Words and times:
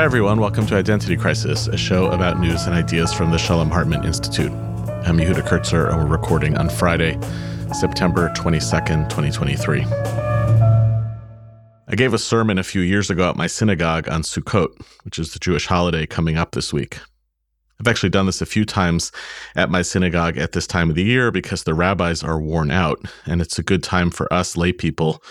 Hi, 0.00 0.04
everyone. 0.06 0.40
Welcome 0.40 0.66
to 0.68 0.76
Identity 0.76 1.14
Crisis, 1.14 1.68
a 1.68 1.76
show 1.76 2.06
about 2.06 2.40
news 2.40 2.64
and 2.64 2.74
ideas 2.74 3.12
from 3.12 3.32
the 3.32 3.36
Shalom 3.36 3.68
Hartman 3.68 4.02
Institute. 4.02 4.50
I'm 4.50 5.18
Yehuda 5.18 5.46
Kurtzer, 5.46 5.90
and 5.90 5.98
we're 5.98 6.16
recording 6.16 6.56
on 6.56 6.70
Friday, 6.70 7.18
September 7.78 8.30
22nd, 8.30 9.10
2023. 9.10 9.84
I 11.86 11.94
gave 11.96 12.14
a 12.14 12.18
sermon 12.18 12.56
a 12.56 12.62
few 12.62 12.80
years 12.80 13.10
ago 13.10 13.28
at 13.28 13.36
my 13.36 13.46
synagogue 13.46 14.08
on 14.08 14.22
Sukkot, 14.22 14.70
which 15.02 15.18
is 15.18 15.34
the 15.34 15.38
Jewish 15.38 15.66
holiday 15.66 16.06
coming 16.06 16.38
up 16.38 16.52
this 16.52 16.72
week. 16.72 16.98
I've 17.78 17.86
actually 17.86 18.08
done 18.08 18.24
this 18.24 18.40
a 18.40 18.46
few 18.46 18.64
times 18.64 19.12
at 19.54 19.68
my 19.68 19.82
synagogue 19.82 20.38
at 20.38 20.52
this 20.52 20.66
time 20.66 20.88
of 20.88 20.96
the 20.96 21.04
year 21.04 21.30
because 21.30 21.64
the 21.64 21.74
rabbis 21.74 22.22
are 22.22 22.40
worn 22.40 22.70
out, 22.70 23.04
and 23.26 23.42
it's 23.42 23.58
a 23.58 23.62
good 23.62 23.82
time 23.82 24.10
for 24.10 24.32
us 24.32 24.56
lay 24.56 24.72
people 24.72 25.22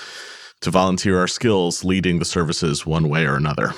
to 0.62 0.70
volunteer 0.70 1.18
our 1.18 1.28
skills 1.28 1.84
leading 1.84 2.20
the 2.20 2.24
services 2.24 2.86
one 2.86 3.10
way 3.10 3.26
or 3.26 3.34
another. 3.34 3.74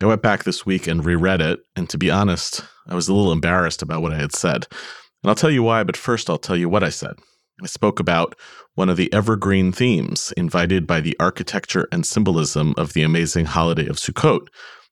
I 0.00 0.06
went 0.06 0.22
back 0.22 0.44
this 0.44 0.64
week 0.64 0.86
and 0.86 1.04
reread 1.04 1.40
it, 1.40 1.58
and 1.74 1.90
to 1.90 1.98
be 1.98 2.08
honest, 2.08 2.64
I 2.86 2.94
was 2.94 3.08
a 3.08 3.14
little 3.14 3.32
embarrassed 3.32 3.82
about 3.82 4.00
what 4.00 4.12
I 4.12 4.18
had 4.18 4.32
said. 4.32 4.66
And 5.22 5.28
I'll 5.28 5.34
tell 5.34 5.50
you 5.50 5.64
why, 5.64 5.82
but 5.82 5.96
first 5.96 6.30
I'll 6.30 6.38
tell 6.38 6.56
you 6.56 6.68
what 6.68 6.84
I 6.84 6.88
said. 6.88 7.14
I 7.60 7.66
spoke 7.66 7.98
about 7.98 8.36
one 8.76 8.88
of 8.88 8.96
the 8.96 9.12
evergreen 9.12 9.72
themes 9.72 10.32
invited 10.36 10.86
by 10.86 11.00
the 11.00 11.16
architecture 11.18 11.88
and 11.90 12.06
symbolism 12.06 12.74
of 12.76 12.92
the 12.92 13.02
amazing 13.02 13.46
holiday 13.46 13.88
of 13.88 13.96
Sukkot, 13.96 14.46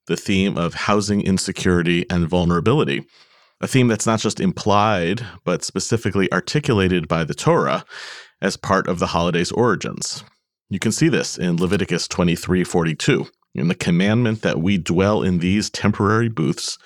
the 0.08 0.16
theme 0.16 0.58
of 0.58 0.74
housing 0.74 1.20
insecurity 1.22 2.04
and 2.10 2.28
vulnerability. 2.28 3.04
A 3.60 3.68
theme 3.68 3.86
that's 3.86 4.06
not 4.06 4.18
just 4.18 4.40
implied, 4.40 5.24
but 5.44 5.62
specifically 5.62 6.30
articulated 6.32 7.06
by 7.06 7.22
the 7.22 7.34
Torah 7.34 7.84
as 8.42 8.56
part 8.56 8.88
of 8.88 8.98
the 8.98 9.06
holiday's 9.06 9.52
origins. 9.52 10.24
You 10.68 10.80
can 10.80 10.90
see 10.90 11.08
this 11.08 11.38
in 11.38 11.58
Leviticus 11.58 12.08
23:42 12.08 13.28
in 13.58 13.68
the 13.68 13.74
commandment 13.74 14.42
that 14.42 14.60
we 14.60 14.78
dwell 14.78 15.22
in 15.22 15.38
these 15.38 15.70
temporary 15.70 16.28
booths 16.28 16.78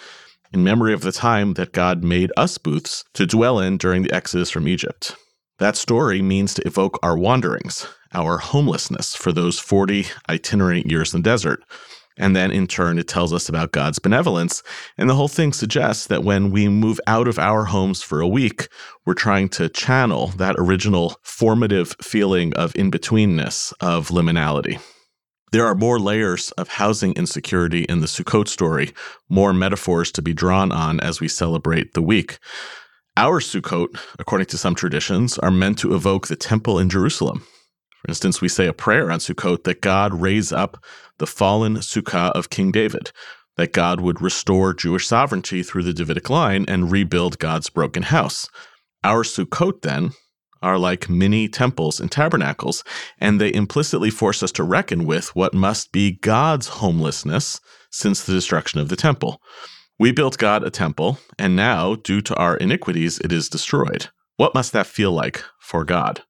in 0.52 0.64
memory 0.64 0.92
of 0.92 1.02
the 1.02 1.12
time 1.12 1.54
that 1.54 1.72
God 1.72 2.02
made 2.02 2.32
us 2.36 2.58
booths 2.58 3.04
to 3.14 3.26
dwell 3.26 3.58
in 3.58 3.76
during 3.76 4.02
the 4.02 4.12
exodus 4.12 4.50
from 4.50 4.66
Egypt. 4.66 5.14
That 5.58 5.76
story 5.76 6.22
means 6.22 6.54
to 6.54 6.66
evoke 6.66 6.98
our 7.02 7.16
wanderings, 7.16 7.86
our 8.14 8.38
homelessness 8.38 9.14
for 9.14 9.30
those 9.30 9.58
40 9.58 10.06
itinerant 10.28 10.90
years 10.90 11.14
in 11.14 11.22
the 11.22 11.28
desert. 11.28 11.62
And 12.16 12.34
then 12.34 12.50
in 12.50 12.66
turn, 12.66 12.98
it 12.98 13.08
tells 13.08 13.32
us 13.32 13.48
about 13.48 13.72
God's 13.72 13.98
benevolence. 13.98 14.62
And 14.98 15.08
the 15.08 15.14
whole 15.14 15.28
thing 15.28 15.52
suggests 15.52 16.06
that 16.08 16.24
when 16.24 16.50
we 16.50 16.68
move 16.68 17.00
out 17.06 17.28
of 17.28 17.38
our 17.38 17.64
homes 17.64 18.02
for 18.02 18.20
a 18.20 18.28
week, 18.28 18.68
we're 19.06 19.14
trying 19.14 19.48
to 19.50 19.68
channel 19.68 20.28
that 20.36 20.56
original 20.58 21.16
formative 21.22 21.94
feeling 22.02 22.52
of 22.54 22.74
in 22.76 22.90
betweenness, 22.90 23.72
of 23.80 24.08
liminality. 24.08 24.80
There 25.52 25.66
are 25.66 25.74
more 25.74 25.98
layers 25.98 26.52
of 26.52 26.68
housing 26.68 27.12
insecurity 27.14 27.82
in 27.82 28.00
the 28.00 28.06
Sukkot 28.06 28.46
story, 28.46 28.92
more 29.28 29.52
metaphors 29.52 30.12
to 30.12 30.22
be 30.22 30.32
drawn 30.32 30.70
on 30.70 31.00
as 31.00 31.20
we 31.20 31.26
celebrate 31.26 31.94
the 31.94 32.02
week. 32.02 32.38
Our 33.16 33.40
Sukkot, 33.40 33.98
according 34.20 34.46
to 34.46 34.58
some 34.58 34.76
traditions, 34.76 35.38
are 35.38 35.50
meant 35.50 35.78
to 35.80 35.94
evoke 35.94 36.28
the 36.28 36.36
temple 36.36 36.78
in 36.78 36.88
Jerusalem. 36.88 37.40
For 38.00 38.08
instance, 38.08 38.40
we 38.40 38.48
say 38.48 38.68
a 38.68 38.72
prayer 38.72 39.10
on 39.10 39.18
Sukkot 39.18 39.64
that 39.64 39.80
God 39.80 40.14
raise 40.14 40.52
up 40.52 40.82
the 41.18 41.26
fallen 41.26 41.78
Sukkah 41.78 42.30
of 42.30 42.50
King 42.50 42.70
David, 42.70 43.10
that 43.56 43.72
God 43.72 44.00
would 44.00 44.22
restore 44.22 44.72
Jewish 44.72 45.08
sovereignty 45.08 45.64
through 45.64 45.82
the 45.82 45.92
Davidic 45.92 46.30
line 46.30 46.64
and 46.68 46.92
rebuild 46.92 47.40
God's 47.40 47.70
broken 47.70 48.04
house. 48.04 48.48
Our 49.02 49.24
Sukkot, 49.24 49.82
then, 49.82 50.12
are 50.62 50.78
like 50.78 51.08
mini 51.08 51.48
temples 51.48 52.00
and 52.00 52.10
tabernacles, 52.10 52.84
and 53.18 53.40
they 53.40 53.52
implicitly 53.52 54.10
force 54.10 54.42
us 54.42 54.52
to 54.52 54.64
reckon 54.64 55.04
with 55.04 55.34
what 55.34 55.54
must 55.54 55.92
be 55.92 56.12
God's 56.12 56.68
homelessness 56.68 57.60
since 57.90 58.24
the 58.24 58.32
destruction 58.32 58.80
of 58.80 58.88
the 58.88 58.96
temple. 58.96 59.40
We 59.98 60.12
built 60.12 60.38
God 60.38 60.64
a 60.64 60.70
temple, 60.70 61.18
and 61.38 61.54
now, 61.54 61.94
due 61.94 62.20
to 62.22 62.34
our 62.36 62.56
iniquities, 62.56 63.18
it 63.18 63.32
is 63.32 63.48
destroyed. 63.48 64.08
What 64.36 64.54
must 64.54 64.72
that 64.72 64.86
feel 64.86 65.12
like 65.12 65.44
for 65.58 65.84
God? 65.84 66.22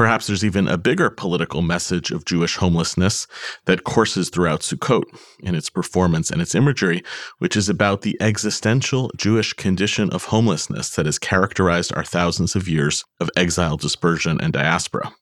Perhaps 0.00 0.28
there's 0.28 0.46
even 0.46 0.66
a 0.66 0.78
bigger 0.78 1.10
political 1.10 1.60
message 1.60 2.10
of 2.10 2.24
Jewish 2.24 2.56
homelessness 2.56 3.26
that 3.66 3.84
courses 3.84 4.30
throughout 4.30 4.62
Sukkot 4.62 5.02
in 5.40 5.54
its 5.54 5.68
performance 5.68 6.30
and 6.30 6.40
its 6.40 6.54
imagery, 6.54 7.02
which 7.36 7.54
is 7.54 7.68
about 7.68 8.00
the 8.00 8.16
existential 8.18 9.10
Jewish 9.18 9.52
condition 9.52 10.08
of 10.08 10.24
homelessness 10.24 10.88
that 10.94 11.04
has 11.04 11.18
characterized 11.18 11.94
our 11.94 12.02
thousands 12.02 12.56
of 12.56 12.66
years 12.66 13.04
of 13.20 13.28
exile, 13.36 13.76
dispersion, 13.76 14.40
and 14.40 14.54
diaspora. 14.54 15.12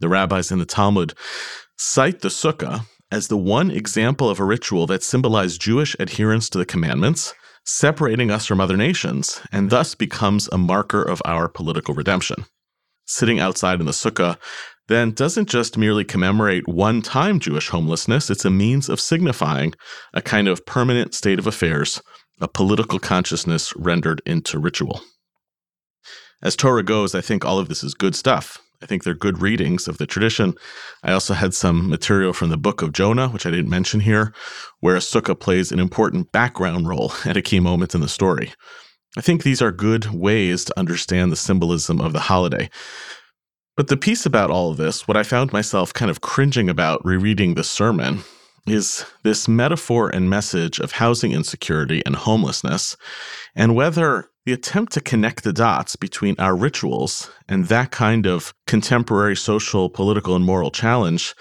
The 0.00 0.08
rabbis 0.08 0.50
in 0.50 0.60
the 0.60 0.64
Talmud 0.64 1.12
cite 1.76 2.22
the 2.22 2.28
sukkah 2.28 2.86
as 3.10 3.28
the 3.28 3.36
one 3.36 3.70
example 3.70 4.30
of 4.30 4.40
a 4.40 4.44
ritual 4.44 4.86
that 4.86 5.02
symbolized 5.02 5.60
Jewish 5.60 5.94
adherence 6.00 6.48
to 6.48 6.56
the 6.56 6.64
commandments, 6.64 7.34
separating 7.66 8.30
us 8.30 8.46
from 8.46 8.62
other 8.62 8.78
nations, 8.78 9.42
and 9.52 9.68
thus 9.68 9.94
becomes 9.94 10.48
a 10.52 10.56
marker 10.56 11.02
of 11.02 11.20
our 11.26 11.50
political 11.50 11.92
redemption 11.92 12.46
sitting 13.06 13.40
outside 13.40 13.80
in 13.80 13.86
the 13.86 13.92
sukkah 13.92 14.36
then 14.88 15.10
doesn't 15.10 15.48
just 15.48 15.76
merely 15.76 16.04
commemorate 16.04 16.68
one 16.68 17.02
time 17.02 17.40
Jewish 17.40 17.68
homelessness, 17.68 18.30
it's 18.30 18.44
a 18.44 18.50
means 18.50 18.88
of 18.88 19.00
signifying 19.00 19.74
a 20.14 20.22
kind 20.22 20.48
of 20.48 20.64
permanent 20.64 21.14
state 21.14 21.38
of 21.38 21.46
affairs, 21.46 22.00
a 22.40 22.48
political 22.48 22.98
consciousness 22.98 23.74
rendered 23.76 24.22
into 24.24 24.58
ritual. 24.58 25.00
As 26.42 26.54
Torah 26.54 26.82
goes, 26.82 27.14
I 27.14 27.20
think 27.20 27.44
all 27.44 27.58
of 27.58 27.68
this 27.68 27.82
is 27.82 27.94
good 27.94 28.14
stuff. 28.14 28.58
I 28.82 28.86
think 28.86 29.02
they're 29.02 29.14
good 29.14 29.40
readings 29.40 29.88
of 29.88 29.96
the 29.96 30.06
tradition. 30.06 30.54
I 31.02 31.12
also 31.12 31.32
had 31.32 31.54
some 31.54 31.88
material 31.88 32.34
from 32.34 32.50
the 32.50 32.58
book 32.58 32.82
of 32.82 32.92
Jonah, 32.92 33.28
which 33.28 33.46
I 33.46 33.50
didn't 33.50 33.70
mention 33.70 34.00
here, 34.00 34.34
where 34.80 34.94
a 34.94 35.00
sukkah 35.00 35.38
plays 35.38 35.72
an 35.72 35.80
important 35.80 36.30
background 36.30 36.86
role 36.86 37.12
at 37.24 37.38
a 37.38 37.42
key 37.42 37.58
moment 37.58 37.94
in 37.94 38.02
the 38.02 38.08
story. 38.08 38.52
I 39.16 39.22
think 39.22 39.42
these 39.42 39.62
are 39.62 39.72
good 39.72 40.12
ways 40.12 40.64
to 40.66 40.78
understand 40.78 41.32
the 41.32 41.36
symbolism 41.36 42.00
of 42.00 42.12
the 42.12 42.20
holiday. 42.20 42.68
But 43.76 43.88
the 43.88 43.96
piece 43.96 44.26
about 44.26 44.50
all 44.50 44.70
of 44.70 44.76
this, 44.76 45.08
what 45.08 45.16
I 45.16 45.22
found 45.22 45.52
myself 45.52 45.92
kind 45.92 46.10
of 46.10 46.20
cringing 46.20 46.68
about 46.68 47.04
rereading 47.04 47.54
the 47.54 47.64
sermon, 47.64 48.20
is 48.66 49.06
this 49.22 49.48
metaphor 49.48 50.10
and 50.10 50.28
message 50.28 50.80
of 50.80 50.92
housing 50.92 51.32
insecurity 51.32 52.02
and 52.04 52.16
homelessness, 52.16 52.96
and 53.54 53.74
whether 53.74 54.28
the 54.44 54.52
attempt 54.52 54.92
to 54.92 55.00
connect 55.00 55.44
the 55.44 55.52
dots 55.52 55.96
between 55.96 56.34
our 56.38 56.56
rituals 56.56 57.30
and 57.48 57.66
that 57.66 57.90
kind 57.90 58.26
of 58.26 58.54
contemporary 58.66 59.36
social, 59.36 59.88
political, 59.88 60.36
and 60.36 60.44
moral 60.44 60.70
challenge, 60.70 61.34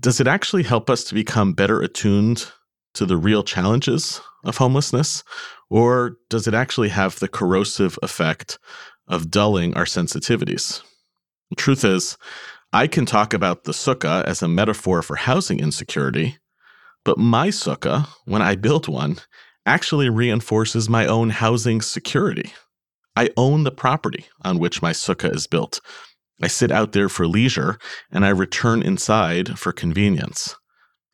does 0.00 0.20
it 0.20 0.26
actually 0.26 0.64
help 0.64 0.90
us 0.90 1.04
to 1.04 1.14
become 1.14 1.52
better 1.52 1.80
attuned 1.80 2.50
to 2.94 3.06
the 3.06 3.16
real 3.16 3.42
challenges 3.42 4.20
of 4.46 4.56
homelessness? 4.56 5.22
Or 5.68 6.16
does 6.30 6.46
it 6.46 6.54
actually 6.54 6.88
have 6.88 7.18
the 7.18 7.28
corrosive 7.28 7.98
effect 8.02 8.58
of 9.08 9.30
dulling 9.30 9.74
our 9.74 9.84
sensitivities? 9.84 10.82
The 11.50 11.56
truth 11.56 11.84
is, 11.84 12.16
I 12.72 12.86
can 12.86 13.06
talk 13.06 13.34
about 13.34 13.64
the 13.64 13.72
sukkah 13.72 14.24
as 14.24 14.42
a 14.42 14.48
metaphor 14.48 15.02
for 15.02 15.16
housing 15.16 15.60
insecurity, 15.60 16.38
but 17.04 17.18
my 17.18 17.48
sukkah, 17.48 18.08
when 18.24 18.42
I 18.42 18.56
build 18.56 18.88
one, 18.88 19.16
actually 19.64 20.08
reinforces 20.08 20.88
my 20.88 21.06
own 21.06 21.30
housing 21.30 21.80
security. 21.80 22.52
I 23.16 23.30
own 23.36 23.64
the 23.64 23.70
property 23.70 24.26
on 24.42 24.58
which 24.58 24.82
my 24.82 24.92
sukkah 24.92 25.34
is 25.34 25.46
built. 25.46 25.80
I 26.42 26.48
sit 26.48 26.70
out 26.70 26.92
there 26.92 27.08
for 27.08 27.26
leisure 27.26 27.78
and 28.10 28.26
I 28.26 28.28
return 28.28 28.82
inside 28.82 29.58
for 29.58 29.72
convenience. 29.72 30.54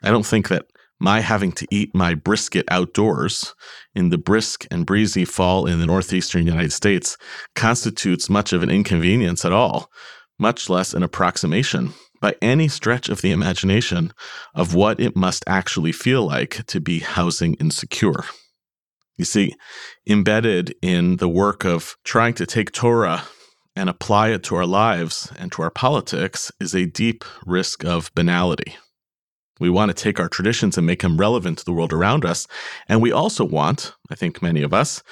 I 0.03 0.10
don't 0.10 0.26
think 0.26 0.49
that 0.49 0.66
my 1.03 1.21
having 1.21 1.51
to 1.51 1.67
eat 1.69 1.93
my 1.95 2.15
brisket 2.15 2.65
outdoors 2.69 3.57
in 3.93 4.11
the 4.11 4.19
brisk 4.19 4.67
and 4.71 4.87
breezy 4.87 5.25
fall 5.25 5.67
in 5.67 5.81
the 5.81 5.87
northeastern 5.87 6.47
United 6.47 6.73
States 6.73 7.19
constitutes 7.57 8.31
much 8.31 8.53
of 8.53 8.63
an 8.63 8.71
inconvenience 8.71 9.45
at 9.45 9.53
all, 9.53 9.91
much 10.39 10.71
less 10.71 10.95
an 10.95 11.03
approximation 11.03 11.93
by 12.21 12.37
any 12.41 12.69
stretch 12.69 13.09
of 13.09 13.21
the 13.21 13.32
imagination 13.32 14.12
of 14.55 14.76
what 14.76 15.00
it 15.00 15.17
must 15.17 15.43
actually 15.49 15.91
feel 15.91 16.25
like 16.25 16.65
to 16.67 16.81
be 16.81 17.00
housing 17.00 17.55
insecure. 17.55 18.25
You 19.17 19.25
see, 19.25 19.56
embedded 20.09 20.73
in 20.82 21.17
the 21.17 21.29
work 21.29 21.65
of 21.65 21.97
trying 22.05 22.35
to 22.35 22.47
take 22.47 22.71
Torah 22.71 23.25
and 23.75 23.91
apply 23.91 24.29
it 24.29 24.44
to 24.44 24.55
our 24.55 24.67
lives 24.67 25.32
and 25.37 25.50
to 25.50 25.62
our 25.62 25.71
politics 25.71 26.53
is 26.61 26.76
a 26.76 26.87
deep 26.87 27.25
risk 27.44 27.85
of 27.85 28.15
banality. 28.15 28.76
We 29.62 29.70
want 29.70 29.91
to 29.91 29.94
take 29.94 30.19
our 30.19 30.29
traditions 30.29 30.76
and 30.76 30.87
make 30.87 31.03
them 31.03 31.17
relevant 31.17 31.59
to 31.59 31.64
the 31.64 31.73
world 31.73 31.93
around 31.93 32.25
us. 32.25 32.49
And 32.88 33.00
we 33.00 33.12
also 33.12 33.44
want, 33.44 33.94
I 34.11 34.17
think 34.17 34.43
many 34.43 34.62
of 34.62 34.75
us, 34.75 35.03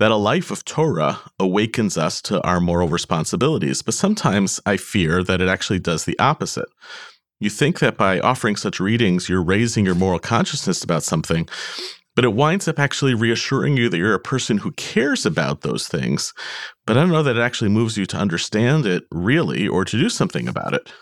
that 0.00 0.10
a 0.10 0.16
life 0.16 0.50
of 0.50 0.64
Torah 0.64 1.20
awakens 1.38 1.96
us 1.96 2.20
to 2.22 2.42
our 2.42 2.58
moral 2.58 2.88
responsibilities. 2.88 3.82
But 3.82 3.94
sometimes 3.94 4.60
I 4.66 4.76
fear 4.78 5.22
that 5.22 5.40
it 5.40 5.48
actually 5.48 5.78
does 5.78 6.04
the 6.04 6.18
opposite. 6.18 6.68
You 7.38 7.50
think 7.50 7.78
that 7.78 7.96
by 7.96 8.18
offering 8.18 8.56
such 8.56 8.80
readings, 8.80 9.28
you're 9.28 9.44
raising 9.44 9.84
your 9.84 9.94
moral 9.94 10.18
consciousness 10.18 10.82
about 10.82 11.04
something, 11.04 11.48
but 12.16 12.24
it 12.24 12.34
winds 12.34 12.66
up 12.66 12.80
actually 12.80 13.14
reassuring 13.14 13.76
you 13.76 13.88
that 13.88 13.98
you're 13.98 14.14
a 14.14 14.20
person 14.20 14.58
who 14.58 14.72
cares 14.72 15.24
about 15.24 15.60
those 15.60 15.86
things. 15.86 16.32
But 16.86 16.96
I 16.96 17.00
don't 17.00 17.12
know 17.12 17.22
that 17.22 17.36
it 17.36 17.42
actually 17.42 17.70
moves 17.70 17.96
you 17.96 18.06
to 18.06 18.16
understand 18.16 18.86
it 18.86 19.04
really 19.12 19.68
or 19.68 19.84
to 19.84 19.98
do 19.98 20.08
something 20.08 20.48
about 20.48 20.74
it. 20.74 20.92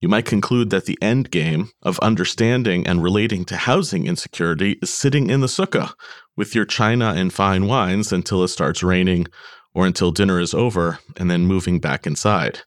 You 0.00 0.08
might 0.08 0.24
conclude 0.24 0.70
that 0.70 0.86
the 0.86 0.98
end 1.02 1.30
game 1.30 1.70
of 1.82 1.98
understanding 1.98 2.86
and 2.86 3.02
relating 3.02 3.44
to 3.46 3.56
housing 3.56 4.06
insecurity 4.06 4.78
is 4.80 4.92
sitting 4.92 5.28
in 5.28 5.42
the 5.42 5.46
sukkah 5.46 5.92
with 6.36 6.54
your 6.54 6.64
china 6.64 7.12
and 7.14 7.30
fine 7.32 7.66
wines 7.66 8.10
until 8.10 8.42
it 8.42 8.48
starts 8.48 8.82
raining 8.82 9.26
or 9.74 9.86
until 9.86 10.10
dinner 10.10 10.40
is 10.40 10.54
over 10.54 10.98
and 11.18 11.30
then 11.30 11.46
moving 11.46 11.80
back 11.80 12.06
inside. 12.06 12.60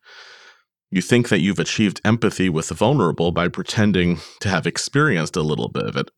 You 0.92 1.02
think 1.02 1.30
that 1.30 1.40
you've 1.40 1.58
achieved 1.58 2.02
empathy 2.06 2.50
with 2.50 2.68
the 2.68 2.76
vulnerable 2.76 3.32
by 3.32 3.48
pretending 3.48 4.20
to 4.42 4.50
have 4.50 4.68
experienced 4.68 5.36
a 5.36 5.42
little 5.42 5.70
bit 5.70 5.88
of 5.88 5.98
it. 5.98 6.12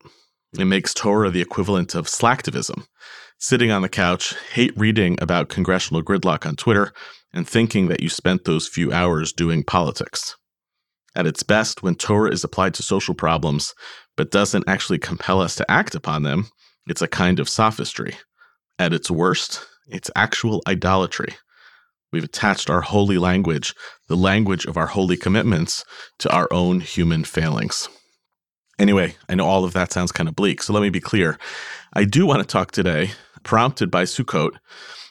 It 0.58 0.66
makes 0.66 0.92
Torah 0.92 1.30
the 1.30 1.40
equivalent 1.40 1.94
of 1.94 2.06
slacktivism, 2.08 2.86
sitting 3.38 3.70
on 3.70 3.80
the 3.80 3.88
couch, 3.88 4.34
hate 4.52 4.76
reading 4.76 5.16
about 5.22 5.48
congressional 5.48 6.02
gridlock 6.02 6.44
on 6.44 6.56
Twitter, 6.56 6.92
and 7.32 7.48
thinking 7.48 7.88
that 7.88 8.02
you 8.02 8.10
spent 8.10 8.44
those 8.44 8.68
few 8.68 8.92
hours 8.92 9.32
doing 9.32 9.64
politics. 9.64 10.36
At 11.16 11.26
its 11.26 11.42
best, 11.42 11.82
when 11.82 11.94
Torah 11.94 12.30
is 12.30 12.44
applied 12.44 12.74
to 12.74 12.82
social 12.82 13.14
problems 13.14 13.74
but 14.16 14.30
doesn't 14.30 14.68
actually 14.68 14.98
compel 14.98 15.40
us 15.40 15.56
to 15.56 15.70
act 15.70 15.94
upon 15.94 16.22
them, 16.22 16.46
it's 16.86 17.02
a 17.02 17.08
kind 17.08 17.40
of 17.40 17.48
sophistry. 17.48 18.14
At 18.78 18.92
its 18.92 19.10
worst, 19.10 19.66
it's 19.88 20.10
actual 20.14 20.62
idolatry. 20.68 21.34
We've 22.12 22.24
attached 22.24 22.68
our 22.68 22.82
holy 22.82 23.16
language, 23.16 23.74
the 24.08 24.16
language 24.16 24.66
of 24.66 24.76
our 24.76 24.86
holy 24.88 25.16
commitments, 25.16 25.84
to 26.18 26.30
our 26.30 26.48
own 26.50 26.80
human 26.80 27.24
failings. 27.24 27.88
Anyway, 28.78 29.16
I 29.26 29.34
know 29.34 29.46
all 29.46 29.64
of 29.64 29.72
that 29.72 29.92
sounds 29.92 30.12
kind 30.12 30.28
of 30.28 30.36
bleak, 30.36 30.62
so 30.62 30.74
let 30.74 30.82
me 30.82 30.90
be 30.90 31.00
clear. 31.00 31.38
I 31.94 32.04
do 32.04 32.26
want 32.26 32.42
to 32.42 32.46
talk 32.46 32.72
today, 32.72 33.12
prompted 33.42 33.90
by 33.90 34.04
Sukkot, 34.04 34.52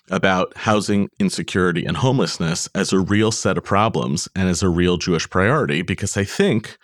about 0.09 0.55
housing 0.55 1.09
insecurity 1.19 1.85
and 1.85 1.97
homelessness 1.97 2.69
as 2.75 2.93
a 2.93 2.99
real 2.99 3.31
set 3.31 3.57
of 3.57 3.63
problems 3.63 4.27
and 4.35 4.49
as 4.49 4.61
a 4.61 4.69
real 4.69 4.97
Jewish 4.97 5.29
priority, 5.29 5.81
because 5.81 6.15
I 6.15 6.23
think 6.23 6.77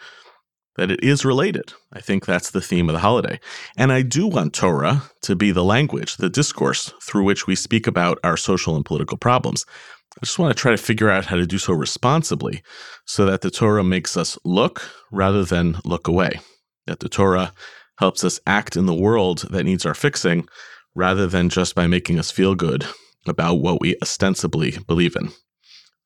that 0.78 0.90
it 0.90 1.04
is 1.04 1.26
related. 1.26 1.74
I 1.94 2.00
think 2.00 2.26
that's 2.26 2.52
the 2.52 2.62
theme 2.62 2.90
of 2.90 2.94
the 2.94 3.00
holiday. 3.00 3.40
And 3.78 3.92
I 3.92 4.02
do 4.02 4.26
want 4.26 4.54
Torah 4.54 5.04
to 5.24 5.36
be 5.36 5.52
the 5.52 5.64
language, 5.64 6.18
the 6.18 6.30
discourse 6.30 6.94
through 7.04 7.24
which 7.24 7.46
we 7.46 7.56
speak 7.56 7.88
about 7.88 8.20
our 8.24 8.38
social 8.38 8.76
and 8.76 8.86
political 8.86 9.18
problems. 9.18 9.66
I 10.18 10.26
just 10.26 10.40
want 10.40 10.56
to 10.56 10.60
try 10.60 10.72
to 10.72 10.78
figure 10.78 11.10
out 11.10 11.26
how 11.26 11.36
to 11.36 11.46
do 11.46 11.58
so 11.58 11.74
responsibly 11.74 12.64
so 13.06 13.26
that 13.26 13.42
the 13.42 13.52
Torah 13.52 13.84
makes 13.84 14.18
us 14.18 14.38
look 14.44 14.90
rather 15.12 15.44
than 15.44 15.78
look 15.86 16.08
away, 16.08 16.40
that 16.88 17.02
the 17.02 17.10
Torah 17.10 17.54
helps 18.00 18.24
us 18.24 18.40
act 18.48 18.76
in 18.76 18.88
the 18.88 18.94
world 18.94 19.46
that 19.52 19.64
needs 19.64 19.86
our 19.86 19.94
fixing 19.94 20.48
rather 20.96 21.28
than 21.28 21.50
just 21.50 21.76
by 21.76 21.86
making 21.86 22.18
us 22.18 22.32
feel 22.32 22.56
good 22.56 22.86
about 23.28 23.56
what 23.56 23.82
we 23.82 23.96
ostensibly 24.02 24.78
believe 24.88 25.16
in. 25.16 25.32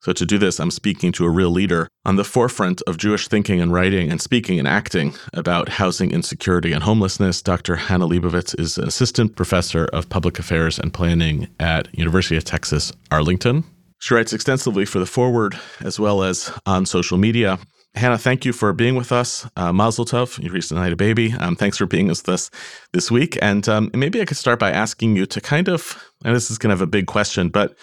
So, 0.02 0.12
to 0.12 0.26
do 0.26 0.38
this, 0.38 0.60
I'm 0.60 0.70
speaking 0.70 1.10
to 1.12 1.24
a 1.24 1.30
real 1.30 1.50
leader 1.50 1.88
on 2.04 2.16
the 2.16 2.22
forefront 2.22 2.80
of 2.82 2.96
Jewish 2.96 3.26
thinking 3.26 3.60
and 3.60 3.72
writing 3.72 4.10
and 4.10 4.20
speaking 4.20 4.58
and 4.58 4.68
acting 4.68 5.14
about 5.32 5.68
housing 5.68 6.12
insecurity 6.12 6.72
and 6.72 6.84
homelessness. 6.84 7.42
Dr. 7.42 7.74
Hannah 7.74 8.06
Lebovits 8.06 8.58
is 8.60 8.78
an 8.78 8.86
assistant 8.86 9.34
professor 9.34 9.86
of 9.86 10.08
public 10.08 10.38
affairs 10.38 10.78
and 10.78 10.94
planning 10.94 11.48
at 11.58 11.88
University 11.92 12.36
of 12.36 12.44
Texas, 12.44 12.92
Arlington. 13.10 13.64
She 13.98 14.14
writes 14.14 14.32
extensively 14.32 14.84
for 14.84 15.00
The 15.00 15.06
Forward 15.06 15.58
as 15.80 15.98
well 15.98 16.22
as 16.22 16.52
on 16.66 16.86
social 16.86 17.18
media. 17.18 17.58
Hannah, 17.96 18.18
thank 18.18 18.44
you 18.44 18.52
for 18.52 18.74
being 18.74 18.94
with 18.94 19.10
us. 19.10 19.48
Uh, 19.56 19.72
Mazel 19.72 20.04
Tov, 20.04 20.38
you 20.42 20.50
recently 20.50 20.82
had 20.82 20.92
a 20.92 20.96
baby. 20.96 21.32
Um, 21.32 21.56
thanks 21.56 21.78
for 21.78 21.86
being 21.86 22.08
with 22.08 22.28
us 22.28 22.50
this 22.92 23.10
week. 23.10 23.38
And 23.40 23.66
um, 23.70 23.90
maybe 23.94 24.20
I 24.20 24.26
could 24.26 24.36
start 24.36 24.58
by 24.58 24.70
asking 24.70 25.16
you 25.16 25.24
to 25.24 25.40
kind 25.40 25.66
of, 25.66 25.98
and 26.22 26.36
this 26.36 26.50
is 26.50 26.58
kind 26.58 26.72
of 26.72 26.82
a 26.82 26.86
big 26.86 27.06
question, 27.06 27.48
but 27.48 27.74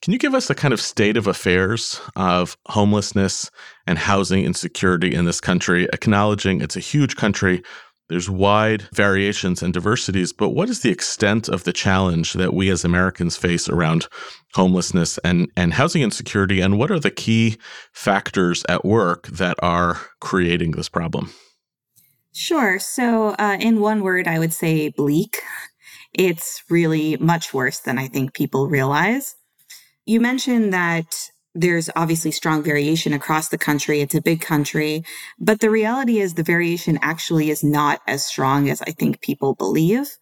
can 0.00 0.12
you 0.12 0.18
give 0.18 0.34
us 0.34 0.48
a 0.48 0.54
kind 0.54 0.72
of 0.72 0.80
state 0.80 1.18
of 1.18 1.26
affairs 1.26 2.00
of 2.16 2.56
homelessness 2.68 3.50
and 3.86 3.98
housing 3.98 4.44
insecurity 4.44 5.14
in 5.14 5.26
this 5.26 5.40
country, 5.40 5.86
acknowledging 5.92 6.62
it's 6.62 6.76
a 6.76 6.80
huge 6.80 7.16
country 7.16 7.62
there's 8.08 8.30
wide 8.30 8.82
variations 8.92 9.62
and 9.62 9.72
diversities, 9.72 10.32
but 10.32 10.50
what 10.50 10.70
is 10.70 10.80
the 10.80 10.90
extent 10.90 11.48
of 11.48 11.64
the 11.64 11.72
challenge 11.72 12.32
that 12.34 12.54
we 12.54 12.70
as 12.70 12.84
Americans 12.84 13.36
face 13.36 13.68
around 13.68 14.08
homelessness 14.54 15.18
and, 15.18 15.50
and 15.56 15.74
housing 15.74 16.02
insecurity? 16.02 16.60
And 16.60 16.78
what 16.78 16.90
are 16.90 16.98
the 16.98 17.10
key 17.10 17.58
factors 17.92 18.64
at 18.68 18.84
work 18.84 19.26
that 19.28 19.56
are 19.62 20.00
creating 20.20 20.72
this 20.72 20.88
problem? 20.88 21.32
Sure. 22.32 22.78
So, 22.78 23.34
uh, 23.38 23.56
in 23.60 23.80
one 23.80 24.02
word, 24.02 24.26
I 24.28 24.38
would 24.38 24.52
say 24.52 24.88
bleak. 24.90 25.42
It's 26.14 26.62
really 26.70 27.16
much 27.16 27.52
worse 27.52 27.80
than 27.80 27.98
I 27.98 28.08
think 28.08 28.32
people 28.32 28.68
realize. 28.68 29.36
You 30.06 30.20
mentioned 30.20 30.72
that 30.72 31.30
there's 31.58 31.90
obviously 31.96 32.30
strong 32.30 32.62
variation 32.62 33.12
across 33.12 33.48
the 33.48 33.58
country. 33.58 34.00
It's 34.00 34.14
a 34.14 34.22
big 34.22 34.40
country, 34.40 35.02
but 35.40 35.58
the 35.58 35.70
reality 35.70 36.20
is 36.20 36.34
the 36.34 36.44
variation 36.44 36.98
actually 37.02 37.50
is 37.50 37.64
not 37.64 38.00
as 38.06 38.24
strong 38.24 38.70
as 38.70 38.80
I 38.82 38.92
think 38.92 39.20
people 39.20 39.54
believe. 39.54 40.18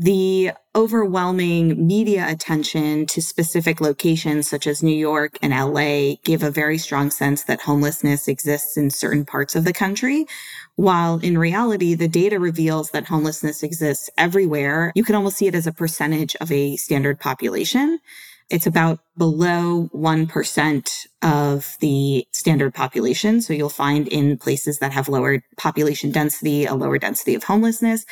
The 0.00 0.52
overwhelming 0.76 1.86
media 1.86 2.24
attention 2.28 3.04
to 3.06 3.20
specific 3.20 3.80
locations 3.80 4.48
such 4.48 4.66
as 4.68 4.82
New 4.82 4.96
York 4.96 5.36
and 5.42 5.52
LA 5.52 6.14
give 6.24 6.42
a 6.42 6.52
very 6.52 6.78
strong 6.78 7.10
sense 7.10 7.42
that 7.44 7.62
homelessness 7.62 8.28
exists 8.28 8.76
in 8.76 8.90
certain 8.90 9.26
parts 9.26 9.56
of 9.56 9.64
the 9.64 9.72
country. 9.72 10.24
While 10.76 11.18
in 11.18 11.36
reality, 11.36 11.94
the 11.94 12.06
data 12.06 12.38
reveals 12.38 12.92
that 12.92 13.06
homelessness 13.08 13.64
exists 13.64 14.08
everywhere. 14.16 14.92
You 14.94 15.02
can 15.02 15.16
almost 15.16 15.36
see 15.36 15.48
it 15.48 15.56
as 15.56 15.66
a 15.66 15.72
percentage 15.72 16.36
of 16.36 16.52
a 16.52 16.76
standard 16.76 17.18
population. 17.18 17.98
It's 18.50 18.66
about 18.66 19.00
below 19.16 19.90
1% 19.94 21.06
of 21.22 21.76
the 21.80 22.26
standard 22.32 22.74
population. 22.74 23.42
So 23.42 23.52
you'll 23.52 23.68
find 23.68 24.08
in 24.08 24.38
places 24.38 24.78
that 24.78 24.92
have 24.92 25.08
lower 25.08 25.42
population 25.58 26.10
density, 26.10 26.64
a 26.64 26.74
lower 26.74 26.98
density 26.98 27.34
of 27.34 27.44
homelessness. 27.44 28.06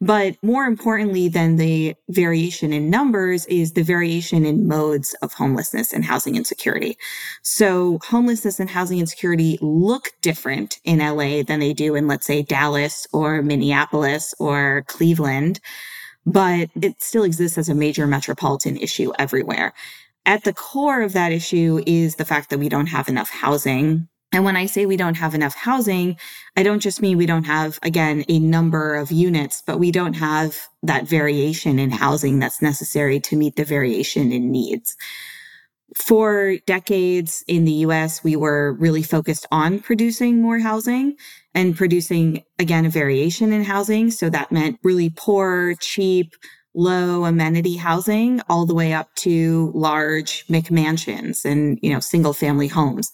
But 0.00 0.36
more 0.42 0.64
importantly 0.64 1.28
than 1.28 1.56
the 1.56 1.96
variation 2.08 2.72
in 2.72 2.88
numbers 2.88 3.46
is 3.46 3.72
the 3.72 3.82
variation 3.82 4.46
in 4.46 4.68
modes 4.68 5.14
of 5.22 5.32
homelessness 5.32 5.92
and 5.92 6.04
housing 6.04 6.36
insecurity. 6.36 6.96
So 7.42 7.98
homelessness 8.04 8.60
and 8.60 8.70
housing 8.70 8.98
insecurity 8.98 9.58
look 9.60 10.12
different 10.22 10.78
in 10.84 10.98
LA 10.98 11.42
than 11.42 11.58
they 11.58 11.72
do 11.72 11.96
in, 11.96 12.06
let's 12.06 12.26
say, 12.26 12.42
Dallas 12.42 13.08
or 13.12 13.42
Minneapolis 13.42 14.34
or 14.38 14.84
Cleveland 14.86 15.60
but 16.28 16.68
it 16.80 17.00
still 17.00 17.24
exists 17.24 17.56
as 17.56 17.70
a 17.70 17.74
major 17.74 18.06
metropolitan 18.06 18.76
issue 18.76 19.12
everywhere. 19.18 19.72
At 20.26 20.44
the 20.44 20.52
core 20.52 21.00
of 21.00 21.14
that 21.14 21.32
issue 21.32 21.82
is 21.86 22.16
the 22.16 22.24
fact 22.26 22.50
that 22.50 22.58
we 22.58 22.68
don't 22.68 22.88
have 22.88 23.08
enough 23.08 23.30
housing. 23.30 24.08
And 24.30 24.44
when 24.44 24.54
I 24.54 24.66
say 24.66 24.84
we 24.84 24.98
don't 24.98 25.16
have 25.16 25.34
enough 25.34 25.54
housing, 25.54 26.18
I 26.54 26.62
don't 26.62 26.80
just 26.80 27.00
mean 27.00 27.16
we 27.16 27.24
don't 27.24 27.46
have, 27.46 27.78
again, 27.82 28.26
a 28.28 28.38
number 28.38 28.94
of 28.94 29.10
units, 29.10 29.62
but 29.66 29.78
we 29.78 29.90
don't 29.90 30.12
have 30.14 30.54
that 30.82 31.08
variation 31.08 31.78
in 31.78 31.90
housing 31.90 32.38
that's 32.38 32.60
necessary 32.60 33.20
to 33.20 33.36
meet 33.36 33.56
the 33.56 33.64
variation 33.64 34.30
in 34.30 34.52
needs. 34.52 34.98
For 35.96 36.58
decades 36.66 37.42
in 37.48 37.64
the 37.64 37.86
US, 37.86 38.22
we 38.22 38.36
were 38.36 38.74
really 38.74 39.02
focused 39.02 39.46
on 39.50 39.78
producing 39.78 40.42
more 40.42 40.58
housing 40.58 41.16
and 41.54 41.76
producing, 41.76 42.42
again, 42.58 42.86
a 42.86 42.90
variation 42.90 43.52
in 43.52 43.64
housing. 43.64 44.10
So 44.10 44.30
that 44.30 44.52
meant 44.52 44.78
really 44.82 45.10
poor, 45.10 45.74
cheap, 45.80 46.34
low 46.74 47.24
amenity 47.24 47.76
housing 47.76 48.40
all 48.48 48.66
the 48.66 48.74
way 48.74 48.92
up 48.92 49.14
to 49.16 49.72
large 49.74 50.46
McMansions 50.46 51.44
and, 51.44 51.78
you 51.82 51.92
know, 51.92 52.00
single 52.00 52.32
family 52.32 52.68
homes. 52.68 53.10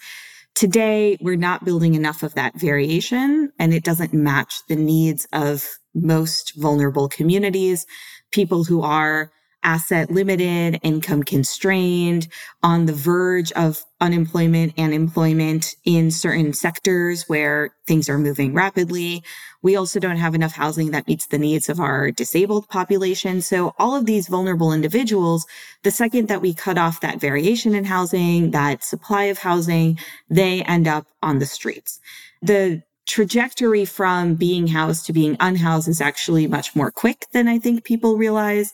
Today, 0.55 1.17
we're 1.21 1.37
not 1.37 1.65
building 1.65 1.95
enough 1.95 2.23
of 2.23 2.35
that 2.35 2.55
variation 2.61 3.51
and 3.59 3.75
it 3.75 3.83
doesn't 3.83 4.15
match 4.15 4.55
the 4.69 4.77
needs 4.77 5.27
of 5.33 5.67
most 5.95 6.53
vulnerable 6.57 7.09
communities, 7.09 7.87
people 8.33 8.65
who 8.65 8.83
are 8.83 9.31
asset 9.65 10.11
limited, 10.11 10.79
income 10.83 11.23
constrained, 11.23 12.29
on 12.63 12.87
the 12.87 12.93
verge 12.93 13.51
of 13.53 13.85
unemployment 14.01 14.75
and 14.77 14.95
employment 14.95 15.75
in 15.85 16.11
certain 16.11 16.53
sectors 16.53 17.25
where 17.29 17.75
things 17.87 18.09
are 18.09 18.19
moving 18.19 18.55
rapidly. 18.55 19.25
We 19.63 19.77
also 19.77 19.99
don't 19.99 20.19
have 20.19 20.35
enough 20.35 20.53
housing 20.53 20.91
that 20.91 21.09
meets 21.09 21.27
the 21.27 21.39
needs 21.39 21.69
of 21.69 21.81
our 21.81 22.11
disabled 22.11 22.69
population. 22.69 23.41
So 23.41 23.75
all 23.79 23.97
of 23.97 24.05
these 24.05 24.29
vulnerable 24.29 24.73
individuals, 24.73 25.47
the 25.83 25.91
second 25.91 26.29
that 26.29 26.43
we 26.43 26.53
cut 26.53 26.79
off 26.79 27.01
that 27.01 27.21
variation 27.21 27.75
in 27.75 27.85
housing, 27.85 28.51
that 28.51 28.85
supply 28.85 29.25
of 29.25 29.39
housing, 29.39 29.99
they 30.29 30.63
end 30.63 30.87
up 30.87 31.07
on 31.23 31.39
the 31.39 31.47
streets. 31.47 31.99
The 32.43 32.83
trajectory 33.07 33.85
from 33.85 34.35
being 34.35 34.67
housed 34.67 35.07
to 35.07 35.13
being 35.13 35.37
unhoused 35.41 35.89
is 35.89 36.01
actually 36.01 36.47
much 36.47 36.75
more 36.75 36.91
quick 36.91 37.27
than 37.33 37.49
I 37.49 37.59
think 37.59 37.85
people 37.85 38.17
realize 38.17 38.73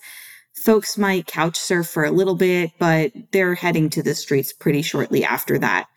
folks 0.65 0.99
might 0.99 1.27
couch 1.27 1.59
surf 1.59 1.89
for 1.89 2.05
a 2.05 2.11
little 2.11 2.35
bit, 2.35 2.73
but 2.79 3.13
they're 3.33 3.55
heading 3.55 3.91
to 3.91 4.03
the 4.03 4.15
streets 4.15 4.53
pretty 4.53 4.83
shortly 4.83 5.25
after 5.25 5.59
that. 5.59 5.89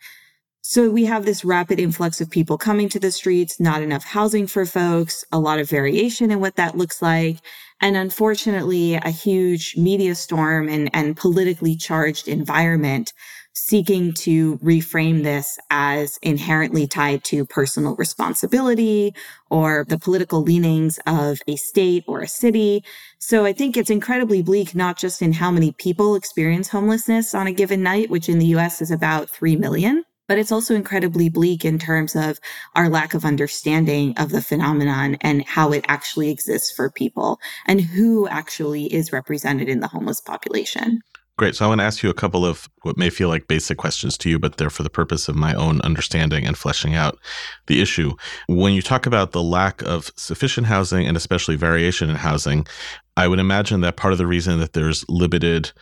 So 0.62 0.90
we 0.90 1.04
have 1.04 1.26
this 1.26 1.44
rapid 1.44 1.78
influx 1.78 2.22
of 2.22 2.30
people 2.30 2.56
coming 2.56 2.88
to 2.88 2.98
the 2.98 3.10
streets, 3.10 3.60
not 3.60 3.82
enough 3.82 4.02
housing 4.02 4.46
for 4.46 4.64
folks, 4.64 5.22
a 5.30 5.38
lot 5.38 5.58
of 5.58 5.68
variation 5.68 6.30
in 6.30 6.40
what 6.40 6.56
that 6.56 6.76
looks 6.76 7.02
like. 7.02 7.36
And 7.82 7.98
unfortunately, 7.98 8.94
a 8.94 9.10
huge 9.10 9.76
media 9.76 10.14
storm 10.14 10.70
and, 10.70 10.88
and 10.94 11.18
politically 11.18 11.76
charged 11.76 12.28
environment 12.28 13.12
seeking 13.54 14.12
to 14.12 14.58
reframe 14.58 15.22
this 15.22 15.58
as 15.70 16.18
inherently 16.22 16.86
tied 16.86 17.22
to 17.24 17.46
personal 17.46 17.94
responsibility 17.96 19.14
or 19.48 19.86
the 19.88 19.98
political 19.98 20.42
leanings 20.42 20.98
of 21.06 21.40
a 21.46 21.56
state 21.56 22.04
or 22.08 22.20
a 22.20 22.28
city. 22.28 22.84
So 23.18 23.44
I 23.44 23.52
think 23.52 23.76
it's 23.76 23.90
incredibly 23.90 24.42
bleak, 24.42 24.74
not 24.74 24.98
just 24.98 25.22
in 25.22 25.32
how 25.32 25.52
many 25.52 25.72
people 25.72 26.16
experience 26.16 26.68
homelessness 26.68 27.34
on 27.34 27.46
a 27.46 27.52
given 27.52 27.82
night, 27.82 28.10
which 28.10 28.28
in 28.28 28.40
the 28.40 28.54
US 28.56 28.82
is 28.82 28.90
about 28.90 29.30
3 29.30 29.54
million, 29.56 30.04
but 30.26 30.38
it's 30.38 30.52
also 30.52 30.74
incredibly 30.74 31.28
bleak 31.28 31.64
in 31.64 31.78
terms 31.78 32.16
of 32.16 32.40
our 32.74 32.88
lack 32.88 33.14
of 33.14 33.24
understanding 33.24 34.16
of 34.16 34.30
the 34.30 34.42
phenomenon 34.42 35.16
and 35.20 35.44
how 35.44 35.72
it 35.72 35.84
actually 35.86 36.30
exists 36.30 36.72
for 36.72 36.90
people 36.90 37.38
and 37.66 37.80
who 37.80 38.26
actually 38.26 38.92
is 38.92 39.12
represented 39.12 39.68
in 39.68 39.80
the 39.80 39.88
homeless 39.88 40.20
population. 40.20 41.02
Great. 41.36 41.56
So 41.56 41.64
I 41.64 41.68
want 41.68 41.80
to 41.80 41.84
ask 41.84 42.04
you 42.04 42.10
a 42.10 42.14
couple 42.14 42.46
of 42.46 42.68
what 42.82 42.96
may 42.96 43.10
feel 43.10 43.28
like 43.28 43.48
basic 43.48 43.76
questions 43.76 44.16
to 44.18 44.30
you, 44.30 44.38
but 44.38 44.56
they're 44.56 44.70
for 44.70 44.84
the 44.84 44.90
purpose 44.90 45.28
of 45.28 45.34
my 45.34 45.52
own 45.54 45.80
understanding 45.80 46.46
and 46.46 46.56
fleshing 46.56 46.94
out 46.94 47.18
the 47.66 47.82
issue. 47.82 48.12
When 48.46 48.72
you 48.72 48.80
talk 48.80 49.04
about 49.04 49.32
the 49.32 49.42
lack 49.42 49.82
of 49.82 50.12
sufficient 50.16 50.68
housing 50.68 51.08
and 51.08 51.16
especially 51.16 51.56
variation 51.56 52.08
in 52.08 52.14
housing, 52.14 52.68
I 53.16 53.26
would 53.26 53.40
imagine 53.40 53.80
that 53.80 53.96
part 53.96 54.12
of 54.12 54.18
the 54.18 54.28
reason 54.28 54.60
that 54.60 54.74
there's 54.74 55.04
limited 55.08 55.72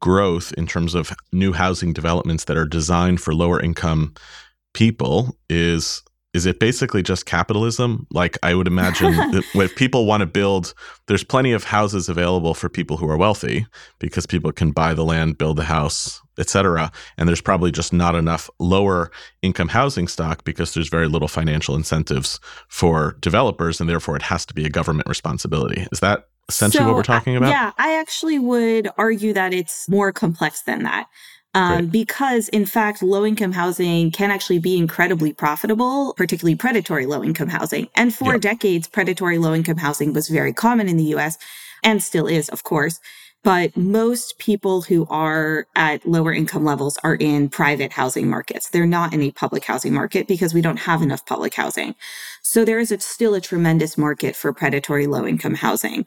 growth 0.00 0.52
in 0.58 0.66
terms 0.66 0.94
of 0.94 1.10
new 1.32 1.54
housing 1.54 1.94
developments 1.94 2.44
that 2.44 2.58
are 2.58 2.66
designed 2.66 3.22
for 3.22 3.34
lower 3.34 3.58
income 3.58 4.12
people 4.74 5.38
is 5.48 6.02
is 6.34 6.44
it 6.46 6.60
basically 6.60 7.02
just 7.02 7.26
capitalism? 7.26 8.06
Like 8.12 8.38
I 8.42 8.54
would 8.54 8.66
imagine 8.66 9.12
that 9.32 9.44
when 9.54 9.68
people 9.70 10.06
want 10.06 10.20
to 10.20 10.26
build, 10.26 10.74
there's 11.06 11.24
plenty 11.24 11.52
of 11.52 11.64
houses 11.64 12.08
available 12.08 12.54
for 12.54 12.68
people 12.68 12.96
who 12.96 13.08
are 13.08 13.16
wealthy 13.16 13.66
because 13.98 14.26
people 14.26 14.52
can 14.52 14.70
buy 14.70 14.94
the 14.94 15.04
land, 15.04 15.38
build 15.38 15.56
the 15.56 15.64
house, 15.64 16.20
etc. 16.38 16.92
And 17.16 17.28
there's 17.28 17.40
probably 17.40 17.72
just 17.72 17.92
not 17.92 18.14
enough 18.14 18.50
lower 18.58 19.10
income 19.42 19.68
housing 19.68 20.06
stock 20.06 20.44
because 20.44 20.74
there's 20.74 20.88
very 20.88 21.08
little 21.08 21.28
financial 21.28 21.74
incentives 21.74 22.40
for 22.68 23.16
developers, 23.20 23.80
and 23.80 23.88
therefore 23.88 24.16
it 24.16 24.22
has 24.22 24.44
to 24.46 24.54
be 24.54 24.64
a 24.64 24.70
government 24.70 25.08
responsibility. 25.08 25.86
Is 25.90 26.00
that 26.00 26.28
essentially 26.48 26.82
so, 26.82 26.86
what 26.86 26.96
we're 26.96 27.02
talking 27.02 27.34
uh, 27.34 27.38
about? 27.38 27.50
Yeah, 27.50 27.72
I 27.78 27.98
actually 27.98 28.38
would 28.38 28.88
argue 28.96 29.32
that 29.32 29.52
it's 29.52 29.88
more 29.88 30.12
complex 30.12 30.62
than 30.62 30.82
that. 30.84 31.08
Um, 31.54 31.86
because 31.86 32.48
in 32.50 32.66
fact, 32.66 33.02
low 33.02 33.24
income 33.24 33.52
housing 33.52 34.10
can 34.10 34.30
actually 34.30 34.58
be 34.58 34.76
incredibly 34.76 35.32
profitable, 35.32 36.14
particularly 36.16 36.56
predatory 36.56 37.06
low 37.06 37.24
income 37.24 37.48
housing. 37.48 37.88
And 37.96 38.14
for 38.14 38.32
yep. 38.32 38.42
decades, 38.42 38.86
predatory 38.86 39.38
low 39.38 39.54
income 39.54 39.78
housing 39.78 40.12
was 40.12 40.28
very 40.28 40.52
common 40.52 40.88
in 40.88 40.96
the 40.96 41.14
US 41.16 41.38
and 41.82 42.02
still 42.02 42.26
is, 42.26 42.48
of 42.48 42.64
course. 42.64 43.00
But 43.44 43.76
most 43.76 44.38
people 44.38 44.82
who 44.82 45.06
are 45.08 45.66
at 45.76 46.06
lower 46.06 46.32
income 46.32 46.64
levels 46.64 46.98
are 47.04 47.14
in 47.14 47.48
private 47.48 47.92
housing 47.92 48.28
markets. 48.28 48.68
They're 48.68 48.84
not 48.84 49.14
in 49.14 49.22
a 49.22 49.30
public 49.30 49.64
housing 49.64 49.94
market 49.94 50.26
because 50.26 50.52
we 50.52 50.60
don't 50.60 50.80
have 50.80 51.02
enough 51.02 51.24
public 51.24 51.54
housing. 51.54 51.94
So 52.42 52.64
there 52.64 52.80
is 52.80 52.90
a, 52.90 52.98
still 52.98 53.34
a 53.34 53.40
tremendous 53.40 53.96
market 53.96 54.34
for 54.34 54.52
predatory 54.52 55.06
low 55.06 55.24
income 55.24 55.54
housing 55.54 56.06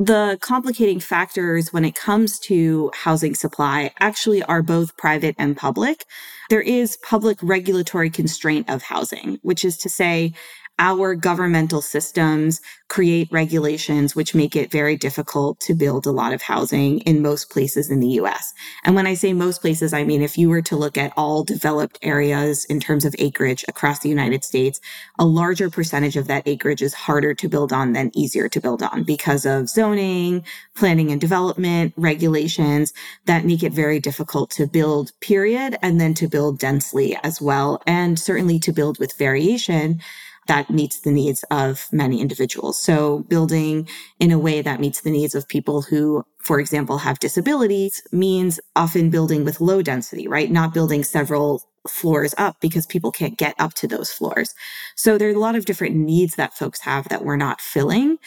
the 0.00 0.38
complicating 0.40 0.98
factors 0.98 1.74
when 1.74 1.84
it 1.84 1.94
comes 1.94 2.38
to 2.38 2.90
housing 2.94 3.34
supply 3.34 3.92
actually 4.00 4.42
are 4.44 4.62
both 4.62 4.96
private 4.96 5.34
and 5.38 5.54
public. 5.54 6.06
There 6.48 6.62
is 6.62 6.96
public 6.96 7.36
regulatory 7.42 8.08
constraint 8.08 8.70
of 8.70 8.82
housing, 8.82 9.38
which 9.42 9.62
is 9.62 9.76
to 9.76 9.90
say, 9.90 10.32
our 10.80 11.14
governmental 11.14 11.82
systems 11.82 12.62
create 12.88 13.28
regulations 13.30 14.16
which 14.16 14.34
make 14.34 14.56
it 14.56 14.70
very 14.72 14.96
difficult 14.96 15.60
to 15.60 15.74
build 15.74 16.06
a 16.06 16.10
lot 16.10 16.32
of 16.32 16.40
housing 16.42 16.98
in 17.00 17.22
most 17.22 17.50
places 17.50 17.90
in 17.90 18.00
the 18.00 18.08
US. 18.20 18.54
And 18.82 18.96
when 18.96 19.06
I 19.06 19.12
say 19.12 19.34
most 19.34 19.60
places, 19.60 19.92
I 19.92 20.04
mean 20.04 20.22
if 20.22 20.38
you 20.38 20.48
were 20.48 20.62
to 20.62 20.76
look 20.76 20.96
at 20.96 21.12
all 21.18 21.44
developed 21.44 21.98
areas 22.02 22.64
in 22.64 22.80
terms 22.80 23.04
of 23.04 23.14
acreage 23.18 23.62
across 23.68 24.00
the 24.00 24.08
United 24.08 24.42
States, 24.42 24.80
a 25.18 25.26
larger 25.26 25.68
percentage 25.68 26.16
of 26.16 26.26
that 26.28 26.48
acreage 26.48 26.82
is 26.82 26.94
harder 26.94 27.34
to 27.34 27.48
build 27.48 27.74
on 27.74 27.92
than 27.92 28.10
easier 28.16 28.48
to 28.48 28.60
build 28.60 28.82
on 28.82 29.04
because 29.04 29.44
of 29.44 29.68
zoning, 29.68 30.42
planning 30.74 31.12
and 31.12 31.20
development, 31.20 31.92
regulations 31.98 32.94
that 33.26 33.44
make 33.44 33.62
it 33.62 33.72
very 33.72 34.00
difficult 34.00 34.50
to 34.52 34.66
build, 34.66 35.12
period, 35.20 35.76
and 35.82 36.00
then 36.00 36.14
to 36.14 36.26
build 36.26 36.58
densely 36.58 37.16
as 37.22 37.40
well, 37.40 37.82
and 37.86 38.18
certainly 38.18 38.58
to 38.58 38.72
build 38.72 38.98
with 38.98 39.16
variation 39.18 40.00
that 40.46 40.70
meets 40.70 41.00
the 41.00 41.12
needs 41.12 41.44
of 41.50 41.86
many 41.92 42.20
individuals. 42.20 42.80
So 42.80 43.20
building 43.28 43.88
in 44.18 44.32
a 44.32 44.38
way 44.38 44.62
that 44.62 44.80
meets 44.80 45.00
the 45.00 45.10
needs 45.10 45.34
of 45.34 45.48
people 45.48 45.82
who, 45.82 46.24
for 46.38 46.58
example, 46.58 46.98
have 46.98 47.18
disabilities 47.18 48.02
means 48.12 48.58
often 48.74 49.10
building 49.10 49.44
with 49.44 49.60
low 49.60 49.82
density, 49.82 50.26
right? 50.26 50.50
Not 50.50 50.74
building 50.74 51.04
several 51.04 51.62
floors 51.88 52.34
up 52.36 52.56
because 52.60 52.86
people 52.86 53.10
can't 53.10 53.38
get 53.38 53.54
up 53.58 53.74
to 53.74 53.88
those 53.88 54.12
floors. 54.12 54.54
So 54.96 55.16
there 55.16 55.28
are 55.28 55.34
a 55.34 55.38
lot 55.38 55.54
of 55.56 55.64
different 55.64 55.96
needs 55.96 56.34
that 56.36 56.54
folks 56.54 56.80
have 56.80 57.08
that 57.08 57.24
we're 57.24 57.36
not 57.36 57.60
filling. 57.60 58.18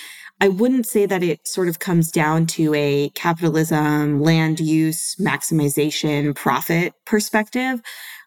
I 0.41 0.49
wouldn't 0.49 0.87
say 0.87 1.05
that 1.05 1.23
it 1.23 1.47
sort 1.47 1.67
of 1.67 1.79
comes 1.79 2.11
down 2.11 2.47
to 2.47 2.73
a 2.73 3.09
capitalism, 3.09 4.21
land 4.21 4.59
use, 4.59 5.15
maximization, 5.15 6.35
profit 6.35 6.93
perspective. 7.05 7.81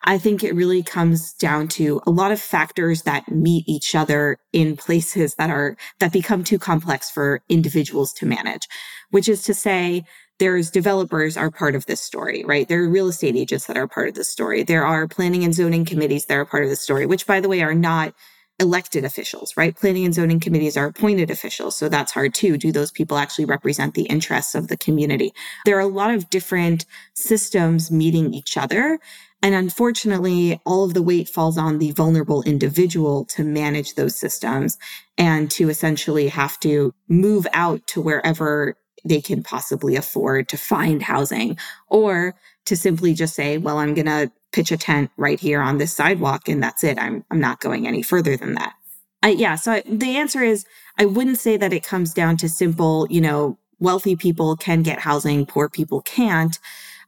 I 0.08 0.18
think 0.18 0.44
it 0.44 0.54
really 0.54 0.84
comes 0.84 1.32
down 1.34 1.66
to 1.68 2.00
a 2.06 2.10
lot 2.10 2.30
of 2.30 2.40
factors 2.40 3.02
that 3.02 3.28
meet 3.28 3.68
each 3.68 3.94
other 3.96 4.38
in 4.52 4.76
places 4.76 5.34
that 5.34 5.50
are, 5.50 5.76
that 5.98 6.12
become 6.12 6.44
too 6.44 6.58
complex 6.58 7.10
for 7.10 7.42
individuals 7.48 8.12
to 8.14 8.26
manage, 8.26 8.68
which 9.10 9.28
is 9.28 9.42
to 9.42 9.54
say, 9.54 10.04
there's 10.38 10.70
developers 10.70 11.36
are 11.36 11.50
part 11.50 11.74
of 11.74 11.86
this 11.86 12.00
story, 12.00 12.44
right? 12.44 12.68
There 12.68 12.82
are 12.82 12.88
real 12.88 13.08
estate 13.08 13.36
agents 13.36 13.66
that 13.66 13.76
are 13.76 13.88
part 13.88 14.08
of 14.08 14.14
this 14.14 14.28
story. 14.28 14.62
There 14.62 14.84
are 14.84 15.08
planning 15.08 15.42
and 15.44 15.54
zoning 15.54 15.84
committees 15.84 16.26
that 16.26 16.36
are 16.36 16.44
part 16.44 16.62
of 16.62 16.70
the 16.70 16.76
story, 16.76 17.06
which 17.06 17.26
by 17.26 17.40
the 17.40 17.48
way 17.48 17.62
are 17.62 17.74
not 17.74 18.14
elected 18.58 19.04
officials, 19.04 19.54
right? 19.56 19.76
Planning 19.76 20.04
and 20.04 20.14
zoning 20.14 20.40
committees 20.40 20.76
are 20.76 20.86
appointed 20.86 21.30
officials. 21.30 21.76
So 21.76 21.88
that's 21.88 22.12
hard 22.12 22.34
too. 22.34 22.56
Do 22.56 22.72
those 22.72 22.90
people 22.90 23.18
actually 23.18 23.44
represent 23.44 23.94
the 23.94 24.04
interests 24.04 24.54
of 24.54 24.68
the 24.68 24.76
community? 24.76 25.32
There 25.64 25.76
are 25.76 25.80
a 25.80 25.86
lot 25.86 26.14
of 26.14 26.30
different 26.30 26.86
systems 27.14 27.90
meeting 27.90 28.32
each 28.32 28.56
other. 28.56 28.98
And 29.42 29.54
unfortunately, 29.54 30.60
all 30.64 30.84
of 30.84 30.94
the 30.94 31.02
weight 31.02 31.28
falls 31.28 31.58
on 31.58 31.78
the 31.78 31.92
vulnerable 31.92 32.42
individual 32.42 33.24
to 33.26 33.44
manage 33.44 33.94
those 33.94 34.16
systems 34.16 34.78
and 35.18 35.50
to 35.52 35.68
essentially 35.68 36.28
have 36.28 36.58
to 36.60 36.94
move 37.08 37.46
out 37.52 37.86
to 37.88 38.00
wherever 38.00 38.76
they 39.04 39.20
can 39.20 39.42
possibly 39.42 39.94
afford 39.94 40.48
to 40.48 40.56
find 40.56 41.02
housing 41.02 41.56
or 41.88 42.34
to 42.64 42.76
simply 42.76 43.14
just 43.14 43.34
say, 43.34 43.58
well, 43.58 43.78
I'm 43.78 43.94
going 43.94 44.06
to 44.06 44.32
pitch 44.52 44.72
a 44.72 44.76
tent 44.76 45.10
right 45.16 45.38
here 45.38 45.60
on 45.60 45.78
this 45.78 45.92
sidewalk 45.92 46.48
and 46.48 46.62
that's 46.62 46.82
it. 46.82 46.98
I'm, 46.98 47.24
I'm 47.30 47.40
not 47.40 47.60
going 47.60 47.86
any 47.86 48.02
further 48.02 48.36
than 48.36 48.54
that. 48.54 48.74
I, 49.22 49.30
yeah. 49.30 49.54
So 49.56 49.72
I, 49.72 49.82
the 49.86 50.16
answer 50.16 50.42
is 50.42 50.64
I 50.98 51.04
wouldn't 51.04 51.38
say 51.38 51.56
that 51.56 51.72
it 51.72 51.84
comes 51.84 52.12
down 52.12 52.36
to 52.38 52.48
simple, 52.48 53.06
you 53.10 53.20
know, 53.20 53.58
wealthy 53.78 54.16
people 54.16 54.56
can 54.56 54.82
get 54.82 55.00
housing, 55.00 55.46
poor 55.46 55.68
people 55.68 56.00
can't. 56.02 56.58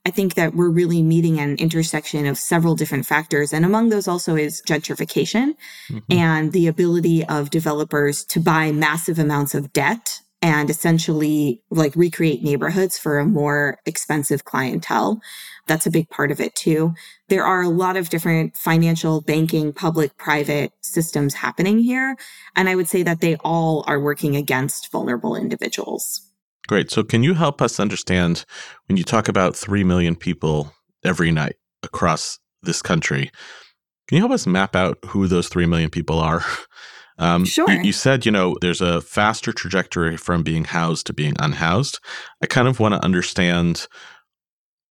I 0.08 0.10
think 0.10 0.36
that 0.36 0.54
we're 0.54 0.70
really 0.70 1.02
meeting 1.02 1.38
an 1.38 1.56
intersection 1.56 2.24
of 2.24 2.38
several 2.38 2.74
different 2.74 3.04
factors. 3.04 3.52
And 3.52 3.62
among 3.62 3.90
those 3.90 4.08
also 4.08 4.36
is 4.36 4.62
gentrification 4.66 5.54
mm-hmm. 5.90 5.98
and 6.10 6.50
the 6.52 6.66
ability 6.66 7.26
of 7.26 7.50
developers 7.50 8.24
to 8.24 8.40
buy 8.40 8.72
massive 8.72 9.18
amounts 9.18 9.54
of 9.54 9.70
debt 9.74 10.22
and 10.40 10.70
essentially 10.70 11.62
like 11.68 11.94
recreate 11.94 12.42
neighborhoods 12.42 12.96
for 12.96 13.18
a 13.18 13.26
more 13.26 13.80
expensive 13.84 14.46
clientele. 14.46 15.20
That's 15.66 15.84
a 15.84 15.90
big 15.90 16.08
part 16.08 16.30
of 16.30 16.40
it 16.40 16.54
too. 16.54 16.94
There 17.28 17.44
are 17.44 17.60
a 17.60 17.68
lot 17.68 17.98
of 17.98 18.08
different 18.08 18.56
financial, 18.56 19.20
banking, 19.20 19.74
public, 19.74 20.16
private 20.16 20.72
systems 20.80 21.34
happening 21.34 21.80
here. 21.80 22.16
And 22.56 22.70
I 22.70 22.76
would 22.76 22.88
say 22.88 23.02
that 23.02 23.20
they 23.20 23.36
all 23.44 23.84
are 23.86 24.00
working 24.00 24.36
against 24.36 24.90
vulnerable 24.90 25.36
individuals. 25.36 26.27
Great. 26.68 26.90
So, 26.90 27.02
can 27.02 27.22
you 27.22 27.34
help 27.34 27.62
us 27.62 27.80
understand 27.80 28.44
when 28.86 28.96
you 28.96 29.04
talk 29.04 29.28
about 29.28 29.56
3 29.56 29.84
million 29.84 30.14
people 30.14 30.72
every 31.04 31.32
night 31.32 31.56
across 31.82 32.38
this 32.62 32.82
country? 32.82 33.30
Can 34.06 34.16
you 34.16 34.22
help 34.22 34.32
us 34.32 34.46
map 34.46 34.76
out 34.76 34.98
who 35.06 35.26
those 35.26 35.48
3 35.48 35.66
million 35.66 35.90
people 35.90 36.18
are? 36.18 36.44
Um, 37.20 37.44
sure. 37.44 37.68
You, 37.68 37.82
you, 37.82 37.92
said, 37.92 38.24
you 38.24 38.30
know, 38.30 38.56
there's 38.60 38.80
a 38.80 39.00
faster 39.00 39.52
trajectory 39.52 40.16
from 40.16 40.44
being 40.44 40.62
housed 40.62 41.08
to 41.08 41.12
being 41.12 41.34
unhoused. 41.40 41.98
I 42.44 42.46
kind 42.46 42.68
of 42.68 42.78
want 42.78 42.94
to 42.94 43.04
understand 43.04 43.88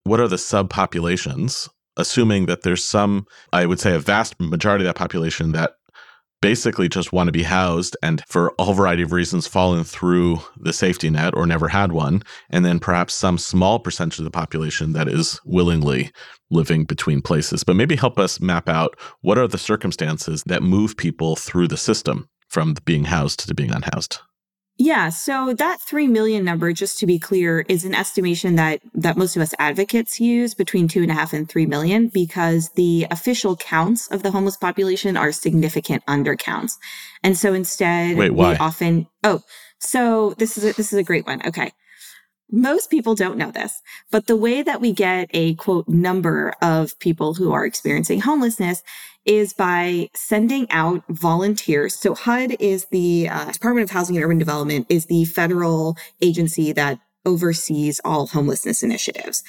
what 0.03 0.19
are 0.19 0.27
the 0.27 0.35
subpopulations, 0.35 1.69
assuming 1.95 2.47
that 2.47 2.63
there's 2.63 2.83
some, 2.83 3.27
I 3.53 3.65
would 3.65 3.79
say, 3.79 3.95
a 3.95 3.99
vast 3.99 4.37
majority 4.41 4.83
of 4.83 4.89
that 4.89 4.99
population 4.99 5.53
that 5.53 5.75
basically 6.41 6.87
just 6.87 7.11
want 7.11 7.27
to 7.27 7.31
be 7.31 7.43
housed 7.43 7.97
and 8.03 8.23
for 8.27 8.53
a 8.59 8.63
whole 8.63 8.73
variety 8.73 9.03
of 9.03 9.11
reasons 9.11 9.47
fallen 9.47 9.83
through 9.83 10.39
the 10.57 10.73
safety 10.73 11.09
net 11.09 11.35
or 11.35 11.45
never 11.45 11.67
had 11.67 11.91
one 11.91 12.21
and 12.49 12.63
then 12.63 12.79
perhaps 12.79 13.13
some 13.13 13.37
small 13.37 13.79
percentage 13.79 14.19
of 14.19 14.25
the 14.25 14.31
population 14.31 14.93
that 14.93 15.07
is 15.07 15.39
willingly 15.45 16.11
living 16.49 16.85
between 16.85 17.21
places. 17.21 17.63
But 17.63 17.75
maybe 17.75 17.95
help 17.95 18.19
us 18.19 18.39
map 18.39 18.69
out 18.69 18.97
what 19.21 19.37
are 19.37 19.47
the 19.47 19.57
circumstances 19.57 20.43
that 20.45 20.63
move 20.63 20.95
people 20.95 21.35
through 21.35 21.67
the 21.67 21.77
system 21.77 22.29
from 22.47 22.75
being 22.85 23.05
housed 23.05 23.47
to 23.47 23.53
being 23.53 23.71
unhoused 23.71 24.19
Yeah, 24.79 25.09
so 25.09 25.53
that 25.55 25.81
3 25.81 26.07
million 26.07 26.45
number, 26.45 26.71
just 26.71 26.99
to 26.99 27.07
be 27.07 27.17
clear, 27.17 27.65
is 27.67 27.83
an 27.83 27.95
estimation 27.95 28.55
that, 28.55 28.79
that 28.93 29.17
most 29.17 29.35
of 29.35 29.41
us 29.41 29.53
advocates 29.57 30.19
use 30.19 30.53
between 30.53 30.87
two 30.87 31.01
and 31.01 31.09
a 31.09 31.15
half 31.15 31.33
and 31.33 31.49
3 31.49 31.65
million 31.65 32.09
because 32.09 32.69
the 32.69 33.07
official 33.09 33.55
counts 33.55 34.07
of 34.09 34.21
the 34.21 34.29
homeless 34.29 34.55
population 34.55 35.17
are 35.17 35.31
significant 35.31 36.05
undercounts. 36.05 36.73
And 37.23 37.35
so 37.35 37.55
instead, 37.55 38.17
Wait, 38.17 38.29
why? 38.29 38.51
we 38.51 38.57
often, 38.57 39.07
oh, 39.23 39.41
so 39.79 40.35
this 40.37 40.59
is 40.59 40.63
a, 40.63 40.73
this 40.73 40.93
is 40.93 40.99
a 40.99 41.03
great 41.03 41.25
one. 41.25 41.41
Okay. 41.45 41.71
Most 42.49 42.89
people 42.89 43.13
don't 43.13 43.37
know 43.37 43.51
this, 43.51 43.81
but 44.09 44.27
the 44.27 44.37
way 44.37 44.61
that 44.61 44.79
we 44.79 44.93
get 44.93 45.29
a 45.33 45.55
quote 45.55 45.87
number 45.87 46.53
of 46.61 46.97
people 46.99 47.33
who 47.33 47.51
are 47.51 47.65
experiencing 47.65 48.21
homelessness 48.21 48.83
is 49.25 49.51
by 49.51 50.09
sending 50.13 50.71
out 50.71 51.03
volunteers. 51.09 51.95
So 51.99 52.15
HUD 52.15 52.55
is 52.61 52.85
the 52.85 53.27
uh, 53.29 53.51
Department 53.51 53.83
of 53.83 53.91
Housing 53.91 54.15
and 54.15 54.23
Urban 54.23 54.37
Development 54.37 54.85
is 54.87 55.07
the 55.07 55.25
federal 55.25 55.97
agency 56.21 56.71
that 56.71 56.99
oversees 57.25 57.99
all 58.05 58.27
homelessness 58.27 58.81
initiatives. 58.81 59.43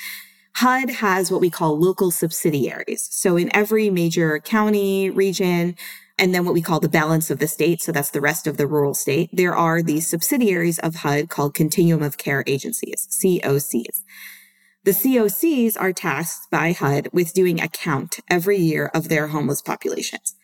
HUD 0.56 0.90
has 0.90 1.30
what 1.30 1.40
we 1.40 1.50
call 1.50 1.78
local 1.78 2.10
subsidiaries. 2.10 3.06
So 3.12 3.36
in 3.36 3.54
every 3.54 3.90
major 3.90 4.40
county, 4.40 5.08
region, 5.08 5.76
and 6.18 6.34
then 6.34 6.44
what 6.44 6.54
we 6.54 6.62
call 6.62 6.80
the 6.80 6.88
balance 6.88 7.30
of 7.30 7.38
the 7.38 7.48
state. 7.48 7.80
So 7.80 7.92
that's 7.92 8.10
the 8.10 8.20
rest 8.20 8.46
of 8.46 8.56
the 8.56 8.66
rural 8.66 8.94
state. 8.94 9.30
There 9.32 9.56
are 9.56 9.82
these 9.82 10.08
subsidiaries 10.08 10.78
of 10.78 10.96
HUD 10.96 11.28
called 11.28 11.54
Continuum 11.54 12.02
of 12.02 12.18
Care 12.18 12.44
Agencies, 12.46 13.06
COCs. 13.22 14.02
The 14.84 14.92
COCs 14.92 15.76
are 15.78 15.92
tasked 15.92 16.50
by 16.50 16.72
HUD 16.72 17.08
with 17.12 17.34
doing 17.34 17.60
a 17.60 17.68
count 17.68 18.20
every 18.30 18.56
year 18.56 18.90
of 18.94 19.08
their 19.08 19.28
homeless 19.28 19.60
populations. 19.60 20.34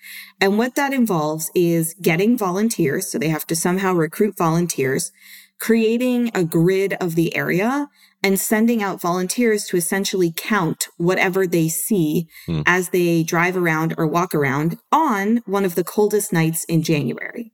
And 0.41 0.59
what 0.59 0.75
that 0.75 0.93
involves 0.93 1.51
is 1.55 1.95
getting 2.03 2.37
volunteers. 2.37 3.11
So 3.11 3.19
they 3.19 3.29
have 3.29 3.47
to 3.47 3.57
somehow 3.57 3.95
recruit 3.95 4.37
volunteers, 4.37 5.13
creating 5.59 6.31
a 6.35 6.45
grid 6.45 6.93
of 7.01 7.15
the 7.15 7.35
area 7.35 7.89
and 8.25 8.41
sending 8.41 8.83
out 8.83 9.03
volunteers 9.03 9.67
to 9.67 9.77
essentially 9.77 10.33
count 10.35 10.89
whatever 10.97 11.47
they 11.47 11.69
see 11.69 12.27
hmm. 12.47 12.63
as 12.67 12.89
they 12.89 13.23
drive 13.23 13.55
around 13.55 13.95
or 13.99 14.07
walk 14.07 14.35
around 14.35 14.79
on 14.91 15.43
one 15.45 15.65
of 15.65 15.75
the 15.75 15.85
coldest 15.85 16.33
nights 16.33 16.65
in 16.65 16.83
January. 16.83 17.53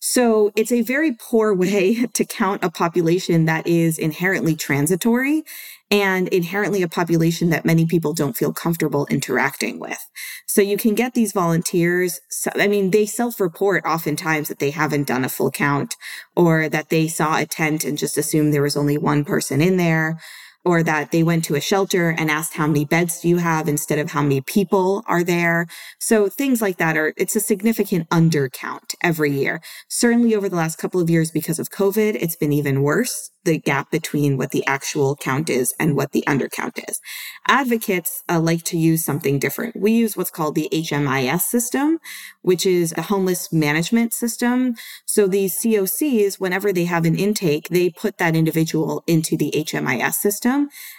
So 0.00 0.50
it's 0.56 0.72
a 0.72 0.80
very 0.80 1.12
poor 1.12 1.54
way 1.54 2.06
to 2.14 2.24
count 2.24 2.64
a 2.64 2.70
population 2.70 3.44
that 3.44 3.66
is 3.66 3.98
inherently 3.98 4.56
transitory 4.56 5.44
and 5.90 6.28
inherently 6.28 6.82
a 6.82 6.88
population 6.88 7.50
that 7.50 7.64
many 7.64 7.84
people 7.84 8.12
don't 8.12 8.36
feel 8.36 8.52
comfortable 8.52 9.06
interacting 9.10 9.78
with. 9.78 9.98
So 10.46 10.62
you 10.62 10.76
can 10.76 10.94
get 10.94 11.14
these 11.14 11.32
volunteers. 11.32 12.20
I 12.54 12.68
mean, 12.68 12.90
they 12.90 13.06
self 13.06 13.40
report 13.40 13.84
oftentimes 13.84 14.48
that 14.48 14.58
they 14.58 14.70
haven't 14.70 15.08
done 15.08 15.24
a 15.24 15.28
full 15.28 15.50
count 15.50 15.96
or 16.34 16.68
that 16.68 16.88
they 16.88 17.08
saw 17.08 17.38
a 17.38 17.46
tent 17.46 17.84
and 17.84 17.98
just 17.98 18.16
assumed 18.16 18.54
there 18.54 18.62
was 18.62 18.76
only 18.76 18.96
one 18.96 19.24
person 19.24 19.60
in 19.60 19.76
there 19.76 20.18
or 20.64 20.82
that 20.82 21.10
they 21.10 21.22
went 21.22 21.44
to 21.44 21.54
a 21.54 21.60
shelter 21.60 22.10
and 22.10 22.30
asked 22.30 22.54
how 22.54 22.66
many 22.66 22.84
beds 22.84 23.20
do 23.20 23.28
you 23.28 23.38
have 23.38 23.68
instead 23.68 23.98
of 23.98 24.10
how 24.10 24.22
many 24.22 24.40
people 24.42 25.02
are 25.06 25.24
there. 25.24 25.66
So 25.98 26.28
things 26.28 26.60
like 26.60 26.76
that 26.76 26.96
are, 26.96 27.14
it's 27.16 27.36
a 27.36 27.40
significant 27.40 28.08
undercount 28.10 28.94
every 29.02 29.30
year. 29.30 29.62
Certainly 29.88 30.34
over 30.34 30.48
the 30.48 30.56
last 30.56 30.76
couple 30.76 31.00
of 31.00 31.08
years 31.08 31.30
because 31.30 31.58
of 31.58 31.70
COVID, 31.70 32.16
it's 32.20 32.36
been 32.36 32.52
even 32.52 32.82
worse 32.82 33.30
the 33.44 33.58
gap 33.58 33.90
between 33.90 34.36
what 34.36 34.50
the 34.50 34.64
actual 34.66 35.16
count 35.16 35.48
is 35.48 35.74
and 35.80 35.96
what 35.96 36.12
the 36.12 36.22
undercount 36.26 36.78
is. 36.88 37.00
Advocates 37.48 38.22
uh, 38.28 38.38
like 38.38 38.62
to 38.64 38.76
use 38.76 39.04
something 39.04 39.38
different. 39.38 39.74
We 39.76 39.92
use 39.92 40.16
what's 40.16 40.30
called 40.30 40.54
the 40.54 40.68
HMIS 40.72 41.40
system, 41.40 41.98
which 42.42 42.66
is 42.66 42.92
a 42.96 43.02
homeless 43.02 43.52
management 43.52 44.12
system. 44.12 44.74
So 45.06 45.26
these 45.26 45.58
COCs, 45.58 46.38
whenever 46.38 46.72
they 46.72 46.84
have 46.84 47.06
an 47.06 47.16
intake, 47.16 47.68
they 47.70 47.90
put 47.90 48.18
that 48.18 48.36
individual 48.36 49.02
into 49.06 49.36
the 49.36 49.50
HMIS 49.56 50.14
system. 50.14 50.49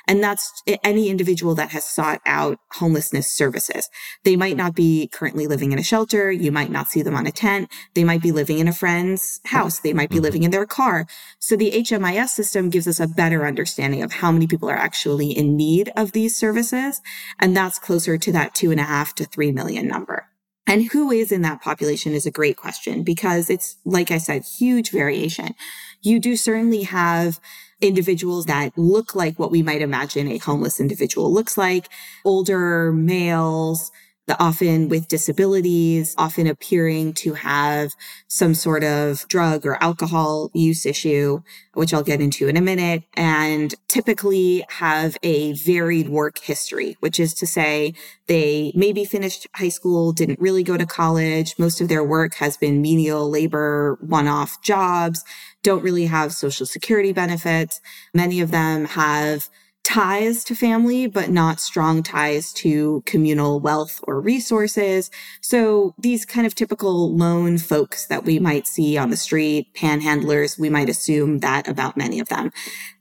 And 0.08 0.24
that's 0.24 0.64
any 0.84 1.10
individual 1.10 1.56
that 1.56 1.70
has 1.72 1.84
sought 1.84 2.22
out 2.26 2.60
homelessness 2.74 3.32
services. 3.32 3.90
They 4.24 4.36
might 4.36 4.58
not 4.58 4.76
be 4.76 5.10
currently 5.12 5.48
living 5.48 5.72
in 5.72 5.80
a 5.80 5.84
shelter. 5.84 6.32
You 6.32 6.52
might 6.52 6.72
not 6.72 6.88
see 6.88 7.02
them 7.02 7.16
on 7.16 7.28
a 7.28 7.32
tent. 7.32 7.70
They 7.94 8.04
might 8.04 8.22
be 8.22 8.32
living 8.32 8.60
in 8.60 8.68
a 8.68 8.74
friend's 8.74 9.40
house. 9.46 9.80
They 9.80 9.94
might 9.94 10.10
be 10.10 10.16
mm-hmm. 10.16 10.24
living 10.24 10.44
in 10.44 10.52
their 10.52 10.66
car. 10.66 11.08
So 11.40 11.56
the 11.56 11.72
HMIS 11.72 12.30
system 12.30 12.70
gives 12.70 12.88
us 12.88 13.00
a 13.00 13.08
better 13.08 13.46
understanding 13.46 14.04
of 14.04 14.14
how 14.14 14.32
many 14.32 14.48
people 14.48 14.70
are 14.70 14.78
actually 14.78 15.32
in 15.32 15.56
need 15.56 15.92
of 15.96 16.12
these 16.12 16.38
services. 16.38 17.02
And 17.40 17.56
that's 17.56 17.80
closer 17.80 18.18
to 18.18 18.32
that 18.32 18.56
two 18.56 18.72
and 18.72 18.80
a 18.80 18.84
half 18.84 19.16
to 19.16 19.26
three 19.26 19.52
million 19.52 19.88
number. 19.88 20.28
And 20.68 20.86
who 20.92 21.12
is 21.12 21.32
in 21.32 21.42
that 21.42 21.62
population 21.62 22.14
is 22.14 22.26
a 22.26 22.32
great 22.32 22.56
question 22.56 23.04
because 23.04 23.50
it's, 23.50 23.78
like 23.84 24.12
I 24.12 24.20
said, 24.20 24.44
huge 24.44 24.92
variation. 24.92 25.56
You 26.02 26.20
do 26.20 26.36
certainly 26.36 26.84
have 26.84 27.40
individuals 27.82 28.46
that 28.46 28.78
look 28.78 29.16
like 29.16 29.38
what 29.38 29.52
we 29.52 29.62
might 29.62 29.82
imagine 29.82 30.28
a 30.28 30.38
homeless 30.38 30.80
individual 30.80 31.34
looks 31.34 31.58
like, 31.58 31.90
older 32.24 32.92
males, 32.92 33.92
often 34.40 34.88
with 34.88 35.08
disabilities, 35.08 36.16
often 36.18 36.48
appearing 36.48 37.14
to 37.14 37.34
have 37.34 37.92
some 38.28 38.54
sort 38.54 38.84
of 38.84 39.28
drug 39.28 39.66
or 39.66 39.82
alcohol 39.82 40.50
use 40.54 40.86
issue, 40.86 41.42
which 41.74 41.94
I'll 41.94 42.04
get 42.04 42.22
into 42.22 42.48
in 42.48 42.58
a 42.58 42.62
minute, 42.62 43.04
and 43.16 43.74
typically 43.88 44.64
have 44.70 45.18
a 45.24 45.54
varied 45.54 46.10
work 46.10 46.40
history, 46.40 46.98
which 47.00 47.20
is 47.20 47.34
to 47.36 47.48
say 47.48 47.94
they 48.28 48.72
maybe 48.76 49.06
finished 49.06 49.48
high 49.56 49.70
school, 49.70 50.14
didn't 50.14 50.40
really 50.40 50.64
go 50.64 50.78
to 50.78 50.86
college. 50.86 51.56
Most 51.58 51.82
of 51.82 51.90
their 51.90 52.04
work 52.04 52.36
has 52.36 52.58
been 52.58 52.82
menial 52.82 53.30
labor, 53.30 53.98
one 54.02 54.28
off 54.28 54.62
jobs, 54.62 55.24
don't 55.64 55.84
really 55.84 56.06
have 56.06 56.34
social 56.34 56.66
security 56.66 57.14
benefits. 57.14 57.82
Many 58.14 58.42
of 58.42 58.52
them 58.52 58.86
have 58.86 59.50
ties 59.92 60.46
to 60.46 60.56
family, 60.56 61.06
but 61.06 61.30
not 61.30 61.60
strong 61.60 62.02
ties 62.02 62.54
to 62.54 63.04
communal 63.06 63.60
wealth 63.60 64.00
or 64.04 64.22
resources. 64.22 65.12
So 65.42 65.94
these 66.00 66.24
kind 66.24 66.48
of 66.48 66.56
typical 66.56 67.14
lone 67.14 67.58
folks 67.58 68.06
that 68.06 68.24
we 68.24 68.40
might 68.40 68.68
see 68.68 68.98
on 68.98 69.10
the 69.10 69.18
street, 69.18 69.68
panhandlers, 69.76 70.58
we 70.58 70.70
might 70.70 70.88
assume 70.88 71.40
that 71.40 71.68
about 71.68 71.98
many 71.98 72.22
of 72.22 72.30
them. 72.30 72.54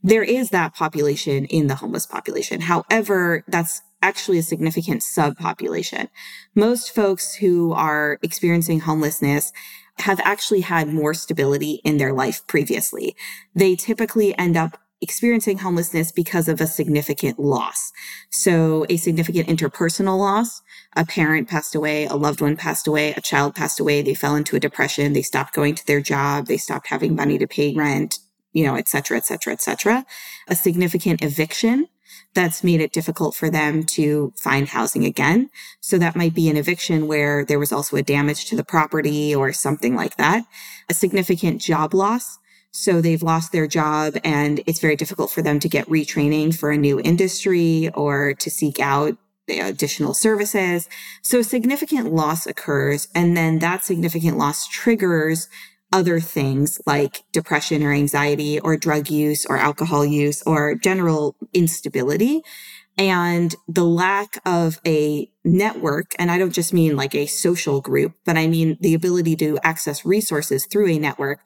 There 0.03 0.25
is 0.25 0.51
that 0.51 0.75
population 0.75 1.45
in 1.45 1.69
the 1.69 1.77
homeless 1.77 2.07
population. 2.07 2.63
However, 2.63 3.45
that's 3.47 3.83
actually 4.03 4.39
a 4.39 4.43
significant 4.43 5.03
subpopulation. 5.03 6.09
Most 6.57 6.93
folks 6.93 7.35
who 7.35 7.73
are 7.73 8.19
experiencing 8.21 8.81
homelessness 8.81 9.53
have 10.01 10.19
actually 10.25 10.63
had 10.63 10.89
more 10.89 11.15
stability 11.15 11.81
in 11.85 11.99
their 11.99 12.13
life 12.13 12.45
previously. 12.49 13.15
They 13.55 13.77
typically 13.77 14.37
end 14.37 14.57
up 14.57 14.81
experiencing 15.01 15.59
homelessness 15.59 16.13
because 16.13 16.49
of 16.49 16.61
a 16.61 16.67
significant 16.67 17.39
loss. 17.39 17.93
So 18.31 18.85
a 18.89 18.97
significant 18.97 19.49
interpersonal 19.49 20.19
loss. 20.19 20.63
A 20.97 21.07
parent 21.07 21.49
passed 21.49 21.75
away, 21.75 22.07
a 22.07 22.17
loved 22.17 22.41
one 22.41 22.57
passed 22.57 22.87
away, 22.87 23.15
a 23.15 23.21
child 23.21 23.55
passed 23.55 23.81
away, 23.81 24.03
they 24.03 24.15
fell 24.15 24.37
into 24.37 24.57
a 24.57 24.61
depression, 24.61 25.13
they 25.13 25.23
stopped 25.23 25.55
going 25.55 25.75
to 25.77 25.87
their 25.87 26.01
job, 26.01 26.47
they 26.47 26.57
stopped 26.57 26.89
having 26.89 27.15
money 27.15 27.39
to 27.39 27.47
pay 27.47 27.73
rent, 27.75 28.19
you 28.53 28.65
know, 28.65 28.75
et 28.75 28.89
cetera, 28.89 29.17
et 29.17 29.25
cetera, 29.25 29.53
et 29.53 29.63
cetera. 29.63 30.05
A 30.49 30.57
significant 30.57 31.23
eviction 31.23 31.87
that's 32.35 32.63
made 32.63 32.81
it 32.81 32.93
difficult 32.93 33.35
for 33.35 33.51
them 33.51 33.85
to 33.85 34.33
find 34.37 34.69
housing 34.69 35.05
again. 35.05 35.49
So 35.81 35.99
that 35.99 36.17
might 36.17 36.35
be 36.35 36.49
an 36.49 36.57
eviction 36.57 37.07
where 37.07 37.45
there 37.45 37.59
was 37.59 37.73
also 37.73 37.97
a 37.97 38.03
damage 38.03 38.47
to 38.47 38.57
the 38.57 38.65
property 38.65 39.35
or 39.35 39.53
something 39.53 39.95
like 39.95 40.17
that. 40.17 40.45
A 40.89 40.95
significant 40.95 41.61
job 41.61 41.95
loss 41.95 42.39
so 42.73 43.01
they've 43.01 43.23
lost 43.23 43.53
their 43.53 43.67
job 43.67 44.17
and 44.25 44.63
it's 44.67 44.81
very 44.81 44.97
difficult 44.97 45.31
for 45.31 45.43
them 45.43 45.59
to 45.61 45.69
get 45.69 45.87
retraining 45.89 46.57
for 46.57 46.71
a 46.71 46.77
new 46.77 47.01
industry 47.01 47.91
or 47.95 48.35
to 48.35 48.51
seek 48.51 48.79
out 48.79 49.17
additional 49.49 50.15
services. 50.15 50.89
So 51.23 51.43
significant 51.43 52.13
loss 52.13 52.47
occurs. 52.47 53.09
And 53.15 53.37
then 53.37 53.59
that 53.59 53.83
significant 53.85 54.39
loss 54.39 54.69
triggers 54.69 55.49
other 55.93 56.21
things 56.21 56.81
like 56.87 57.25
depression 57.33 57.83
or 57.83 57.93
anxiety 57.93 58.61
or 58.61 58.77
drug 58.77 59.11
use 59.11 59.45
or 59.47 59.57
alcohol 59.57 60.07
use 60.07 60.41
or 60.45 60.77
general 60.77 61.35
instability. 61.53 62.43
And 62.97 63.55
the 63.67 63.85
lack 63.85 64.41
of 64.45 64.81
a 64.87 65.31
network, 65.45 66.13
and 66.19 66.31
I 66.31 66.39
don't 66.39 66.53
just 66.53 66.73
mean 66.73 66.97
like 66.97 67.15
a 67.15 67.27
social 67.27 67.81
group, 67.81 68.13
but 68.25 68.37
I 68.37 68.47
mean 68.47 68.77
the 68.81 68.95
ability 68.95 69.37
to 69.37 69.59
access 69.63 70.05
resources 70.05 70.67
through 70.67 70.89
a 70.89 70.99
network 70.99 71.41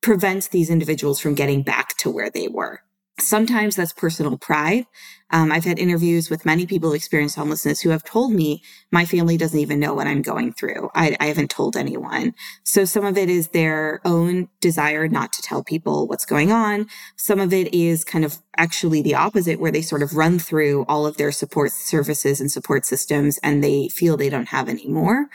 prevents 0.00 0.48
these 0.48 0.70
individuals 0.70 1.20
from 1.20 1.34
getting 1.34 1.62
back 1.62 1.96
to 1.98 2.10
where 2.10 2.30
they 2.30 2.48
were. 2.48 2.82
Sometimes 3.18 3.76
that's 3.76 3.92
personal 3.92 4.38
pride. 4.38 4.86
Um, 5.30 5.52
I've 5.52 5.64
had 5.64 5.78
interviews 5.78 6.30
with 6.30 6.46
many 6.46 6.66
people 6.66 6.88
who 6.90 6.96
experience 6.96 7.34
homelessness 7.34 7.80
who 7.80 7.90
have 7.90 8.02
told 8.02 8.32
me 8.32 8.62
my 8.90 9.04
family 9.04 9.36
doesn't 9.36 9.58
even 9.58 9.78
know 9.78 9.94
what 9.94 10.06
I'm 10.06 10.22
going 10.22 10.52
through. 10.52 10.90
I, 10.94 11.16
I 11.20 11.26
haven't 11.26 11.50
told 11.50 11.76
anyone. 11.76 12.34
So 12.64 12.84
some 12.84 13.04
of 13.04 13.16
it 13.16 13.28
is 13.28 13.48
their 13.48 14.00
own 14.04 14.48
desire 14.60 15.06
not 15.06 15.32
to 15.34 15.42
tell 15.42 15.62
people 15.62 16.08
what's 16.08 16.24
going 16.24 16.50
on. 16.50 16.86
Some 17.16 17.38
of 17.38 17.52
it 17.52 17.72
is 17.72 18.04
kind 18.04 18.24
of 18.24 18.38
actually 18.56 19.02
the 19.02 19.14
opposite, 19.14 19.60
where 19.60 19.72
they 19.72 19.82
sort 19.82 20.02
of 20.02 20.16
run 20.16 20.38
through 20.38 20.84
all 20.88 21.06
of 21.06 21.16
their 21.16 21.30
support 21.30 21.72
services 21.72 22.40
and 22.40 22.50
support 22.50 22.86
systems 22.86 23.38
and 23.42 23.62
they 23.62 23.88
feel 23.88 24.16
they 24.16 24.30
don't 24.30 24.48
have 24.48 24.68
any 24.68 24.88
more. 24.88 25.28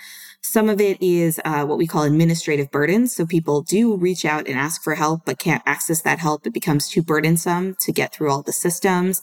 Some 0.45 0.69
of 0.69 0.79
it 0.79 1.01
is 1.01 1.41
uh, 1.43 1.65
what 1.65 1.77
we 1.77 1.87
call 1.87 2.03
administrative 2.03 2.69
burdens. 2.71 3.15
So 3.15 3.25
people 3.25 3.61
do 3.61 3.95
reach 3.97 4.25
out 4.25 4.47
and 4.47 4.57
ask 4.57 4.83
for 4.83 4.95
help, 4.95 5.23
but 5.25 5.39
can't 5.39 5.63
access 5.65 6.01
that 6.01 6.19
help. 6.19 6.45
It 6.45 6.53
becomes 6.53 6.87
too 6.87 7.01
burdensome 7.01 7.75
to 7.81 7.91
get 7.91 8.13
through 8.13 8.31
all 8.31 8.43
the 8.43 8.53
systems. 8.53 9.21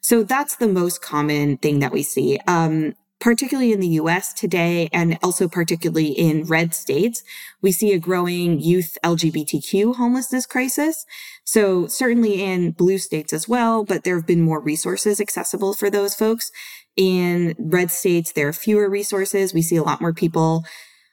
So 0.00 0.22
that's 0.22 0.56
the 0.56 0.68
most 0.68 1.02
common 1.02 1.58
thing 1.58 1.80
that 1.80 1.92
we 1.92 2.02
see. 2.02 2.38
Um, 2.46 2.94
particularly 3.22 3.72
in 3.72 3.78
the 3.78 4.00
US 4.00 4.32
today, 4.32 4.88
and 4.92 5.16
also 5.22 5.46
particularly 5.46 6.08
in 6.08 6.42
red 6.42 6.74
states, 6.74 7.22
we 7.60 7.70
see 7.70 7.92
a 7.92 7.98
growing 7.98 8.58
youth 8.58 8.98
LGBTQ 9.04 9.94
homelessness 9.94 10.44
crisis. 10.44 11.06
So 11.44 11.86
certainly 11.86 12.42
in 12.42 12.72
blue 12.72 12.98
states 12.98 13.32
as 13.32 13.48
well, 13.48 13.84
but 13.84 14.02
there 14.02 14.16
have 14.16 14.26
been 14.26 14.42
more 14.42 14.60
resources 14.60 15.20
accessible 15.20 15.72
for 15.72 15.88
those 15.88 16.16
folks. 16.16 16.50
In 16.96 17.54
red 17.58 17.90
states, 17.90 18.32
there 18.32 18.48
are 18.48 18.52
fewer 18.52 18.88
resources. 18.88 19.54
We 19.54 19.62
see 19.62 19.76
a 19.76 19.82
lot 19.82 20.00
more 20.00 20.12
people 20.12 20.64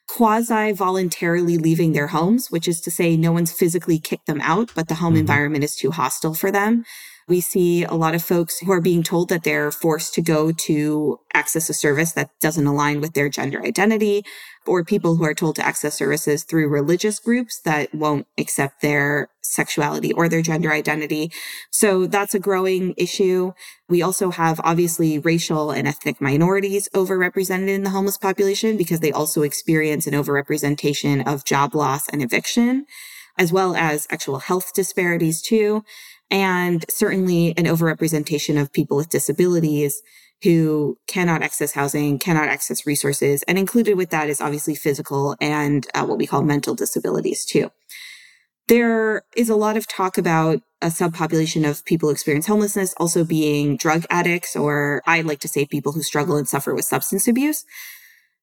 quasi 0.08 0.72
voluntarily 0.72 1.58
leaving 1.58 1.94
their 1.94 2.08
homes, 2.08 2.50
which 2.50 2.68
is 2.68 2.82
to 2.82 2.92
say, 2.92 3.16
no 3.16 3.32
one's 3.32 3.52
physically 3.52 4.00
kicked 4.00 4.26
them 4.26 4.42
out, 4.42 4.72
but 4.76 4.88
the 4.88 4.96
home 4.96 5.14
mm-hmm. 5.14 5.22
environment 5.22 5.64
is 5.64 5.76
too 5.76 5.92
hostile 5.92 6.34
for 6.34 6.52
them. 6.52 6.84
We 7.28 7.42
see 7.42 7.84
a 7.84 7.94
lot 7.94 8.16
of 8.16 8.24
folks 8.24 8.58
who 8.58 8.72
are 8.72 8.82
being 8.82 9.04
told 9.04 9.30
that 9.30 9.44
they're 9.44 9.72
forced 9.72 10.16
to 10.16 10.22
go 10.24 10.52
to 10.52 11.20
access 11.36 11.70
a 11.70 11.76
service 11.76 12.14
that 12.14 12.32
doesn't 12.42 12.66
align 12.66 13.02
with 13.02 13.14
their 13.14 13.30
gender 13.30 13.64
identity, 13.64 14.24
or 14.66 14.84
people 14.84 15.16
who 15.16 15.26
are 15.26 15.36
told 15.36 15.56
to 15.58 15.66
access 15.66 15.96
services 15.96 16.44
through 16.44 16.70
religious 16.70 17.20
groups 17.20 17.62
that 17.64 17.94
won't 17.94 18.26
accept 18.40 18.82
their 18.82 19.30
sexuality 19.50 20.14
or 20.14 20.30
their 20.30 20.42
gender 20.42 20.72
identity. 20.72 21.32
So 21.72 22.08
that's 22.08 22.34
a 22.34 22.40
growing 22.40 22.94
issue. 22.98 23.54
We 23.88 24.02
also 24.02 24.32
have 24.32 24.60
obviously 24.64 25.20
racial 25.20 25.72
and 25.72 25.88
ethnic 25.88 26.22
minorities 26.22 26.90
overrepresented 26.94 27.70
in 27.70 27.84
the 27.84 27.90
homeless 27.90 28.18
population 28.18 28.78
because 28.78 29.00
they 29.00 29.12
also 29.12 29.42
experience 29.42 30.08
an 30.08 30.14
overrepresentation 30.14 31.26
of 31.28 31.46
job 31.46 31.76
loss 31.76 32.08
and 32.10 32.22
eviction 32.22 32.86
as 33.38 33.54
well 33.54 33.76
as 33.76 34.06
actual 34.12 34.40
health 34.40 34.74
disparities 34.74 35.42
too 35.42 35.84
and 36.30 36.86
certainly 36.90 37.54
an 37.58 37.66
overrepresentation 37.66 38.62
of 38.62 38.72
people 38.72 38.98
with 38.98 39.10
disabilities 39.10 40.02
who 40.44 40.98
cannot 41.08 41.42
access 41.42 41.74
housing, 41.74 42.18
cannot 42.18 42.48
access 42.48 42.86
resources. 42.86 43.44
And 43.44 43.58
included 43.58 43.96
with 43.96 44.10
that 44.12 44.30
is 44.30 44.40
obviously 44.40 44.76
physical 44.76 45.36
and 45.42 45.86
uh, 45.94 46.06
what 46.06 46.18
we 46.18 46.28
call 46.28 46.44
mental 46.44 46.76
disabilities 46.76 47.46
too. 47.46 47.72
There 48.70 49.24
is 49.36 49.50
a 49.50 49.56
lot 49.56 49.78
of 49.78 49.88
talk 49.88 50.20
about 50.20 50.62
a 50.80 50.88
subpopulation 50.88 51.68
of 51.68 51.84
people 51.86 52.08
who 52.08 52.14
experience 52.14 52.46
homelessness 52.46 52.94
also 52.98 53.26
being 53.26 53.78
drug 53.78 54.06
addicts, 54.12 54.56
or 54.56 55.02
I 55.08 55.22
like 55.22 55.40
to 55.40 55.48
say 55.48 55.66
people 55.66 55.92
who 55.92 56.04
struggle 56.04 56.38
and 56.38 56.48
suffer 56.48 56.76
with 56.76 56.86
substance 56.86 57.28
abuse. 57.28 57.66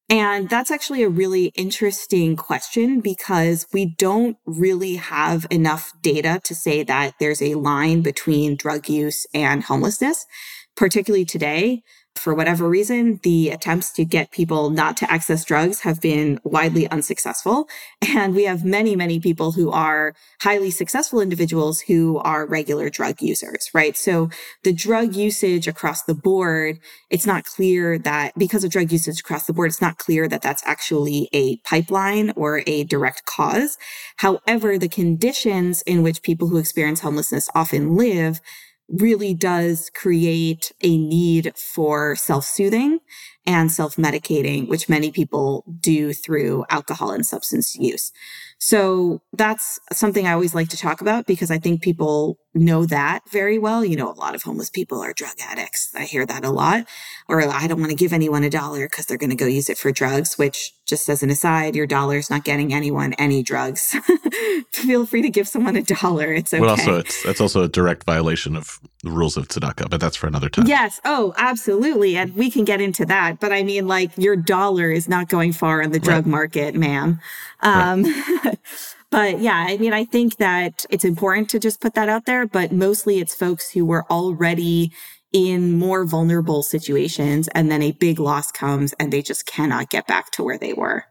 And 0.08 0.50
that's 0.50 0.72
actually 0.72 1.04
a 1.04 1.08
really 1.08 1.46
interesting 1.54 2.34
question 2.34 3.00
because 3.00 3.68
we 3.72 3.94
don't 3.98 4.36
really 4.46 4.96
have 4.96 5.46
enough 5.48 5.92
data 6.02 6.40
to 6.42 6.56
say 6.56 6.82
that 6.82 7.14
there's 7.20 7.40
a 7.40 7.54
line 7.54 8.02
between 8.02 8.56
drug 8.56 8.88
use 8.88 9.28
and 9.32 9.62
homelessness, 9.62 10.26
particularly 10.74 11.24
today 11.24 11.84
for 12.18 12.34
whatever 12.34 12.68
reason, 12.68 13.20
the 13.22 13.50
attempts 13.50 13.90
to 13.92 14.04
get 14.04 14.30
people 14.30 14.70
not 14.70 14.96
to 14.98 15.10
access 15.10 15.44
drugs 15.44 15.80
have 15.80 16.00
been 16.00 16.40
widely 16.44 16.88
unsuccessful. 16.88 17.68
And 18.16 18.34
we 18.34 18.44
have 18.44 18.64
many, 18.64 18.96
many 18.96 19.20
people 19.20 19.52
who 19.52 19.70
are 19.70 20.14
highly 20.40 20.70
successful 20.70 21.20
individuals 21.20 21.80
who 21.80 22.18
are 22.18 22.46
regular 22.46 22.88
drug 22.88 23.20
users, 23.20 23.68
right? 23.74 23.94
So 23.94 24.30
the 24.64 24.72
drug 24.72 25.14
usage 25.14 25.68
across 25.68 26.04
the 26.04 26.14
board, 26.14 26.78
it's 27.10 27.26
not 27.26 27.44
clear 27.44 27.98
that 27.98 28.32
because 28.38 28.64
of 28.64 28.70
drug 28.70 28.90
usage 28.90 29.20
across 29.20 29.44
the 29.44 29.52
board, 29.52 29.68
it's 29.68 29.82
not 29.82 29.98
clear 29.98 30.28
that 30.28 30.40
that's 30.40 30.62
actually 30.64 31.28
a 31.34 31.58
pipeline 31.58 32.32
or 32.36 32.62
a 32.66 32.84
direct 32.84 33.26
cause. 33.26 33.76
However, 34.16 34.78
the 34.78 34.88
conditions 34.88 35.82
in 35.82 36.02
which 36.02 36.22
people 36.22 36.48
who 36.48 36.56
experience 36.56 37.00
homelessness 37.00 37.50
often 37.54 37.96
live 37.96 38.40
really 38.88 39.34
does 39.34 39.90
create 39.94 40.72
a 40.82 40.96
need 40.96 41.52
for 41.56 42.16
self 42.16 42.44
soothing 42.44 43.00
and 43.46 43.70
self 43.70 43.96
medicating, 43.96 44.68
which 44.68 44.88
many 44.88 45.10
people 45.10 45.64
do 45.80 46.12
through 46.12 46.64
alcohol 46.70 47.10
and 47.10 47.26
substance 47.26 47.76
use. 47.76 48.12
So 48.58 49.20
that's 49.32 49.78
something 49.92 50.26
I 50.26 50.32
always 50.32 50.54
like 50.54 50.68
to 50.70 50.76
talk 50.76 51.00
about 51.00 51.26
because 51.26 51.50
I 51.50 51.58
think 51.58 51.82
people 51.82 52.38
know 52.56 52.86
that 52.86 53.20
very 53.30 53.58
well. 53.58 53.84
You 53.84 53.96
know, 53.96 54.10
a 54.10 54.14
lot 54.14 54.34
of 54.34 54.42
homeless 54.42 54.70
people 54.70 55.00
are 55.00 55.12
drug 55.12 55.34
addicts. 55.40 55.94
I 55.94 56.04
hear 56.04 56.26
that 56.26 56.44
a 56.44 56.50
lot. 56.50 56.86
Or 57.28 57.42
I 57.42 57.66
don't 57.66 57.80
want 57.80 57.90
to 57.90 57.96
give 57.96 58.12
anyone 58.12 58.44
a 58.44 58.50
dollar 58.50 58.88
because 58.88 59.06
they're 59.06 59.18
going 59.18 59.30
to 59.30 59.36
go 59.36 59.46
use 59.46 59.68
it 59.68 59.78
for 59.78 59.92
drugs, 59.92 60.38
which 60.38 60.72
just 60.86 61.08
as 61.08 61.22
an 61.22 61.30
aside, 61.30 61.74
your 61.74 61.86
dollar's 61.86 62.30
not 62.30 62.44
getting 62.44 62.72
anyone 62.72 63.12
any 63.14 63.42
drugs. 63.42 63.96
Feel 64.72 65.06
free 65.06 65.22
to 65.22 65.30
give 65.30 65.48
someone 65.48 65.76
a 65.76 65.82
dollar. 65.82 66.32
It's 66.32 66.54
okay. 66.54 66.60
Well, 66.60 66.70
also, 66.70 66.98
it's, 66.98 67.22
that's 67.24 67.40
also 67.40 67.62
a 67.62 67.68
direct 67.68 68.04
violation 68.04 68.56
of 68.56 68.78
the 69.02 69.10
rules 69.10 69.36
of 69.36 69.48
tzedakah, 69.48 69.90
but 69.90 70.00
that's 70.00 70.16
for 70.16 70.26
another 70.26 70.48
time. 70.48 70.66
Yes. 70.66 71.00
Oh, 71.04 71.34
absolutely. 71.36 72.16
And 72.16 72.34
we 72.34 72.50
can 72.50 72.64
get 72.64 72.80
into 72.80 73.04
that. 73.06 73.40
But 73.40 73.52
I 73.52 73.62
mean, 73.62 73.86
like, 73.88 74.16
your 74.16 74.36
dollar 74.36 74.90
is 74.90 75.08
not 75.08 75.28
going 75.28 75.52
far 75.52 75.82
in 75.82 75.90
the 75.90 75.98
drug 75.98 76.24
right. 76.24 76.30
market, 76.30 76.74
ma'am. 76.74 77.20
Um, 77.60 78.04
right. 78.04 78.58
But 79.10 79.40
yeah, 79.40 79.66
I 79.68 79.76
mean, 79.76 79.92
I 79.92 80.04
think 80.04 80.36
that 80.38 80.84
it's 80.90 81.04
important 81.04 81.48
to 81.50 81.58
just 81.58 81.80
put 81.80 81.94
that 81.94 82.08
out 82.08 82.26
there, 82.26 82.46
but 82.46 82.72
mostly 82.72 83.18
it's 83.18 83.34
folks 83.34 83.70
who 83.70 83.84
were 83.84 84.04
already 84.10 84.92
in 85.32 85.78
more 85.78 86.04
vulnerable 86.04 86.62
situations 86.62 87.48
and 87.48 87.70
then 87.70 87.82
a 87.82 87.92
big 87.92 88.18
loss 88.18 88.50
comes 88.50 88.94
and 88.94 89.12
they 89.12 89.22
just 89.22 89.46
cannot 89.46 89.90
get 89.90 90.06
back 90.06 90.30
to 90.32 90.42
where 90.42 90.58
they 90.58 90.72
were. 90.72 91.04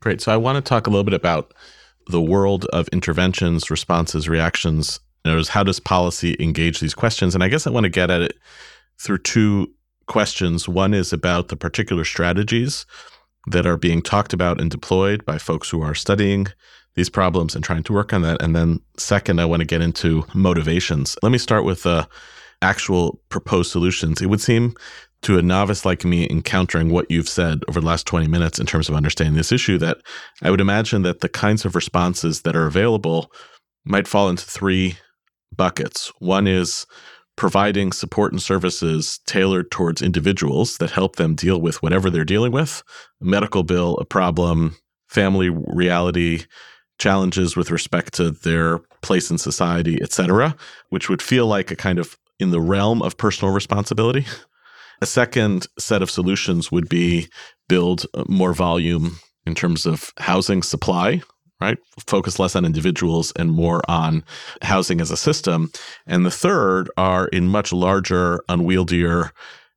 Great. 0.00 0.20
So 0.20 0.32
I 0.32 0.36
want 0.36 0.56
to 0.56 0.68
talk 0.68 0.86
a 0.86 0.90
little 0.90 1.04
bit 1.04 1.14
about 1.14 1.54
the 2.08 2.20
world 2.20 2.64
of 2.66 2.88
interventions, 2.88 3.70
responses, 3.70 4.28
reactions. 4.28 5.00
Knows 5.24 5.48
how 5.48 5.62
does 5.62 5.80
policy 5.80 6.36
engage 6.40 6.80
these 6.80 6.94
questions? 6.94 7.34
And 7.34 7.44
I 7.44 7.48
guess 7.48 7.66
I 7.66 7.70
want 7.70 7.84
to 7.84 7.90
get 7.90 8.10
at 8.10 8.22
it 8.22 8.34
through 8.98 9.18
two 9.18 9.72
questions. 10.06 10.68
One 10.68 10.94
is 10.94 11.12
about 11.12 11.48
the 11.48 11.56
particular 11.56 12.04
strategies 12.04 12.86
that 13.46 13.66
are 13.66 13.76
being 13.76 14.02
talked 14.02 14.32
about 14.32 14.60
and 14.60 14.70
deployed 14.70 15.24
by 15.24 15.38
folks 15.38 15.70
who 15.70 15.82
are 15.82 15.94
studying 15.94 16.46
these 16.98 17.08
problems 17.08 17.54
and 17.54 17.64
trying 17.64 17.84
to 17.84 17.92
work 17.92 18.12
on 18.12 18.22
that. 18.22 18.42
And 18.42 18.54
then, 18.54 18.80
second, 18.98 19.40
I 19.40 19.46
want 19.46 19.60
to 19.60 19.66
get 19.66 19.80
into 19.80 20.24
motivations. 20.34 21.16
Let 21.22 21.32
me 21.32 21.38
start 21.38 21.64
with 21.64 21.86
uh, 21.86 22.06
actual 22.60 23.20
proposed 23.28 23.70
solutions. 23.70 24.20
It 24.20 24.26
would 24.26 24.40
seem 24.40 24.74
to 25.22 25.38
a 25.38 25.42
novice 25.42 25.84
like 25.84 26.04
me 26.04 26.28
encountering 26.28 26.90
what 26.90 27.10
you've 27.10 27.28
said 27.28 27.60
over 27.68 27.80
the 27.80 27.86
last 27.86 28.06
20 28.06 28.28
minutes 28.28 28.58
in 28.58 28.66
terms 28.66 28.88
of 28.88 28.94
understanding 28.94 29.36
this 29.36 29.52
issue 29.52 29.78
that 29.78 29.98
I 30.42 30.50
would 30.50 30.60
imagine 30.60 31.02
that 31.02 31.20
the 31.20 31.28
kinds 31.28 31.64
of 31.64 31.74
responses 31.74 32.42
that 32.42 32.56
are 32.56 32.66
available 32.66 33.32
might 33.84 34.08
fall 34.08 34.28
into 34.28 34.44
three 34.44 34.98
buckets. 35.56 36.12
One 36.18 36.46
is 36.46 36.86
providing 37.36 37.92
support 37.92 38.32
and 38.32 38.42
services 38.42 39.20
tailored 39.26 39.70
towards 39.70 40.02
individuals 40.02 40.78
that 40.78 40.90
help 40.90 41.16
them 41.16 41.36
deal 41.36 41.60
with 41.60 41.80
whatever 41.80 42.10
they're 42.10 42.24
dealing 42.24 42.50
with 42.50 42.82
a 43.20 43.24
medical 43.24 43.62
bill, 43.62 43.96
a 43.98 44.04
problem, 44.04 44.76
family 45.08 45.48
reality, 45.48 46.44
challenges 46.98 47.56
with 47.56 47.70
respect 47.70 48.14
to 48.14 48.30
their 48.30 48.78
place 49.02 49.30
in 49.30 49.38
society, 49.38 50.00
etc., 50.02 50.56
which 50.90 51.08
would 51.08 51.22
feel 51.22 51.46
like 51.46 51.70
a 51.70 51.76
kind 51.76 51.98
of 51.98 52.16
in 52.38 52.50
the 52.50 52.60
realm 52.60 53.02
of 53.02 53.16
personal 53.16 53.52
responsibility. 53.52 54.26
A 55.00 55.06
second 55.06 55.66
set 55.78 56.02
of 56.02 56.10
solutions 56.10 56.72
would 56.72 56.88
be 56.88 57.28
build 57.68 58.06
uh, 58.14 58.24
more 58.28 58.52
volume 58.52 59.18
in 59.46 59.54
terms 59.54 59.86
of 59.86 60.12
housing 60.18 60.62
supply, 60.62 61.22
right? 61.60 61.78
Focus 62.06 62.38
less 62.38 62.56
on 62.56 62.64
individuals 62.64 63.32
and 63.36 63.52
more 63.52 63.80
on 63.88 64.24
housing 64.62 65.00
as 65.00 65.10
a 65.10 65.16
system. 65.16 65.70
And 66.06 66.26
the 66.26 66.30
third 66.30 66.90
are 66.96 67.28
in 67.28 67.48
much 67.48 67.72
larger, 67.72 68.42
unwieldier 68.48 69.30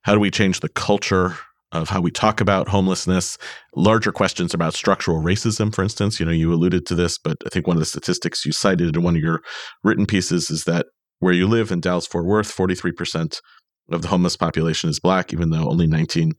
how 0.04 0.14
do 0.14 0.20
we 0.20 0.32
change 0.32 0.60
the 0.60 0.70
culture 0.70 1.38
of 1.72 1.90
how 1.90 2.02
we 2.02 2.12
talk 2.12 2.42
about 2.42 2.68
homelessness, 2.68 3.38
larger 3.76 4.12
questions 4.12 4.54
about 4.54 4.74
structural 4.74 5.22
racism, 5.22 5.74
for 5.74 5.84
instance. 5.84 6.20
You 6.20 6.26
know, 6.26 6.32
you 6.32 6.54
alluded 6.54 6.86
to 6.88 6.96
this, 6.96 7.18
but 7.18 7.38
I 7.46 7.50
think 7.50 7.68
one 7.68 7.78
of 7.78 7.82
the 7.82 7.86
statistics 7.86 8.46
you 8.46 8.52
cited 8.52 8.96
in 8.96 9.04
one 9.04 9.16
of 9.16 9.22
your 9.22 9.42
written 9.84 10.06
pieces 10.06 10.50
is 10.50 10.66
that 10.66 10.88
where 11.20 11.34
you 11.34 11.48
live 11.48 11.72
in 11.72 11.80
Dallas 11.80 12.08
Fort 12.08 12.26
Worth, 12.26 12.56
43% 12.56 13.40
of 13.92 14.02
the 14.02 14.08
homeless 14.08 14.38
population 14.38 14.90
is 14.90 15.00
black, 15.00 15.34
even 15.34 15.50
though 15.50 15.70
only 15.70 15.88
19% 15.88 16.32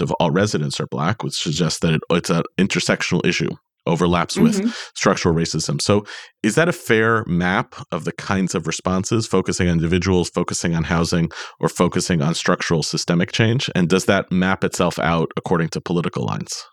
of 0.00 0.12
all 0.12 0.30
residents 0.30 0.80
are 0.80 0.86
black, 0.86 1.22
which 1.22 1.34
suggests 1.34 1.80
that 1.80 1.94
it, 1.94 2.00
it's 2.10 2.30
an 2.30 2.42
intersectional 2.58 3.24
issue 3.26 3.50
overlaps 3.86 4.38
with 4.38 4.58
mm-hmm. 4.58 4.70
structural 4.94 5.34
racism. 5.34 5.80
So, 5.80 6.04
is 6.42 6.54
that 6.54 6.68
a 6.68 6.72
fair 6.72 7.24
map 7.26 7.74
of 7.90 8.04
the 8.04 8.12
kinds 8.12 8.54
of 8.54 8.66
responses, 8.66 9.26
focusing 9.26 9.68
on 9.68 9.74
individuals, 9.74 10.28
focusing 10.28 10.74
on 10.74 10.84
housing, 10.84 11.30
or 11.60 11.68
focusing 11.68 12.22
on 12.22 12.34
structural 12.34 12.82
systemic 12.82 13.32
change? 13.32 13.70
And 13.74 13.88
does 13.88 14.06
that 14.06 14.30
map 14.30 14.64
itself 14.64 14.98
out 14.98 15.32
according 15.36 15.68
to 15.70 15.80
political 15.80 16.24
lines? 16.24 16.64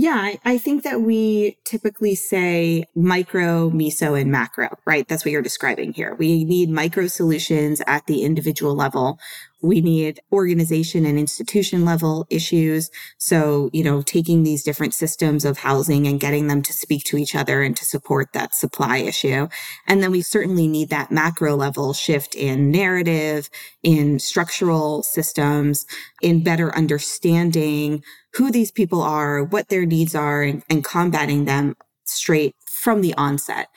Yeah, 0.00 0.34
I 0.44 0.58
think 0.58 0.84
that 0.84 1.00
we 1.00 1.58
typically 1.64 2.14
say 2.14 2.84
micro, 2.94 3.68
meso, 3.70 4.20
and 4.20 4.30
macro, 4.30 4.68
right? 4.86 5.08
That's 5.08 5.24
what 5.24 5.32
you're 5.32 5.42
describing 5.42 5.92
here. 5.92 6.14
We 6.14 6.44
need 6.44 6.70
micro 6.70 7.08
solutions 7.08 7.82
at 7.84 8.06
the 8.06 8.22
individual 8.22 8.76
level 8.76 9.18
We 9.60 9.80
need 9.80 10.20
organization 10.32 11.04
and 11.04 11.18
institution 11.18 11.84
level 11.84 12.26
issues. 12.30 12.90
So, 13.18 13.70
you 13.72 13.82
know, 13.82 14.02
taking 14.02 14.42
these 14.42 14.62
different 14.62 14.94
systems 14.94 15.44
of 15.44 15.58
housing 15.58 16.06
and 16.06 16.20
getting 16.20 16.46
them 16.46 16.62
to 16.62 16.72
speak 16.72 17.04
to 17.04 17.18
each 17.18 17.34
other 17.34 17.62
and 17.62 17.76
to 17.76 17.84
support 17.84 18.32
that 18.34 18.54
supply 18.54 18.98
issue. 18.98 19.48
And 19.86 20.02
then 20.02 20.12
we 20.12 20.22
certainly 20.22 20.68
need 20.68 20.90
that 20.90 21.10
macro 21.10 21.56
level 21.56 21.92
shift 21.92 22.34
in 22.34 22.70
narrative, 22.70 23.50
in 23.82 24.18
structural 24.18 25.02
systems, 25.02 25.86
in 26.22 26.44
better 26.44 26.74
understanding 26.74 28.04
who 28.34 28.50
these 28.52 28.70
people 28.70 29.02
are, 29.02 29.42
what 29.42 29.68
their 29.68 29.86
needs 29.86 30.14
are, 30.14 30.42
and, 30.42 30.62
and 30.70 30.84
combating 30.84 31.46
them 31.46 31.74
straight 32.04 32.54
from 32.66 33.00
the 33.00 33.14
onset. 33.14 33.68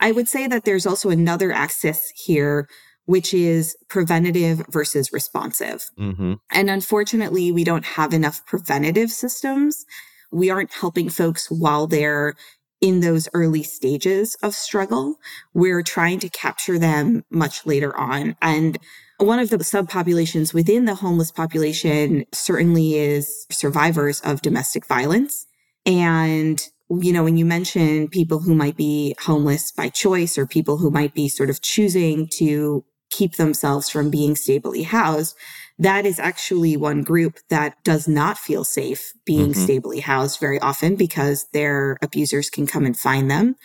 I 0.00 0.12
would 0.12 0.28
say 0.28 0.46
that 0.46 0.64
there's 0.64 0.86
also 0.86 1.10
another 1.10 1.52
axis 1.52 2.12
here 2.14 2.68
which 3.06 3.32
is 3.32 3.76
preventative 3.88 4.64
versus 4.68 5.12
responsive. 5.12 5.88
Mm-hmm. 5.98 6.34
And 6.50 6.70
unfortunately, 6.70 7.50
we 7.50 7.64
don't 7.64 7.84
have 7.84 8.12
enough 8.12 8.44
preventative 8.46 9.10
systems. 9.10 9.84
We 10.30 10.50
aren't 10.50 10.72
helping 10.72 11.08
folks 11.08 11.50
while 11.50 11.86
they're 11.86 12.34
in 12.80 13.00
those 13.00 13.28
early 13.32 13.62
stages 13.62 14.36
of 14.42 14.54
struggle. 14.54 15.16
We're 15.54 15.82
trying 15.82 16.18
to 16.20 16.28
capture 16.28 16.78
them 16.78 17.24
much 17.30 17.64
later 17.64 17.96
on. 17.96 18.36
And 18.42 18.78
one 19.18 19.38
of 19.38 19.48
the 19.48 19.56
subpopulations 19.58 20.52
within 20.52 20.84
the 20.84 20.96
homeless 20.96 21.32
population 21.32 22.26
certainly 22.34 22.96
is 22.96 23.46
survivors 23.50 24.20
of 24.20 24.42
domestic 24.42 24.86
violence. 24.86 25.46
And 25.86 26.62
you 26.88 27.12
know, 27.12 27.24
when 27.24 27.36
you 27.36 27.44
mention 27.44 28.08
people 28.08 28.38
who 28.40 28.54
might 28.54 28.76
be 28.76 29.16
homeless 29.20 29.72
by 29.72 29.88
choice 29.88 30.38
or 30.38 30.46
people 30.46 30.76
who 30.76 30.90
might 30.90 31.14
be 31.14 31.28
sort 31.28 31.50
of 31.50 31.60
choosing 31.60 32.28
to 32.34 32.84
keep 33.10 33.36
themselves 33.36 33.88
from 33.88 34.10
being 34.10 34.36
stably 34.36 34.82
housed, 34.82 35.36
that 35.78 36.06
is 36.06 36.18
actually 36.18 36.76
one 36.76 37.02
group 37.02 37.38
that 37.50 37.82
does 37.84 38.08
not 38.08 38.38
feel 38.38 38.64
safe 38.64 39.12
being 39.24 39.50
mm-hmm. 39.50 39.62
stably 39.62 40.00
housed 40.00 40.40
very 40.40 40.58
often 40.60 40.96
because 40.96 41.46
their 41.52 41.98
abusers 42.02 42.48
can 42.48 42.66
come 42.66 42.86
and 42.86 42.98
find 42.98 43.30
them. 43.30 43.56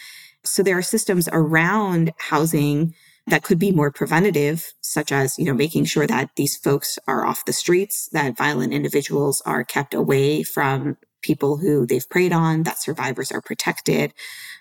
So 0.44 0.64
there 0.64 0.78
are 0.78 0.84
systems 0.84 1.30
around 1.32 2.12
housing 2.18 2.94
that 3.28 3.44
could 3.44 3.60
be 3.60 3.72
more 3.72 3.92
preventative, 3.92 4.74
such 4.82 5.12
as, 5.12 5.38
you 5.38 5.46
know, 5.46 5.54
making 5.54 5.86
sure 5.86 6.08
that 6.08 6.32
these 6.36 6.58
folks 6.58 6.98
are 7.08 7.26
off 7.26 7.46
the 7.46 7.54
streets, 7.54 8.10
that 8.12 8.36
violent 8.36 8.74
individuals 8.74 9.42
are 9.46 9.64
kept 9.64 9.94
away 9.94 10.44
from 10.44 10.98
people 11.22 11.58
who 11.58 11.86
they've 11.86 12.10
preyed 12.10 12.34
on, 12.34 12.64
that 12.64 12.82
survivors 12.82 13.32
are 13.32 13.42
protected. 13.42 14.12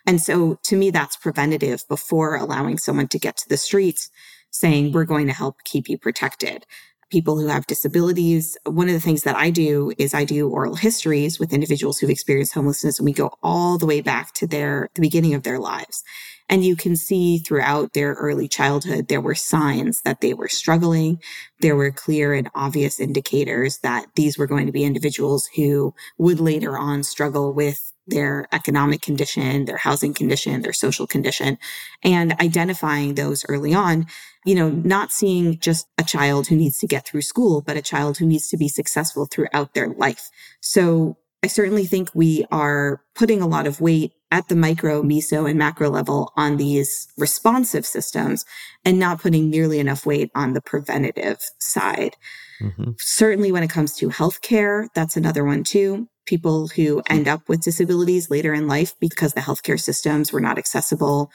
And 0.06 0.20
so 0.20 0.58
to 0.64 0.76
me, 0.76 0.90
that's 0.90 1.16
preventative 1.16 1.82
before 1.88 2.36
allowing 2.36 2.76
someone 2.76 3.08
to 3.08 3.18
get 3.18 3.38
to 3.38 3.48
the 3.48 3.56
streets 3.56 4.10
saying, 4.50 4.92
we're 4.92 5.04
going 5.04 5.26
to 5.26 5.32
help 5.32 5.62
keep 5.64 5.88
you 5.88 5.98
protected. 5.98 6.66
People 7.10 7.38
who 7.38 7.48
have 7.48 7.66
disabilities. 7.66 8.56
One 8.64 8.88
of 8.88 8.94
the 8.94 9.00
things 9.00 9.24
that 9.24 9.34
I 9.34 9.50
do 9.50 9.92
is 9.98 10.14
I 10.14 10.24
do 10.24 10.48
oral 10.48 10.76
histories 10.76 11.40
with 11.40 11.52
individuals 11.52 11.98
who've 11.98 12.10
experienced 12.10 12.54
homelessness 12.54 12.98
and 12.98 13.04
we 13.04 13.12
go 13.12 13.32
all 13.42 13.78
the 13.78 13.86
way 13.86 14.00
back 14.00 14.32
to 14.34 14.46
their, 14.46 14.88
the 14.94 15.00
beginning 15.00 15.34
of 15.34 15.42
their 15.42 15.58
lives. 15.58 16.04
And 16.48 16.64
you 16.64 16.74
can 16.74 16.96
see 16.96 17.38
throughout 17.38 17.92
their 17.92 18.14
early 18.14 18.48
childhood, 18.48 19.06
there 19.08 19.20
were 19.20 19.36
signs 19.36 20.02
that 20.02 20.20
they 20.20 20.34
were 20.34 20.48
struggling. 20.48 21.20
There 21.60 21.76
were 21.76 21.92
clear 21.92 22.34
and 22.34 22.50
obvious 22.56 22.98
indicators 22.98 23.78
that 23.78 24.06
these 24.16 24.36
were 24.36 24.48
going 24.48 24.66
to 24.66 24.72
be 24.72 24.84
individuals 24.84 25.48
who 25.54 25.94
would 26.18 26.40
later 26.40 26.76
on 26.76 27.04
struggle 27.04 27.52
with 27.52 27.92
their 28.10 28.46
economic 28.52 29.00
condition, 29.00 29.64
their 29.64 29.76
housing 29.78 30.14
condition, 30.14 30.62
their 30.62 30.72
social 30.72 31.06
condition, 31.06 31.58
and 32.02 32.32
identifying 32.40 33.14
those 33.14 33.44
early 33.48 33.72
on, 33.72 34.06
you 34.44 34.54
know, 34.54 34.70
not 34.70 35.12
seeing 35.12 35.58
just 35.58 35.86
a 35.98 36.04
child 36.04 36.46
who 36.46 36.56
needs 36.56 36.78
to 36.78 36.86
get 36.86 37.06
through 37.06 37.22
school, 37.22 37.62
but 37.62 37.76
a 37.76 37.82
child 37.82 38.18
who 38.18 38.26
needs 38.26 38.48
to 38.48 38.56
be 38.56 38.68
successful 38.68 39.26
throughout 39.26 39.74
their 39.74 39.88
life. 39.88 40.30
So 40.60 41.16
I 41.42 41.46
certainly 41.46 41.86
think 41.86 42.10
we 42.14 42.44
are 42.50 43.02
putting 43.14 43.40
a 43.40 43.46
lot 43.46 43.66
of 43.66 43.80
weight 43.80 44.12
at 44.30 44.48
the 44.48 44.56
micro, 44.56 45.02
meso, 45.02 45.48
and 45.48 45.58
macro 45.58 45.90
level 45.90 46.32
on 46.36 46.56
these 46.56 47.08
responsive 47.16 47.84
systems 47.84 48.44
and 48.84 48.98
not 48.98 49.20
putting 49.20 49.50
nearly 49.50 49.78
enough 49.78 50.06
weight 50.06 50.30
on 50.34 50.52
the 50.52 50.60
preventative 50.60 51.38
side. 51.58 52.16
Mm-hmm. 52.60 52.92
Certainly, 52.98 53.52
when 53.52 53.62
it 53.62 53.70
comes 53.70 53.96
to 53.96 54.08
healthcare, 54.08 54.88
that's 54.94 55.16
another 55.16 55.44
one 55.44 55.64
too 55.64 56.08
people 56.30 56.68
who 56.68 57.02
end 57.10 57.26
up 57.26 57.48
with 57.48 57.60
disabilities 57.60 58.30
later 58.30 58.54
in 58.54 58.68
life 58.68 58.94
because 59.00 59.32
the 59.32 59.40
healthcare 59.40 59.80
systems 59.80 60.32
were 60.32 60.40
not 60.40 60.58
accessible. 60.58 61.28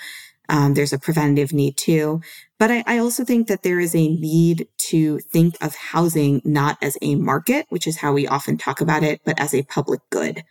Um, 0.48 0.74
there's 0.74 0.94
a 0.94 0.98
preventative 0.98 1.52
need 1.52 1.76
too. 1.76 2.22
But 2.58 2.72
I, 2.72 2.84
I, 2.88 2.98
also 3.00 3.26
think 3.26 3.48
that 3.48 3.64
there 3.64 3.82
is 3.82 3.94
a 3.94 4.08
need 4.08 4.70
to 4.92 5.20
think 5.20 5.58
of 5.62 5.76
housing 5.76 6.42
not 6.46 6.78
as 6.82 6.98
a 7.02 7.16
market, 7.16 7.66
which 7.68 7.88
is 7.88 7.98
how 7.98 8.14
we 8.14 8.26
often 8.26 8.58
talk 8.58 8.80
about 8.80 9.04
it, 9.04 9.20
but 9.26 9.38
as 9.38 9.54
a 9.54 9.64
public 9.64 10.00
good 10.10 10.44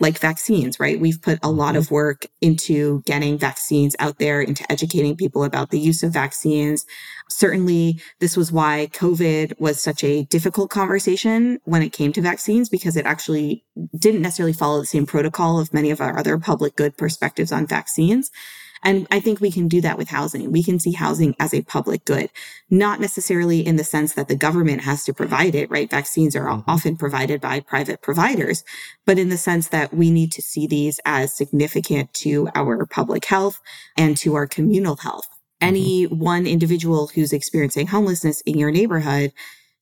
like 0.00 0.18
vaccines, 0.18 0.78
right? 0.78 1.00
We've 1.00 1.20
put 1.20 1.38
a 1.42 1.50
lot 1.50 1.70
mm-hmm. 1.70 1.78
of 1.78 1.90
work 1.90 2.26
into 2.40 3.02
getting 3.04 3.36
vaccines 3.36 3.96
out 3.98 4.18
there, 4.18 4.40
into 4.40 4.70
educating 4.70 5.16
people 5.16 5.42
about 5.44 5.70
the 5.70 5.80
use 5.80 6.02
of 6.02 6.12
vaccines. 6.12 6.86
Certainly, 7.28 8.00
this 8.20 8.36
was 8.36 8.52
why 8.52 8.88
COVID 8.92 9.58
was 9.58 9.82
such 9.82 10.04
a 10.04 10.24
difficult 10.24 10.70
conversation 10.70 11.58
when 11.64 11.82
it 11.82 11.92
came 11.92 12.12
to 12.12 12.22
vaccines, 12.22 12.68
because 12.68 12.96
it 12.96 13.06
actually 13.06 13.64
didn't 13.98 14.22
necessarily 14.22 14.52
follow 14.52 14.80
the 14.80 14.86
same 14.86 15.06
protocol 15.06 15.58
of 15.58 15.74
many 15.74 15.90
of 15.90 16.00
our 16.00 16.18
other 16.18 16.38
public 16.38 16.76
good 16.76 16.96
perspectives 16.96 17.50
on 17.50 17.66
vaccines. 17.66 18.30
And 18.82 19.06
I 19.10 19.20
think 19.20 19.40
we 19.40 19.50
can 19.50 19.68
do 19.68 19.80
that 19.80 19.98
with 19.98 20.08
housing. 20.08 20.52
We 20.52 20.62
can 20.62 20.78
see 20.78 20.92
housing 20.92 21.34
as 21.38 21.52
a 21.52 21.62
public 21.62 22.04
good, 22.04 22.30
not 22.70 23.00
necessarily 23.00 23.66
in 23.66 23.76
the 23.76 23.84
sense 23.84 24.14
that 24.14 24.28
the 24.28 24.36
government 24.36 24.82
has 24.82 25.04
to 25.04 25.14
provide 25.14 25.54
it, 25.54 25.70
right? 25.70 25.90
Vaccines 25.90 26.36
are 26.36 26.46
mm-hmm. 26.46 26.70
often 26.70 26.96
provided 26.96 27.40
by 27.40 27.60
private 27.60 28.02
providers, 28.02 28.64
but 29.06 29.18
in 29.18 29.28
the 29.28 29.38
sense 29.38 29.68
that 29.68 29.92
we 29.92 30.10
need 30.10 30.32
to 30.32 30.42
see 30.42 30.66
these 30.66 31.00
as 31.04 31.32
significant 31.32 32.12
to 32.14 32.48
our 32.54 32.86
public 32.86 33.24
health 33.24 33.60
and 33.96 34.16
to 34.18 34.34
our 34.34 34.46
communal 34.46 34.96
health. 34.96 35.26
Mm-hmm. 35.28 35.68
Any 35.68 36.04
one 36.04 36.46
individual 36.46 37.08
who's 37.08 37.32
experiencing 37.32 37.88
homelessness 37.88 38.40
in 38.42 38.58
your 38.58 38.70
neighborhood 38.70 39.32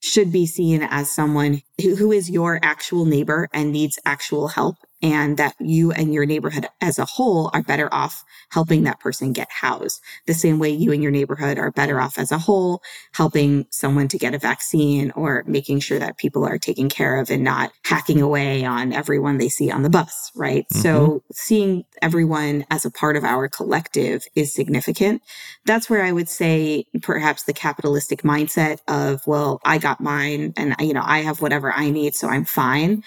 should 0.01 0.31
be 0.31 0.47
seen 0.47 0.83
as 0.83 1.11
someone 1.11 1.63
who, 1.81 1.97
who 1.97 2.13
is 2.13 2.31
your 2.31 2.61
actual 2.63 3.05
neighbor 3.05 3.49
and 3.53 3.73
needs 3.73 3.99
actual 4.05 4.49
help 4.49 4.77
and 5.07 5.37
that 5.37 5.55
you 5.61 5.93
and 5.93 6.13
your 6.13 6.27
neighborhood 6.27 6.67
as 6.81 6.99
a 6.99 7.05
whole 7.05 7.49
are 7.55 7.63
better 7.63 7.89
off 7.95 8.25
helping 8.51 8.83
that 8.83 8.99
person 8.99 9.33
get 9.33 9.49
housed. 9.51 10.01
The 10.27 10.35
same 10.35 10.59
way 10.59 10.71
you 10.71 10.91
and 10.91 11.01
your 11.01 11.13
neighborhood 11.13 11.59
are 11.59 11.71
better 11.71 12.01
off 12.01 12.19
as 12.19 12.33
a 12.33 12.39
whole 12.39 12.83
helping 13.13 13.67
someone 13.71 14.09
to 14.09 14.19
get 14.19 14.35
a 14.35 14.39
vaccine 14.39 15.13
or 15.13 15.45
making 15.47 15.79
sure 15.79 16.01
that 16.01 16.19
people 16.19 16.45
are 16.45 16.59
taken 16.59 16.89
care 16.89 17.21
of 17.21 17.31
and 17.31 17.45
not 17.45 17.71
hacking 17.85 18.21
away 18.21 18.65
on 18.65 18.93
everyone 18.93 19.39
they 19.39 19.49
see 19.49 19.71
on 19.71 19.83
the 19.83 19.91
bus, 19.91 20.33
right? 20.35 20.65
Mm-hmm. 20.73 20.83
So 20.83 21.23
seeing 21.33 21.85
everyone 22.03 22.67
as 22.69 22.85
a 22.85 22.91
part 22.91 23.17
of 23.17 23.23
our 23.23 23.49
collective 23.49 24.25
is 24.35 24.53
significant. 24.53 25.23
That's 25.67 25.89
where 25.89 26.03
I 26.03 26.11
would 26.11 26.29
say 26.29 26.87
perhaps 27.03 27.45
the 27.45 27.53
capitalistic 27.53 28.23
mindset 28.23 28.81
of, 28.89 29.25
well, 29.25 29.61
I 29.65 29.79
got 29.79 30.01
mine 30.01 30.53
and 30.57 30.75
you 30.81 30.95
know, 30.95 31.05
I 31.05 31.21
have 31.21 31.41
whatever 31.41 31.73
I 31.73 31.91
need, 31.91 32.17
so 32.17 32.27
I'm 32.27 32.45
fine 32.45 33.05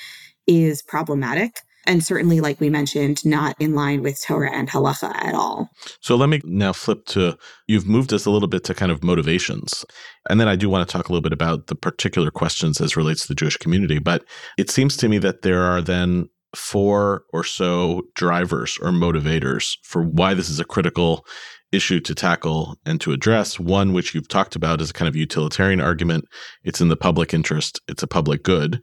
is 0.47 0.81
problematic 0.81 1.61
and 1.85 2.03
certainly, 2.03 2.39
like 2.41 2.59
we 2.59 2.69
mentioned, 2.69 3.25
not 3.25 3.55
in 3.59 3.73
line 3.73 4.03
with 4.03 4.21
Torah 4.21 4.51
and 4.51 4.69
halacha 4.69 5.13
at 5.15 5.33
all. 5.33 5.69
So 6.01 6.15
let 6.15 6.29
me 6.29 6.41
now 6.43 6.73
flip 6.73 7.05
to 7.07 7.37
you've 7.67 7.87
moved 7.87 8.13
us 8.13 8.25
a 8.25 8.31
little 8.31 8.47
bit 8.47 8.63
to 8.65 8.73
kind 8.73 8.91
of 8.91 9.03
motivations. 9.03 9.85
And 10.29 10.39
then 10.39 10.47
I 10.47 10.55
do 10.55 10.69
want 10.69 10.87
to 10.87 10.91
talk 10.91 11.09
a 11.09 11.11
little 11.11 11.23
bit 11.23 11.33
about 11.33 11.67
the 11.67 11.75
particular 11.75 12.31
questions 12.31 12.79
as 12.81 12.97
relates 12.97 13.23
to 13.23 13.27
the 13.29 13.35
Jewish 13.35 13.57
community. 13.57 13.99
But 13.99 14.23
it 14.57 14.69
seems 14.69 14.97
to 14.97 15.09
me 15.09 15.17
that 15.19 15.41
there 15.41 15.63
are 15.63 15.81
then 15.81 16.29
four 16.55 17.23
or 17.31 17.43
so 17.43 18.03
drivers 18.15 18.77
or 18.81 18.89
motivators 18.89 19.77
for 19.83 20.03
why 20.03 20.33
this 20.33 20.49
is 20.49 20.59
a 20.59 20.65
critical 20.65 21.25
issue 21.71 21.99
to 21.99 22.15
tackle 22.15 22.77
and 22.85 22.99
to 23.01 23.11
address. 23.11 23.59
One, 23.59 23.93
which 23.93 24.15
you've 24.15 24.27
talked 24.27 24.55
about, 24.55 24.81
is 24.81 24.89
a 24.89 24.93
kind 24.93 25.07
of 25.07 25.15
utilitarian 25.15 25.81
argument. 25.81 26.25
It's 26.63 26.81
in 26.81 26.87
the 26.87 26.97
public 26.97 27.33
interest, 27.33 27.79
it's 27.87 28.03
a 28.03 28.07
public 28.07 28.43
good. 28.43 28.81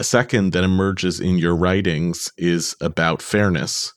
A 0.00 0.04
second 0.04 0.52
that 0.52 0.64
emerges 0.64 1.20
in 1.20 1.38
your 1.38 1.54
writings 1.54 2.32
is 2.36 2.74
about 2.80 3.22
fairness. 3.22 3.92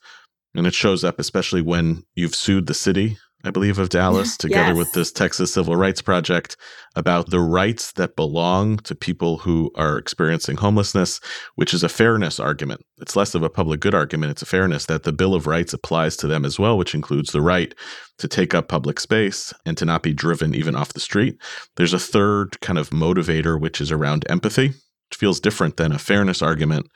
And 0.53 0.67
it 0.67 0.73
shows 0.73 1.03
up 1.03 1.19
especially 1.19 1.61
when 1.61 2.03
you've 2.15 2.35
sued 2.35 2.67
the 2.67 2.75
city, 2.75 3.17
I 3.43 3.49
believe, 3.49 3.79
of 3.79 3.89
Dallas, 3.89 4.37
together 4.37 4.69
yes. 4.69 4.77
with 4.77 4.93
this 4.93 5.11
Texas 5.11 5.53
Civil 5.53 5.75
Rights 5.75 6.03
Project, 6.03 6.55
about 6.95 7.31
the 7.31 7.39
rights 7.39 7.93
that 7.93 8.15
belong 8.15 8.77
to 8.77 8.93
people 8.93 9.39
who 9.39 9.71
are 9.75 9.97
experiencing 9.97 10.57
homelessness, 10.57 11.19
which 11.55 11.73
is 11.73 11.83
a 11.83 11.89
fairness 11.89 12.39
argument. 12.39 12.81
It's 12.99 13.15
less 13.15 13.33
of 13.33 13.41
a 13.41 13.49
public 13.49 13.79
good 13.79 13.95
argument, 13.95 14.31
it's 14.31 14.43
a 14.43 14.47
fairness 14.47 14.85
that 14.85 15.01
the 15.01 15.13
Bill 15.13 15.33
of 15.33 15.47
Rights 15.47 15.73
applies 15.73 16.15
to 16.17 16.27
them 16.27 16.45
as 16.45 16.59
well, 16.59 16.77
which 16.77 16.93
includes 16.93 17.31
the 17.31 17.41
right 17.41 17.73
to 18.19 18.27
take 18.27 18.53
up 18.53 18.67
public 18.67 18.99
space 18.99 19.51
and 19.65 19.75
to 19.77 19.85
not 19.85 20.03
be 20.03 20.13
driven 20.13 20.53
even 20.53 20.75
off 20.75 20.93
the 20.93 20.99
street. 20.99 21.37
There's 21.75 21.93
a 21.93 21.99
third 21.99 22.61
kind 22.61 22.77
of 22.77 22.91
motivator, 22.91 23.59
which 23.59 23.81
is 23.81 23.91
around 23.91 24.25
empathy 24.29 24.73
feels 25.13 25.39
different 25.39 25.77
than 25.77 25.91
a 25.91 25.99
fairness 25.99 26.41
argument 26.41 26.87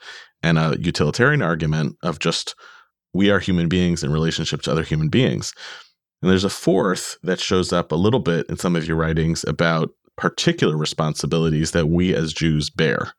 and 0.42 0.58
a 0.58 0.76
utilitarian 0.80 1.42
argument 1.42 1.96
of 2.02 2.18
just 2.18 2.54
we 3.14 3.30
are 3.30 3.38
human 3.38 3.68
beings 3.68 4.02
in 4.02 4.12
relationship 4.12 4.62
to 4.62 4.72
other 4.72 4.82
human 4.82 5.08
beings. 5.08 5.52
And 6.20 6.30
there's 6.30 6.44
a 6.44 6.50
fourth 6.50 7.18
that 7.22 7.40
shows 7.40 7.72
up 7.72 7.92
a 7.92 7.96
little 7.96 8.20
bit 8.20 8.46
in 8.48 8.56
some 8.56 8.76
of 8.76 8.86
your 8.86 8.96
writings 8.96 9.44
about 9.46 9.90
particular 10.16 10.76
responsibilities 10.76 11.72
that 11.72 11.88
we 11.88 12.14
as 12.14 12.32
Jews 12.32 12.70
bear. 12.70 13.12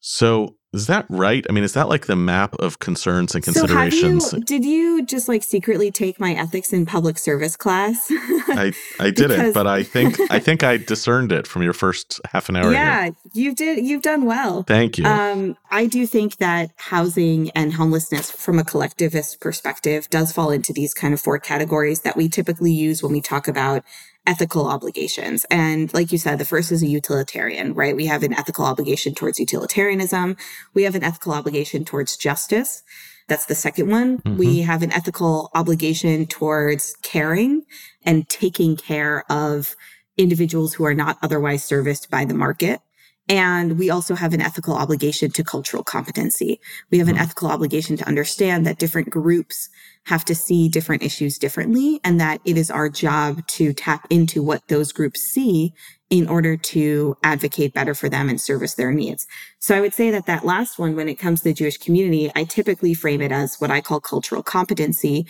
So, 0.00 0.56
is 0.74 0.88
that 0.88 1.06
right? 1.08 1.46
I 1.48 1.52
mean, 1.52 1.62
is 1.62 1.72
that 1.74 1.88
like 1.88 2.06
the 2.06 2.16
map 2.16 2.54
of 2.56 2.80
concerns 2.80 3.34
and 3.34 3.44
considerations? 3.44 4.30
So 4.30 4.38
you, 4.38 4.44
did 4.44 4.64
you 4.64 5.06
just 5.06 5.28
like 5.28 5.44
secretly 5.44 5.90
take 5.90 6.18
my 6.18 6.34
ethics 6.34 6.72
in 6.72 6.84
public 6.84 7.16
service 7.16 7.56
class? 7.56 8.06
I, 8.10 8.72
I 8.98 9.10
didn't, 9.10 9.52
but 9.52 9.66
I 9.68 9.84
think 9.84 10.18
I 10.30 10.40
think 10.40 10.64
I 10.64 10.76
discerned 10.76 11.30
it 11.30 11.46
from 11.46 11.62
your 11.62 11.72
first 11.72 12.20
half 12.30 12.48
an 12.48 12.56
hour. 12.56 12.72
Yeah, 12.72 13.04
here. 13.04 13.14
you 13.32 13.54
did. 13.54 13.84
You've 13.86 14.02
done 14.02 14.24
well. 14.24 14.64
Thank 14.64 14.98
you. 14.98 15.06
Um, 15.06 15.56
I 15.70 15.86
do 15.86 16.06
think 16.06 16.38
that 16.38 16.70
housing 16.76 17.50
and 17.50 17.72
homelessness, 17.72 18.30
from 18.30 18.58
a 18.58 18.64
collectivist 18.64 19.40
perspective, 19.40 20.10
does 20.10 20.32
fall 20.32 20.50
into 20.50 20.72
these 20.72 20.92
kind 20.92 21.14
of 21.14 21.20
four 21.20 21.38
categories 21.38 22.00
that 22.00 22.16
we 22.16 22.28
typically 22.28 22.72
use 22.72 23.02
when 23.02 23.12
we 23.12 23.20
talk 23.20 23.46
about 23.46 23.84
ethical 24.26 24.66
obligations. 24.66 25.44
And 25.50 25.92
like 25.92 26.12
you 26.12 26.18
said, 26.18 26.38
the 26.38 26.44
first 26.44 26.72
is 26.72 26.82
a 26.82 26.86
utilitarian, 26.86 27.74
right? 27.74 27.94
We 27.94 28.06
have 28.06 28.22
an 28.22 28.32
ethical 28.32 28.64
obligation 28.64 29.14
towards 29.14 29.38
utilitarianism. 29.38 30.36
We 30.72 30.84
have 30.84 30.94
an 30.94 31.04
ethical 31.04 31.32
obligation 31.32 31.84
towards 31.84 32.16
justice. 32.16 32.82
That's 33.28 33.46
the 33.46 33.54
second 33.54 33.90
one. 33.90 34.18
Mm-hmm. 34.18 34.36
We 34.36 34.58
have 34.60 34.82
an 34.82 34.92
ethical 34.92 35.50
obligation 35.54 36.26
towards 36.26 36.94
caring 37.02 37.62
and 38.04 38.28
taking 38.28 38.76
care 38.76 39.24
of 39.30 39.76
individuals 40.16 40.74
who 40.74 40.84
are 40.84 40.94
not 40.94 41.18
otherwise 41.22 41.64
serviced 41.64 42.10
by 42.10 42.24
the 42.24 42.34
market. 42.34 42.80
And 43.28 43.78
we 43.78 43.88
also 43.88 44.14
have 44.14 44.34
an 44.34 44.42
ethical 44.42 44.74
obligation 44.74 45.30
to 45.30 45.42
cultural 45.42 45.82
competency. 45.82 46.60
We 46.90 46.98
have 46.98 47.08
an 47.08 47.14
mm-hmm. 47.14 47.22
ethical 47.22 47.48
obligation 47.48 47.96
to 47.96 48.06
understand 48.06 48.66
that 48.66 48.78
different 48.78 49.08
groups 49.08 49.70
have 50.06 50.24
to 50.26 50.34
see 50.34 50.68
different 50.68 51.02
issues 51.02 51.38
differently 51.38 52.00
and 52.04 52.20
that 52.20 52.40
it 52.44 52.58
is 52.58 52.70
our 52.70 52.88
job 52.88 53.46
to 53.46 53.72
tap 53.72 54.06
into 54.10 54.42
what 54.42 54.68
those 54.68 54.92
groups 54.92 55.20
see 55.20 55.72
in 56.10 56.28
order 56.28 56.56
to 56.56 57.16
advocate 57.22 57.72
better 57.72 57.94
for 57.94 58.08
them 58.08 58.28
and 58.28 58.40
service 58.40 58.74
their 58.74 58.92
needs. 58.92 59.26
So 59.58 59.74
I 59.74 59.80
would 59.80 59.94
say 59.94 60.10
that 60.10 60.26
that 60.26 60.44
last 60.44 60.78
one, 60.78 60.94
when 60.94 61.08
it 61.08 61.18
comes 61.18 61.40
to 61.40 61.44
the 61.44 61.54
Jewish 61.54 61.78
community, 61.78 62.30
I 62.36 62.44
typically 62.44 62.94
frame 62.94 63.22
it 63.22 63.32
as 63.32 63.56
what 63.56 63.70
I 63.70 63.80
call 63.80 64.00
cultural 64.00 64.42
competency, 64.42 65.26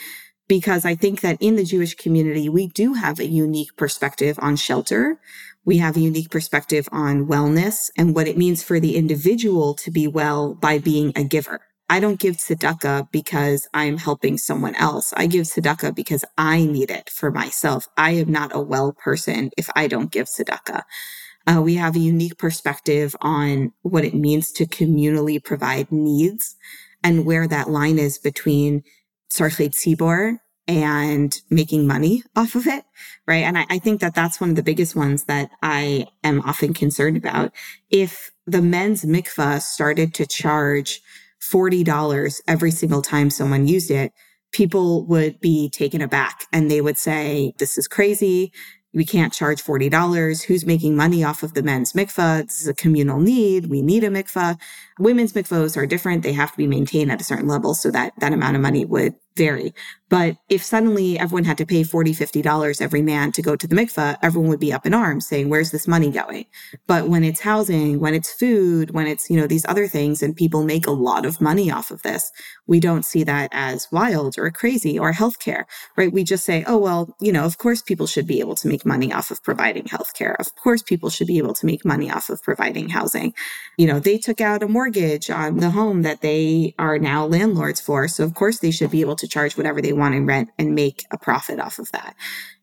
because 0.49 0.85
I 0.85 0.95
think 0.95 1.21
that 1.21 1.39
in 1.41 1.57
the 1.57 1.65
Jewish 1.65 1.95
community, 1.95 2.49
we 2.49 2.67
do 2.67 2.95
have 2.95 3.19
a 3.19 3.27
unique 3.27 3.77
perspective 3.77 4.39
on 4.43 4.57
shelter. 4.57 5.21
We 5.65 5.79
have 5.79 5.97
a 5.97 6.01
unique 6.01 6.31
perspective 6.31 6.89
on 6.93 7.27
wellness 7.27 7.89
and 7.97 8.15
what 8.15 8.29
it 8.29 8.37
means 8.37 8.63
for 8.63 8.79
the 8.79 8.97
individual 8.97 9.75
to 9.77 9.91
be 9.91 10.07
well 10.07 10.55
by 10.55 10.79
being 10.79 11.13
a 11.17 11.25
giver. 11.25 11.61
I 11.89 12.01
don't 12.01 12.19
give 12.19 12.37
tzedakah 12.37 13.11
because 13.11 13.69
I'm 13.75 13.99
helping 13.99 14.39
someone 14.39 14.75
else. 14.77 15.13
I 15.17 15.27
give 15.27 15.47
tzedakah 15.47 15.95
because 15.95 16.25
I 16.39 16.65
need 16.65 16.91
it 16.91 17.11
for 17.11 17.31
myself. 17.31 17.89
I 17.97 18.13
am 18.13 18.33
not 18.33 18.55
a 18.55 18.61
well 18.61 18.93
person 18.93 19.51
if 19.57 19.69
I 19.77 19.87
don't 19.87 20.11
give 20.11 20.27
tzedakah. 20.27 20.83
Uh, 21.47 21.61
we 21.63 21.75
have 21.75 21.95
a 21.95 22.01
unique 22.01 22.39
perspective 22.39 23.15
on 23.21 23.73
what 23.83 24.05
it 24.05 24.15
means 24.15 24.51
to 24.53 24.65
communally 24.67 25.43
provide 25.43 25.93
needs 25.93 26.57
and 27.03 27.27
where 27.27 27.47
that 27.47 27.69
line 27.69 27.99
is 27.99 28.17
between 28.17 28.83
tzarchei 29.31 29.69
tzibor 29.69 30.39
and 30.67 31.43
making 31.51 31.87
money 31.87 32.23
off 32.35 32.55
of 32.55 32.67
it, 32.67 32.85
right? 33.27 33.45
And 33.45 33.59
I, 33.59 33.67
I 33.69 33.79
think 33.79 34.01
that 34.01 34.15
that's 34.15 34.41
one 34.41 34.49
of 34.49 34.57
the 34.57 34.63
biggest 34.63 34.97
ones 34.97 35.25
that 35.25 35.51
I 35.63 36.07
am 36.23 36.41
often 36.41 36.73
concerned 36.73 37.19
about. 37.19 37.53
If 37.91 38.31
the 38.47 38.63
men's 38.63 39.05
mikvah 39.05 39.61
started 39.61 40.15
to 40.15 40.27
charge 40.27 41.03
$40 41.53 42.41
every 42.47 42.71
single 42.71 43.03
time 43.03 43.31
someone 43.31 43.67
used 43.67 43.91
it, 43.91 44.13
people 44.53 45.07
would 45.07 45.41
be 45.41 45.69
taken 45.71 46.01
aback 46.01 46.47
and 46.53 46.71
they 46.71 46.81
would 46.81 46.99
say, 46.99 47.53
This 47.59 47.77
is 47.77 47.89
crazy. 47.89 48.53
We 48.95 49.05
can't 49.05 49.33
charge 49.33 49.63
$40. 49.63 50.45
Who's 50.45 50.65
making 50.65 50.95
money 50.95 51.25
off 51.25 51.43
of 51.43 51.55
the 51.55 51.65
men's 51.65 51.95
mikvah? 51.95 52.47
This 52.47 52.61
is 52.61 52.69
a 52.69 52.75
communal 52.75 53.19
need. 53.19 53.67
We 53.67 53.83
need 53.83 54.05
a 54.05 54.09
mikvah. 54.09 54.57
Women's 55.01 55.33
mikvahs 55.33 55.77
are 55.77 55.85
different. 55.85 56.23
They 56.23 56.33
have 56.33 56.53
to 56.53 56.57
be 56.57 56.69
maintained 56.69 57.11
at 57.11 57.21
a 57.21 57.25
certain 57.25 57.49
level 57.49 57.75
so 57.75 57.91
that 57.91 58.13
that 58.21 58.33
amount 58.33 58.55
of 58.55 58.63
money 58.63 58.85
would 58.85 59.15
vary. 59.37 59.75
But 60.11 60.37
if 60.49 60.63
suddenly 60.63 61.19
everyone 61.19 61.43
had 61.45 61.59
to 61.59 61.67
pay 61.67 61.83
$40, 61.83 62.11
$50 62.11 62.81
every 62.81 63.03
man 63.03 63.33
to 63.33 63.43
go 63.43 63.57
to 63.57 63.67
the 63.67 63.75
mikveh, 63.75 64.17
everyone 64.23 64.49
would 64.51 64.61
be 64.61 64.73
up 64.73 64.87
in 64.87 64.95
arms 64.95 65.27
saying, 65.27 65.49
where's 65.49 65.73
this 65.73 65.89
money 65.89 66.11
going? 66.11 66.45
But 66.87 67.09
when 67.09 67.25
it's 67.25 67.41
housing, 67.41 67.99
when 67.99 68.15
it's 68.15 68.33
food, 68.33 68.93
when 68.93 69.09
it's, 69.09 69.29
you 69.29 69.37
know, 69.37 69.49
these 69.49 69.67
other 69.67 69.89
things 69.89 70.23
and 70.23 70.37
people 70.37 70.63
make 70.63 70.87
a 70.87 70.93
lot 70.93 71.27
of 71.27 71.41
money 71.41 71.69
off 71.69 71.91
of 71.91 72.03
this, 72.03 72.31
we 72.69 72.79
don't 72.79 73.05
see 73.05 73.25
that 73.25 73.49
as 73.53 73.89
wild 73.91 74.39
or 74.39 74.51
crazy 74.53 74.97
or 74.99 75.13
healthcare, 75.13 75.65
right? 75.97 76.13
We 76.13 76.23
just 76.23 76.45
say, 76.45 76.63
oh, 76.67 76.79
well, 76.79 77.17
you 77.21 77.33
know, 77.33 77.45
of 77.45 77.59
course 77.59 77.83
people 77.83 78.07
should 78.07 78.27
be 78.27 78.39
able 78.39 78.55
to 78.57 78.69
make 78.69 78.87
money 78.87 79.13
off 79.13 79.33
of 79.33 79.43
providing 79.43 79.85
healthcare. 79.85 80.37
Of 80.39 80.55
course 80.55 80.83
people 80.83 81.11
should 81.11 81.27
be 81.27 81.39
able 81.39 81.55
to 81.55 81.67
make 81.67 81.85
money 81.85 82.09
off 82.09 82.31
of 82.31 82.41
providing 82.43 82.91
housing. 82.91 83.35
You 83.77 83.89
know, 83.89 83.99
they 83.99 84.19
took 84.19 84.41
out 84.41 84.63
a 84.63 84.69
mortgage 84.69 85.29
on 85.29 85.57
the 85.57 85.71
home 85.71 86.03
that 86.03 86.21
they 86.21 86.75
are 86.79 86.99
now 86.99 87.27
landlords 87.27 87.81
for. 87.81 88.07
So 88.07 88.23
of 88.23 88.35
course 88.35 88.61
they 88.61 88.71
should 88.71 88.93
be 88.93 89.01
able 89.01 89.17
to 89.17 89.24
charge 89.29 89.57
whatever 89.57 89.81
they 89.81 89.93
want 89.93 90.15
in 90.15 90.27
rent 90.27 90.51
and 90.59 90.75
make 90.75 91.05
a 91.11 91.19
profit 91.19 91.61
off 91.61 91.79
of 91.79 91.91
that. 91.93 92.15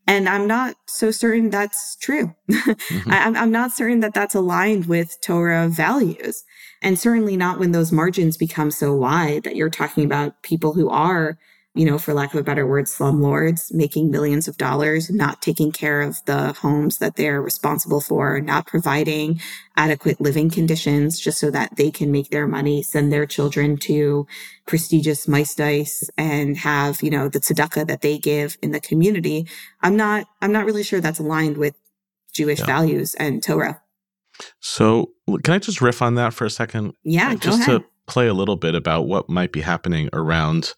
And 0.07 0.27
I'm 0.27 0.47
not 0.47 0.75
so 0.87 1.11
certain 1.11 1.49
that's 1.49 1.95
true. 1.97 2.33
mm-hmm. 2.49 3.11
I, 3.11 3.25
I'm 3.25 3.51
not 3.51 3.71
certain 3.71 3.99
that 4.01 4.13
that's 4.13 4.35
aligned 4.35 4.87
with 4.87 5.15
Torah 5.21 5.69
values. 5.69 6.43
And 6.81 6.97
certainly 6.97 7.37
not 7.37 7.59
when 7.59 7.71
those 7.71 7.91
margins 7.91 8.35
become 8.35 8.71
so 8.71 8.95
wide 8.95 9.43
that 9.43 9.55
you're 9.55 9.69
talking 9.69 10.03
about 10.03 10.41
people 10.41 10.73
who 10.73 10.89
are 10.89 11.37
you 11.73 11.85
know, 11.85 11.97
for 11.97 12.13
lack 12.13 12.33
of 12.33 12.39
a 12.39 12.43
better 12.43 12.67
word, 12.67 12.85
slumlords 12.85 13.73
making 13.73 14.11
millions 14.11 14.47
of 14.47 14.57
dollars, 14.57 15.09
not 15.09 15.41
taking 15.41 15.71
care 15.71 16.01
of 16.01 16.23
the 16.25 16.51
homes 16.53 16.97
that 16.97 17.15
they're 17.15 17.41
responsible 17.41 18.01
for, 18.01 18.41
not 18.41 18.67
providing 18.67 19.39
adequate 19.77 20.19
living 20.19 20.49
conditions 20.49 21.17
just 21.17 21.39
so 21.39 21.49
that 21.49 21.75
they 21.77 21.89
can 21.89 22.11
make 22.11 22.29
their 22.29 22.45
money, 22.45 22.83
send 22.83 23.11
their 23.11 23.25
children 23.25 23.77
to 23.77 24.27
prestigious 24.65 25.27
maistais 25.27 26.09
and 26.17 26.57
have, 26.57 27.01
you 27.01 27.09
know, 27.09 27.29
the 27.29 27.39
tzedakah 27.39 27.87
that 27.87 28.01
they 28.01 28.17
give 28.17 28.57
in 28.61 28.71
the 28.71 28.81
community. 28.81 29.47
I'm 29.81 29.95
not, 29.95 30.27
I'm 30.41 30.51
not 30.51 30.65
really 30.65 30.83
sure 30.83 30.99
that's 30.99 31.19
aligned 31.19 31.55
with 31.55 31.75
Jewish 32.33 32.59
yeah. 32.59 32.65
values 32.65 33.15
and 33.15 33.41
Torah. 33.41 33.81
So 34.59 35.11
can 35.43 35.53
I 35.53 35.59
just 35.59 35.81
riff 35.81 36.01
on 36.01 36.15
that 36.15 36.33
for 36.33 36.43
a 36.43 36.49
second? 36.49 36.93
Yeah, 37.03 37.35
just 37.35 37.63
to 37.65 37.83
play 38.07 38.27
a 38.27 38.33
little 38.33 38.57
bit 38.57 38.75
about 38.75 39.03
what 39.07 39.29
might 39.29 39.53
be 39.53 39.61
happening 39.61 40.09
around 40.11 40.73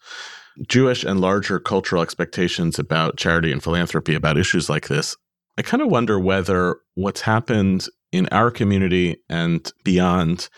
Jewish 0.68 1.04
and 1.04 1.20
larger 1.20 1.60
cultural 1.60 2.02
expectations 2.02 2.78
about 2.80 3.18
charity 3.18 3.52
and 3.52 3.64
philanthropy 3.64 4.14
about 4.14 4.38
issues 4.38 4.70
like 4.70 4.88
this, 4.88 5.16
I 5.58 5.62
kind 5.62 5.82
of 5.82 5.90
wonder 5.90 6.20
whether 6.20 6.78
what's 6.96 7.22
happened 7.22 7.88
in 8.12 8.28
our 8.32 8.52
community 8.52 9.18
and 9.30 9.72
beyond 9.84 10.50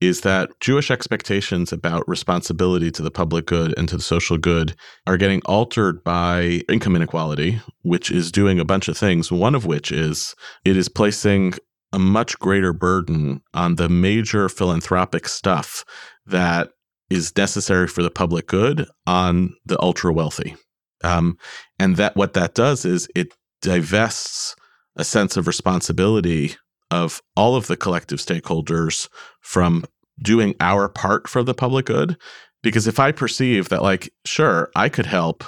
is 0.00 0.20
that 0.20 0.50
Jewish 0.60 0.90
expectations 0.90 1.72
about 1.72 2.06
responsibility 2.08 2.90
to 2.90 3.02
the 3.02 3.10
public 3.10 3.46
good 3.46 3.74
and 3.78 3.88
to 3.88 3.96
the 3.96 4.02
social 4.02 4.36
good 4.36 4.74
are 5.06 5.16
getting 5.16 5.40
altered 5.46 6.04
by 6.04 6.60
income 6.68 6.96
inequality, 6.96 7.60
which 7.82 8.10
is 8.10 8.30
doing 8.30 8.60
a 8.60 8.64
bunch 8.64 8.88
of 8.88 8.98
things. 8.98 9.32
One 9.32 9.54
of 9.54 9.64
which 9.64 9.90
is 9.90 10.34
it 10.64 10.76
is 10.76 10.88
placing 10.88 11.54
a 11.92 11.98
much 11.98 12.38
greater 12.38 12.72
burden 12.72 13.40
on 13.54 13.76
the 13.76 13.88
major 13.88 14.48
philanthropic 14.48 15.28
stuff 15.28 15.84
that 16.26 16.70
is 17.10 17.36
necessary 17.36 17.86
for 17.86 18.02
the 18.02 18.10
public 18.10 18.46
good 18.46 18.86
on 19.06 19.54
the 19.64 19.80
ultra 19.80 20.12
wealthy. 20.12 20.56
Um, 21.02 21.36
and 21.78 21.96
that 21.96 22.16
what 22.16 22.32
that 22.32 22.54
does 22.54 22.84
is 22.84 23.08
it 23.14 23.34
divests 23.60 24.56
a 24.96 25.04
sense 25.04 25.36
of 25.36 25.46
responsibility 25.46 26.56
of 26.90 27.20
all 27.36 27.56
of 27.56 27.66
the 27.66 27.76
collective 27.76 28.18
stakeholders 28.18 29.08
from 29.40 29.84
doing 30.22 30.54
our 30.60 30.88
part 30.88 31.28
for 31.28 31.42
the 31.42 31.54
public 31.54 31.86
good. 31.86 32.16
Because 32.62 32.86
if 32.86 32.98
I 32.98 33.12
perceive 33.12 33.68
that, 33.68 33.82
like, 33.82 34.12
sure, 34.24 34.70
I 34.74 34.88
could 34.88 35.06
help, 35.06 35.44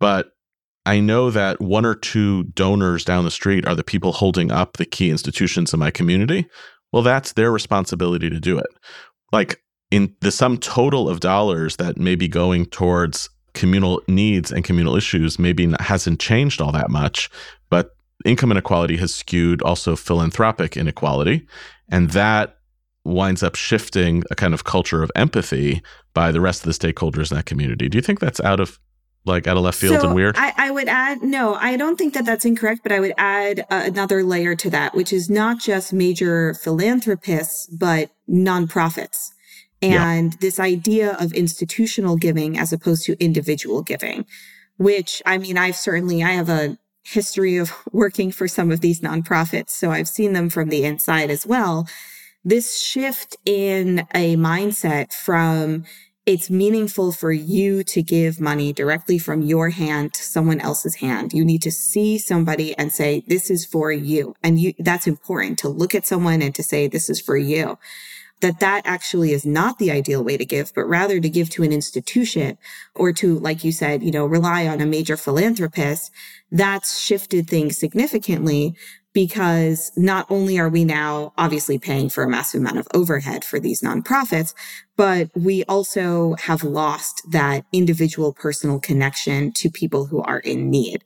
but 0.00 0.32
I 0.84 1.00
know 1.00 1.30
that 1.30 1.60
one 1.60 1.86
or 1.86 1.94
two 1.94 2.44
donors 2.44 3.04
down 3.04 3.24
the 3.24 3.30
street 3.30 3.66
are 3.66 3.74
the 3.74 3.84
people 3.84 4.12
holding 4.12 4.50
up 4.50 4.76
the 4.76 4.84
key 4.84 5.10
institutions 5.10 5.72
in 5.72 5.80
my 5.80 5.90
community. 5.90 6.46
Well, 6.92 7.02
that's 7.02 7.32
their 7.32 7.52
responsibility 7.52 8.28
to 8.28 8.40
do 8.40 8.58
it. 8.58 8.68
Like, 9.32 9.62
in 9.90 10.14
the 10.20 10.30
sum 10.30 10.58
total 10.58 11.08
of 11.08 11.20
dollars 11.20 11.76
that 11.76 11.96
may 11.96 12.14
be 12.14 12.28
going 12.28 12.66
towards 12.66 13.30
communal 13.54 14.02
needs 14.06 14.52
and 14.52 14.64
communal 14.64 14.94
issues 14.96 15.38
maybe 15.38 15.72
hasn't 15.80 16.20
changed 16.20 16.60
all 16.60 16.72
that 16.72 16.90
much, 16.90 17.30
but 17.70 17.96
income 18.24 18.50
inequality 18.50 18.96
has 18.96 19.14
skewed 19.14 19.62
also 19.62 19.96
philanthropic 19.96 20.76
inequality. 20.76 21.46
And 21.88 22.10
that 22.10 22.58
winds 23.04 23.42
up 23.42 23.54
shifting 23.54 24.22
a 24.30 24.34
kind 24.34 24.52
of 24.52 24.64
culture 24.64 25.02
of 25.02 25.10
empathy 25.16 25.82
by 26.12 26.30
the 26.30 26.40
rest 26.40 26.64
of 26.64 26.66
the 26.66 26.92
stakeholders 26.92 27.30
in 27.30 27.36
that 27.36 27.46
community. 27.46 27.88
Do 27.88 27.96
you 27.96 28.02
think 28.02 28.20
that's 28.20 28.40
out 28.40 28.60
of 28.60 28.78
like 29.24 29.46
out 29.46 29.56
of 29.56 29.62
left 29.62 29.78
field 29.78 30.00
so 30.00 30.06
and 30.06 30.14
weird? 30.14 30.36
I, 30.38 30.52
I, 30.56 30.70
would 30.70 30.88
add, 30.88 31.22
no, 31.22 31.54
I 31.54 31.76
don't 31.76 31.96
think 31.96 32.14
that 32.14 32.24
that's 32.24 32.44
incorrect, 32.44 32.80
but 32.82 32.92
I 32.92 33.00
would 33.00 33.12
add 33.18 33.60
uh, 33.70 33.82
another 33.84 34.22
layer 34.22 34.54
to 34.56 34.70
that, 34.70 34.94
which 34.94 35.12
is 35.12 35.28
not 35.28 35.58
just 35.58 35.92
major 35.92 36.54
philanthropists, 36.54 37.66
but 37.66 38.10
nonprofits 38.28 39.30
and 39.80 40.32
yeah. 40.32 40.38
this 40.40 40.58
idea 40.58 41.16
of 41.20 41.32
institutional 41.32 42.16
giving 42.16 42.58
as 42.58 42.72
opposed 42.72 43.04
to 43.06 43.22
individual 43.22 43.82
giving, 43.82 44.26
which 44.76 45.22
I 45.24 45.38
mean, 45.38 45.56
I've 45.56 45.76
certainly, 45.76 46.22
I 46.22 46.32
have 46.32 46.48
a 46.48 46.78
history 47.04 47.56
of 47.56 47.72
working 47.92 48.32
for 48.32 48.48
some 48.48 48.70
of 48.70 48.80
these 48.80 49.00
nonprofits, 49.00 49.70
so 49.70 49.90
I've 49.90 50.08
seen 50.08 50.32
them 50.32 50.50
from 50.50 50.68
the 50.68 50.84
inside 50.84 51.30
as 51.30 51.46
well. 51.46 51.88
This 52.44 52.80
shift 52.80 53.36
in 53.44 54.06
a 54.14 54.36
mindset 54.36 55.12
from 55.12 55.84
it's 56.24 56.50
meaningful 56.50 57.10
for 57.10 57.32
you 57.32 57.82
to 57.84 58.02
give 58.02 58.38
money 58.38 58.70
directly 58.70 59.18
from 59.18 59.40
your 59.40 59.70
hand 59.70 60.12
to 60.12 60.22
someone 60.22 60.60
else's 60.60 60.96
hand. 60.96 61.32
You 61.32 61.42
need 61.42 61.62
to 61.62 61.70
see 61.70 62.18
somebody 62.18 62.76
and 62.76 62.92
say, 62.92 63.24
this 63.26 63.48
is 63.50 63.64
for 63.64 63.90
you. 63.90 64.34
And 64.42 64.60
you, 64.60 64.74
that's 64.78 65.06
important 65.06 65.58
to 65.60 65.70
look 65.70 65.94
at 65.94 66.06
someone 66.06 66.42
and 66.42 66.54
to 66.54 66.62
say, 66.62 66.86
this 66.86 67.08
is 67.08 67.18
for 67.18 67.38
you 67.38 67.78
that 68.40 68.60
that 68.60 68.82
actually 68.84 69.32
is 69.32 69.44
not 69.44 69.78
the 69.78 69.90
ideal 69.90 70.22
way 70.22 70.36
to 70.36 70.44
give, 70.44 70.72
but 70.74 70.84
rather 70.84 71.20
to 71.20 71.28
give 71.28 71.50
to 71.50 71.62
an 71.62 71.72
institution 71.72 72.58
or 72.94 73.12
to, 73.12 73.38
like 73.38 73.64
you 73.64 73.72
said, 73.72 74.02
you 74.02 74.10
know, 74.10 74.26
rely 74.26 74.66
on 74.66 74.80
a 74.80 74.86
major 74.86 75.16
philanthropist, 75.16 76.10
that's 76.50 77.00
shifted 77.00 77.48
things 77.48 77.76
significantly 77.76 78.74
because 79.18 79.90
not 79.96 80.24
only 80.30 80.60
are 80.60 80.68
we 80.68 80.84
now 80.84 81.32
obviously 81.36 81.76
paying 81.76 82.08
for 82.08 82.22
a 82.22 82.30
massive 82.30 82.60
amount 82.60 82.78
of 82.78 82.86
overhead 82.94 83.44
for 83.44 83.58
these 83.58 83.82
nonprofits, 83.82 84.54
but 84.96 85.28
we 85.34 85.64
also 85.64 86.34
have 86.34 86.62
lost 86.62 87.22
that 87.28 87.64
individual 87.72 88.32
personal 88.32 88.78
connection 88.78 89.50
to 89.50 89.70
people 89.70 90.06
who 90.06 90.22
are 90.22 90.38
in 90.38 90.70
need. 90.70 91.02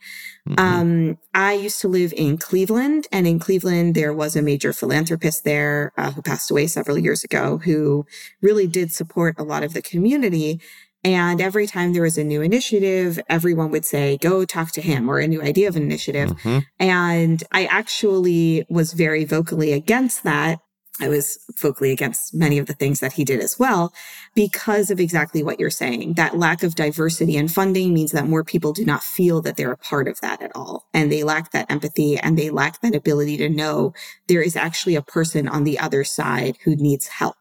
Mm-hmm. 0.46 0.60
Um, 0.60 1.18
I 1.32 1.54
used 1.54 1.80
to 1.80 1.88
live 1.88 2.12
in 2.14 2.36
Cleveland, 2.36 3.08
and 3.10 3.26
in 3.26 3.38
Cleveland, 3.38 3.94
there 3.94 4.12
was 4.12 4.36
a 4.36 4.42
major 4.42 4.74
philanthropist 4.74 5.44
there 5.44 5.90
uh, 5.96 6.10
who 6.10 6.20
passed 6.20 6.50
away 6.50 6.66
several 6.66 6.98
years 6.98 7.24
ago 7.24 7.62
who 7.64 8.04
really 8.42 8.66
did 8.66 8.92
support 8.92 9.36
a 9.38 9.42
lot 9.42 9.62
of 9.62 9.72
the 9.72 9.80
community. 9.80 10.60
And 11.05 11.40
every 11.40 11.66
time 11.66 11.92
there 11.92 12.03
was 12.03 12.16
a 12.16 12.24
new 12.24 12.42
initiative, 12.42 13.20
everyone 13.28 13.70
would 13.72 13.84
say, 13.84 14.18
go 14.18 14.44
talk 14.44 14.70
to 14.72 14.80
him 14.80 15.11
or 15.11 15.18
a 15.18 15.26
new 15.26 15.42
idea 15.42 15.68
of 15.68 15.76
an 15.76 15.82
initiative. 15.82 16.30
Mm-hmm. 16.30 16.59
And 16.78 17.42
I 17.50 17.64
actually 17.64 18.64
was 18.70 18.92
very 18.92 19.24
vocally 19.24 19.72
against 19.72 20.22
that. 20.22 20.61
I 21.00 21.09
was 21.09 21.38
vocally 21.59 21.90
against 21.90 22.34
many 22.34 22.59
of 22.59 22.66
the 22.66 22.74
things 22.74 23.00
that 23.00 23.14
he 23.14 23.24
did 23.24 23.40
as 23.40 23.59
well, 23.59 23.92
because 24.34 24.90
of 24.90 25.00
exactly 25.00 25.42
what 25.42 25.59
you're 25.59 25.70
saying. 25.70 26.14
That 26.14 26.38
lack 26.38 26.62
of 26.62 26.74
diversity 26.74 27.36
and 27.36 27.50
funding 27.50 27.94
means 27.94 28.12
that 28.12 28.28
more 28.28 28.44
people 28.44 28.72
do 28.72 28.84
not 28.84 29.03
feel 29.03 29.40
that 29.40 29.57
they're 29.57 29.72
a 29.72 29.76
part 29.76 30.07
of 30.07 30.20
that 30.20 30.42
at 30.42 30.53
all. 30.55 30.86
And 30.92 31.11
they 31.11 31.24
lack 31.24 31.50
that 31.50 31.70
empathy 31.70 32.18
and 32.18 32.38
they 32.38 32.50
lack 32.50 32.80
that 32.82 32.94
ability 32.94 33.38
to 33.38 33.48
know 33.48 33.94
there 34.28 34.42
is 34.42 34.55
actually 34.55 34.94
a 34.94 35.03
person 35.03 35.48
on 35.48 35.64
the 35.64 35.78
other 35.78 36.05
side 36.05 36.59
who 36.64 36.76
needs 36.76 37.09
help. 37.09 37.36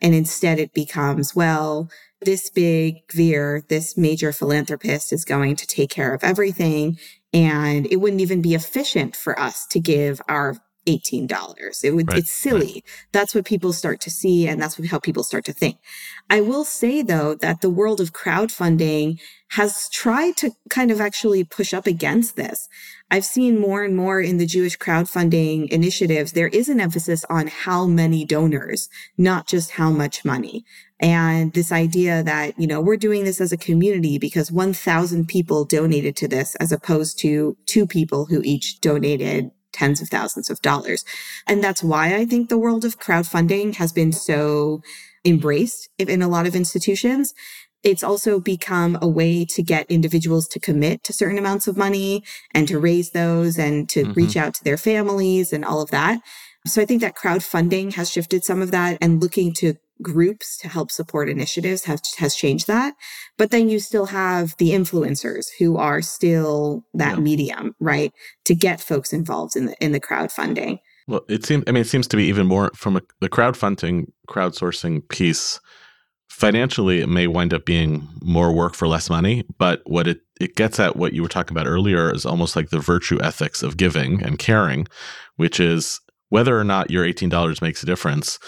And 0.00 0.14
instead 0.14 0.58
it 0.58 0.72
becomes, 0.72 1.36
well, 1.36 1.88
this 2.26 2.50
big 2.50 3.06
gvir, 3.08 3.66
this 3.68 3.96
major 3.96 4.32
philanthropist 4.32 5.12
is 5.12 5.24
going 5.24 5.56
to 5.56 5.66
take 5.66 5.88
care 5.88 6.12
of 6.12 6.22
everything. 6.22 6.98
And 7.32 7.86
it 7.86 7.96
wouldn't 7.96 8.20
even 8.20 8.42
be 8.42 8.54
efficient 8.54 9.16
for 9.16 9.38
us 9.38 9.66
to 9.68 9.80
give 9.80 10.20
our 10.28 10.56
$18. 10.86 11.84
It 11.84 11.90
would, 11.92 12.08
right, 12.08 12.18
it's 12.18 12.32
silly. 12.32 12.74
Right. 12.74 12.84
That's 13.12 13.34
what 13.34 13.44
people 13.44 13.72
start 13.72 14.00
to 14.02 14.10
see. 14.10 14.46
And 14.46 14.60
that's 14.60 14.84
how 14.88 14.98
people 14.98 15.24
start 15.24 15.44
to 15.46 15.52
think. 15.52 15.78
I 16.30 16.40
will 16.40 16.64
say 16.64 17.02
though 17.02 17.34
that 17.36 17.60
the 17.60 17.70
world 17.70 18.00
of 18.00 18.12
crowdfunding 18.12 19.18
has 19.50 19.88
tried 19.90 20.36
to 20.38 20.50
kind 20.70 20.90
of 20.90 21.00
actually 21.00 21.44
push 21.44 21.72
up 21.72 21.86
against 21.86 22.36
this. 22.36 22.68
I've 23.10 23.24
seen 23.24 23.60
more 23.60 23.84
and 23.84 23.96
more 23.96 24.20
in 24.20 24.38
the 24.38 24.46
Jewish 24.46 24.76
crowdfunding 24.76 25.68
initiatives, 25.68 26.32
there 26.32 26.48
is 26.48 26.68
an 26.68 26.80
emphasis 26.80 27.24
on 27.30 27.46
how 27.46 27.86
many 27.86 28.24
donors, 28.24 28.88
not 29.16 29.46
just 29.46 29.72
how 29.72 29.90
much 29.90 30.24
money. 30.24 30.64
And 30.98 31.52
this 31.52 31.70
idea 31.70 32.22
that, 32.24 32.58
you 32.58 32.66
know, 32.66 32.80
we're 32.80 32.96
doing 32.96 33.24
this 33.24 33.40
as 33.40 33.52
a 33.52 33.56
community 33.56 34.18
because 34.18 34.50
1,000 34.50 35.28
people 35.28 35.64
donated 35.64 36.16
to 36.16 36.28
this 36.28 36.56
as 36.56 36.72
opposed 36.72 37.18
to 37.20 37.56
two 37.66 37.86
people 37.86 38.26
who 38.26 38.42
each 38.42 38.80
donated 38.80 39.50
tens 39.72 40.00
of 40.00 40.08
thousands 40.08 40.50
of 40.50 40.60
dollars. 40.62 41.04
And 41.46 41.62
that's 41.62 41.82
why 41.82 42.16
I 42.16 42.24
think 42.24 42.48
the 42.48 42.58
world 42.58 42.84
of 42.84 42.98
crowdfunding 42.98 43.76
has 43.76 43.92
been 43.92 44.10
so 44.12 44.80
embraced 45.24 45.88
in 45.98 46.22
a 46.22 46.28
lot 46.28 46.46
of 46.46 46.56
institutions. 46.56 47.34
It's 47.86 48.02
also 48.02 48.40
become 48.40 48.98
a 49.00 49.06
way 49.06 49.44
to 49.44 49.62
get 49.62 49.88
individuals 49.88 50.48
to 50.48 50.58
commit 50.58 51.04
to 51.04 51.12
certain 51.12 51.38
amounts 51.38 51.68
of 51.68 51.76
money 51.76 52.24
and 52.52 52.66
to 52.66 52.80
raise 52.80 53.10
those 53.10 53.60
and 53.60 53.88
to 53.90 54.02
mm-hmm. 54.02 54.12
reach 54.14 54.36
out 54.36 54.54
to 54.54 54.64
their 54.64 54.76
families 54.76 55.52
and 55.52 55.64
all 55.64 55.80
of 55.80 55.92
that. 55.92 56.20
So 56.66 56.82
I 56.82 56.84
think 56.84 57.00
that 57.02 57.14
crowdfunding 57.14 57.94
has 57.94 58.10
shifted 58.10 58.44
some 58.44 58.60
of 58.60 58.72
that 58.72 58.98
and 59.00 59.22
looking 59.22 59.54
to 59.54 59.74
groups 60.02 60.58
to 60.58 60.68
help 60.68 60.90
support 60.90 61.28
initiatives 61.28 61.84
has, 61.84 62.02
has 62.18 62.34
changed 62.34 62.66
that. 62.66 62.94
But 63.38 63.52
then 63.52 63.68
you 63.68 63.78
still 63.78 64.06
have 64.06 64.56
the 64.58 64.70
influencers 64.70 65.46
who 65.60 65.76
are 65.76 66.02
still 66.02 66.84
that 66.92 67.14
yeah. 67.14 67.22
medium, 67.22 67.76
right? 67.78 68.12
To 68.46 68.56
get 68.56 68.80
folks 68.80 69.12
involved 69.12 69.54
in 69.54 69.66
the, 69.66 69.76
in 69.80 69.92
the 69.92 70.00
crowdfunding. 70.00 70.80
Well, 71.06 71.20
it 71.28 71.46
seems, 71.46 71.62
I 71.68 71.70
mean, 71.70 71.82
it 71.82 71.86
seems 71.86 72.08
to 72.08 72.16
be 72.16 72.24
even 72.24 72.48
more 72.48 72.72
from 72.74 72.96
a, 72.96 73.02
the 73.20 73.28
crowdfunding, 73.28 74.06
crowdsourcing 74.28 75.08
piece. 75.08 75.60
Financially, 76.28 77.00
it 77.00 77.08
may 77.08 77.26
wind 77.26 77.54
up 77.54 77.64
being 77.64 78.08
more 78.20 78.52
work 78.52 78.74
for 78.74 78.86
less 78.86 79.08
money, 79.08 79.44
but 79.58 79.80
what 79.86 80.06
it, 80.06 80.20
it 80.40 80.54
gets 80.54 80.78
at 80.78 80.96
what 80.96 81.12
you 81.12 81.22
were 81.22 81.28
talking 81.28 81.56
about 81.56 81.68
earlier 81.68 82.12
is 82.12 82.26
almost 82.26 82.56
like 82.56 82.68
the 82.68 82.78
virtue 82.78 83.18
ethics 83.22 83.62
of 83.62 83.76
giving 83.76 84.22
and 84.22 84.38
caring, 84.38 84.86
which 85.36 85.60
is 85.60 86.00
whether 86.28 86.58
or 86.58 86.64
not 86.64 86.90
your 86.90 87.04
$18 87.04 87.62
makes 87.62 87.82
a 87.82 87.86
difference, 87.86 88.38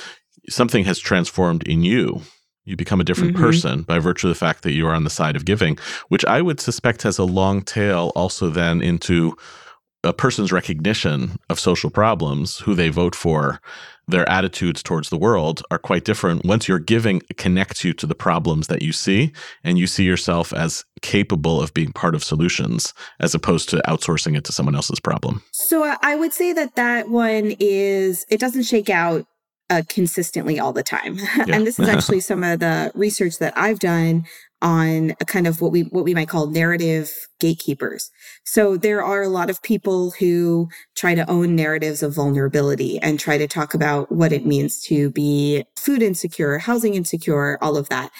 something 0.48 0.84
has 0.84 0.98
transformed 0.98 1.66
in 1.66 1.82
you. 1.82 2.22
You 2.64 2.76
become 2.76 3.00
a 3.00 3.04
different 3.04 3.34
mm-hmm. 3.34 3.44
person 3.44 3.82
by 3.82 3.98
virtue 3.98 4.26
of 4.26 4.34
the 4.34 4.38
fact 4.38 4.62
that 4.62 4.72
you 4.72 4.86
are 4.86 4.94
on 4.94 5.04
the 5.04 5.10
side 5.10 5.36
of 5.36 5.46
giving, 5.46 5.78
which 6.08 6.24
I 6.26 6.42
would 6.42 6.60
suspect 6.60 7.02
has 7.02 7.16
a 7.16 7.24
long 7.24 7.62
tail 7.62 8.12
also 8.14 8.50
then 8.50 8.82
into 8.82 9.34
a 10.04 10.12
person's 10.12 10.52
recognition 10.52 11.38
of 11.48 11.58
social 11.58 11.90
problems, 11.90 12.58
who 12.58 12.74
they 12.74 12.88
vote 12.88 13.14
for, 13.14 13.60
their 14.08 14.28
attitudes 14.28 14.82
towards 14.82 15.10
the 15.10 15.18
world 15.18 15.62
are 15.70 15.78
quite 15.78 16.04
different. 16.04 16.44
Once 16.44 16.66
you're 16.66 16.78
giving 16.78 17.20
connects 17.36 17.84
you 17.84 17.92
to 17.94 18.06
the 18.06 18.14
problems 18.14 18.66
that 18.66 18.82
you 18.82 18.92
see, 18.92 19.32
and 19.62 19.78
you 19.78 19.86
see 19.86 20.04
yourself 20.04 20.52
as 20.52 20.84
capable 21.02 21.60
of 21.60 21.72
being 21.74 21.92
part 21.92 22.14
of 22.14 22.24
solutions 22.24 22.92
as 23.20 23.34
opposed 23.34 23.68
to 23.68 23.76
outsourcing 23.86 24.36
it 24.36 24.44
to 24.44 24.52
someone 24.52 24.74
else's 24.74 24.98
problem. 24.98 25.42
So 25.52 25.94
I 26.02 26.16
would 26.16 26.32
say 26.32 26.52
that 26.54 26.74
that 26.74 27.08
one 27.08 27.54
is, 27.60 28.26
it 28.30 28.40
doesn't 28.40 28.64
shake 28.64 28.90
out 28.90 29.26
uh, 29.70 29.82
consistently 29.88 30.58
all 30.58 30.72
the 30.72 30.82
time. 30.82 31.18
Yeah. 31.46 31.56
and 31.56 31.66
this 31.66 31.78
is 31.78 31.88
actually 31.94 32.20
some 32.20 32.42
of 32.42 32.60
the 32.60 32.90
research 32.94 33.38
that 33.38 33.56
I've 33.56 33.78
done 33.78 34.24
on 34.60 35.12
a 35.20 35.24
kind 35.24 35.46
of 35.46 35.60
what 35.60 35.72
we 35.72 35.82
what 35.82 36.04
we 36.04 36.14
might 36.14 36.28
call 36.28 36.46
narrative 36.48 37.12
gatekeepers. 37.40 38.10
So 38.44 38.76
there 38.76 39.02
are 39.02 39.22
a 39.22 39.28
lot 39.28 39.50
of 39.50 39.62
people 39.62 40.12
who 40.18 40.68
try 40.96 41.14
to 41.14 41.28
own 41.30 41.54
narratives 41.54 42.02
of 42.02 42.14
vulnerability 42.14 42.98
and 42.98 43.20
try 43.20 43.38
to 43.38 43.46
talk 43.46 43.74
about 43.74 44.10
what 44.10 44.32
it 44.32 44.46
means 44.46 44.80
to 44.82 45.10
be 45.10 45.64
food 45.78 46.02
insecure, 46.02 46.58
housing 46.58 46.94
insecure, 46.94 47.58
all 47.62 47.76
of 47.76 47.88
that. 47.88 48.10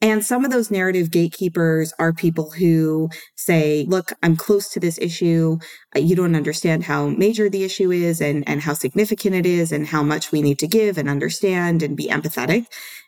And 0.00 0.22
some 0.22 0.44
of 0.44 0.50
those 0.50 0.70
narrative 0.70 1.10
gatekeepers 1.10 1.94
are 1.98 2.12
people 2.12 2.50
who 2.50 3.08
say, 3.36 3.86
look, 3.88 4.12
I'm 4.22 4.36
close 4.36 4.68
to 4.70 4.80
this 4.80 4.98
issue. 4.98 5.58
You 5.96 6.14
don't 6.16 6.34
understand 6.34 6.84
how 6.84 7.06
major 7.06 7.48
the 7.48 7.64
issue 7.64 7.90
is 7.90 8.20
and, 8.20 8.46
and 8.46 8.60
how 8.60 8.74
significant 8.74 9.34
it 9.34 9.46
is 9.46 9.72
and 9.72 9.86
how 9.86 10.02
much 10.02 10.30
we 10.30 10.42
need 10.42 10.58
to 10.58 10.66
give 10.66 10.98
and 10.98 11.08
understand 11.08 11.82
and 11.82 11.96
be 11.96 12.08
empathetic. 12.08 12.66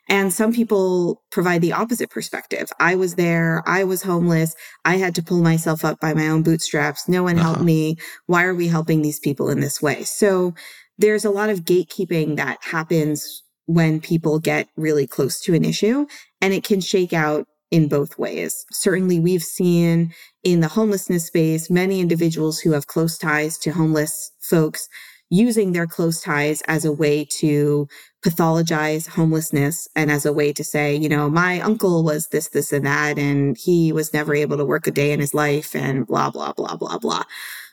And 0.09 0.31
some 0.31 0.53
people 0.53 1.21
provide 1.31 1.61
the 1.61 1.73
opposite 1.73 2.09
perspective. 2.09 2.69
I 2.79 2.95
was 2.95 3.15
there. 3.15 3.63
I 3.65 3.83
was 3.83 4.03
homeless. 4.03 4.55
I 4.85 4.97
had 4.97 5.15
to 5.15 5.23
pull 5.23 5.41
myself 5.41 5.83
up 5.83 5.99
by 5.99 6.13
my 6.13 6.27
own 6.29 6.43
bootstraps. 6.43 7.09
No 7.09 7.23
one 7.23 7.37
uh-huh. 7.37 7.45
helped 7.45 7.63
me. 7.63 7.97
Why 8.25 8.43
are 8.43 8.55
we 8.55 8.67
helping 8.67 9.01
these 9.01 9.19
people 9.19 9.49
in 9.49 9.59
this 9.59 9.81
way? 9.81 10.03
So 10.03 10.53
there's 10.97 11.25
a 11.25 11.29
lot 11.29 11.49
of 11.49 11.65
gatekeeping 11.65 12.37
that 12.37 12.57
happens 12.61 13.43
when 13.65 13.99
people 13.99 14.39
get 14.39 14.69
really 14.77 15.05
close 15.05 15.41
to 15.41 15.53
an 15.53 15.65
issue 15.65 16.07
and 16.41 16.53
it 16.53 16.63
can 16.63 16.79
shake 16.79 17.13
out 17.13 17.45
in 17.69 17.89
both 17.89 18.17
ways. 18.17 18.65
Certainly, 18.71 19.19
we've 19.19 19.43
seen 19.43 20.13
in 20.43 20.61
the 20.61 20.69
homelessness 20.69 21.27
space 21.27 21.69
many 21.69 21.99
individuals 21.99 22.59
who 22.59 22.71
have 22.71 22.87
close 22.87 23.17
ties 23.17 23.57
to 23.59 23.71
homeless 23.71 24.31
folks 24.39 24.87
using 25.29 25.73
their 25.73 25.87
close 25.87 26.21
ties 26.21 26.61
as 26.67 26.85
a 26.85 26.91
way 26.91 27.25
to 27.25 27.87
pathologize 28.25 29.07
homelessness 29.07 29.87
and 29.95 30.11
as 30.11 30.25
a 30.25 30.33
way 30.33 30.51
to 30.53 30.63
say, 30.63 30.95
you 30.95 31.09
know, 31.09 31.29
my 31.29 31.61
uncle 31.61 32.03
was 32.03 32.27
this, 32.29 32.49
this, 32.49 32.73
and 32.73 32.85
that, 32.85 33.17
and 33.17 33.57
he 33.57 33.91
was 33.91 34.13
never 34.13 34.33
able 34.33 34.57
to 34.57 34.65
work 34.65 34.87
a 34.87 34.91
day 34.91 35.11
in 35.11 35.19
his 35.19 35.33
life, 35.33 35.75
and 35.75 36.07
blah, 36.07 36.29
blah, 36.29 36.51
blah, 36.53 36.75
blah, 36.75 36.97
blah. 36.97 37.23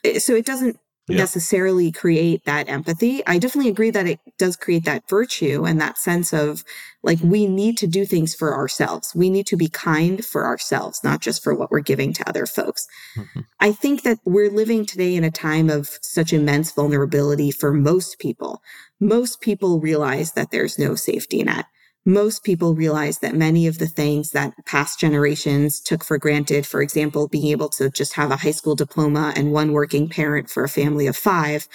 Eh, 0.03 0.19
so 0.19 0.35
it 0.35 0.45
doesn't 0.45 0.79
yeah. 1.07 1.17
necessarily 1.17 1.91
create 1.91 2.45
that 2.45 2.67
empathy. 2.67 3.25
I 3.27 3.37
definitely 3.37 3.69
agree 3.69 3.91
that 3.91 4.07
it 4.07 4.19
does 4.37 4.55
create 4.55 4.85
that 4.85 5.07
virtue 5.07 5.65
and 5.65 5.79
that 5.79 5.97
sense 5.97 6.33
of 6.33 6.63
like 7.03 7.19
we 7.21 7.45
need 7.45 7.77
to 7.77 7.87
do 7.87 8.05
things 8.05 8.33
for 8.33 8.55
ourselves. 8.55 9.13
We 9.15 9.29
need 9.29 9.45
to 9.47 9.57
be 9.57 9.67
kind 9.67 10.25
for 10.25 10.45
ourselves, 10.45 11.01
not 11.03 11.21
just 11.21 11.43
for 11.43 11.53
what 11.53 11.69
we're 11.69 11.81
giving 11.81 12.11
to 12.13 12.27
other 12.27 12.45
folks. 12.45 12.87
Mm-hmm. 13.15 13.41
I 13.59 13.71
think 13.71 14.01
that 14.01 14.19
we're 14.25 14.49
living 14.49 14.85
today 14.85 15.15
in 15.15 15.23
a 15.23 15.31
time 15.31 15.69
of 15.69 15.89
such 16.01 16.33
immense 16.33 16.71
vulnerability 16.71 17.51
for 17.51 17.71
most 17.71 18.17
people. 18.17 18.61
Most 18.99 19.41
people 19.41 19.79
realize 19.79 20.31
that 20.33 20.49
there's 20.51 20.79
no 20.79 20.95
safety 20.95 21.43
net. 21.43 21.65
Most 22.05 22.43
people 22.43 22.75
realize 22.75 23.19
that 23.19 23.35
many 23.35 23.65
of 23.65 23.79
the 23.79 23.87
things 23.87 24.31
that 24.31 24.53
past 24.65 24.99
generations 24.99 25.79
took 25.79 26.03
for 26.03 26.17
granted, 26.17 26.67
for 26.67 26.81
example, 26.81 27.27
being 27.27 27.47
able 27.47 27.69
to 27.69 27.89
just 27.89 28.13
have 28.13 28.31
a 28.31 28.37
high 28.37 28.51
school 28.51 28.75
diploma 28.75 29.33
and 29.35 29.51
one 29.51 29.71
working 29.71 30.07
parent 30.07 30.49
for 30.49 30.63
a 30.63 30.69
family 30.69 31.07
of 31.07 31.17
five, 31.17 31.67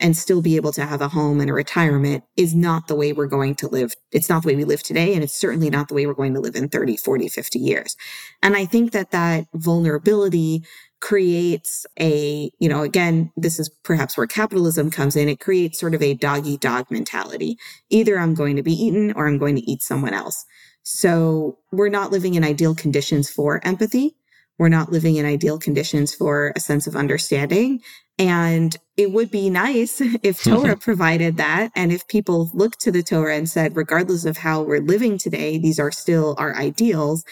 and 0.00 0.16
still 0.16 0.42
be 0.42 0.56
able 0.56 0.72
to 0.72 0.84
have 0.84 1.00
a 1.00 1.08
home 1.08 1.40
and 1.40 1.48
a 1.48 1.54
retirement 1.54 2.22
is 2.36 2.54
not 2.54 2.86
the 2.86 2.94
way 2.94 3.12
we're 3.12 3.26
going 3.26 3.54
to 3.54 3.68
live. 3.68 3.94
It's 4.12 4.28
not 4.28 4.42
the 4.42 4.48
way 4.48 4.56
we 4.56 4.64
live 4.64 4.82
today. 4.82 5.14
And 5.14 5.22
it's 5.22 5.34
certainly 5.34 5.70
not 5.70 5.88
the 5.88 5.94
way 5.94 6.06
we're 6.06 6.14
going 6.14 6.34
to 6.34 6.40
live 6.40 6.54
in 6.54 6.68
30, 6.68 6.96
40, 6.98 7.28
50 7.28 7.58
years. 7.58 7.96
And 8.42 8.56
I 8.56 8.66
think 8.66 8.92
that 8.92 9.10
that 9.12 9.46
vulnerability 9.54 10.64
creates 11.06 11.86
a, 12.00 12.50
you 12.58 12.68
know, 12.68 12.82
again, 12.82 13.30
this 13.36 13.60
is 13.60 13.68
perhaps 13.84 14.16
where 14.16 14.26
capitalism 14.26 14.90
comes 14.90 15.14
in. 15.14 15.28
It 15.28 15.38
creates 15.38 15.78
sort 15.78 15.94
of 15.94 16.02
a 16.02 16.14
dog 16.14 16.48
eat 16.48 16.60
dog 16.60 16.90
mentality. 16.90 17.58
Either 17.90 18.18
I'm 18.18 18.34
going 18.34 18.56
to 18.56 18.62
be 18.64 18.72
eaten 18.72 19.12
or 19.14 19.28
I'm 19.28 19.38
going 19.38 19.54
to 19.54 19.70
eat 19.70 19.84
someone 19.84 20.12
else. 20.12 20.44
So 20.82 21.58
we're 21.70 21.90
not 21.90 22.10
living 22.10 22.34
in 22.34 22.42
ideal 22.42 22.74
conditions 22.74 23.30
for 23.30 23.64
empathy. 23.64 24.16
We're 24.58 24.68
not 24.68 24.90
living 24.90 25.14
in 25.14 25.24
ideal 25.24 25.60
conditions 25.60 26.12
for 26.12 26.52
a 26.56 26.60
sense 26.60 26.88
of 26.88 26.96
understanding. 26.96 27.82
And 28.18 28.76
it 28.96 29.12
would 29.12 29.30
be 29.30 29.48
nice 29.48 30.00
if 30.24 30.42
Torah 30.42 30.76
provided 30.80 31.36
that. 31.36 31.70
And 31.76 31.92
if 31.92 32.08
people 32.08 32.50
looked 32.52 32.80
to 32.80 32.90
the 32.90 33.04
Torah 33.04 33.36
and 33.36 33.48
said, 33.48 33.76
regardless 33.76 34.24
of 34.24 34.38
how 34.38 34.62
we're 34.62 34.80
living 34.80 35.18
today, 35.18 35.56
these 35.56 35.78
are 35.78 35.92
still 35.92 36.34
our 36.36 36.56
ideals. 36.56 37.24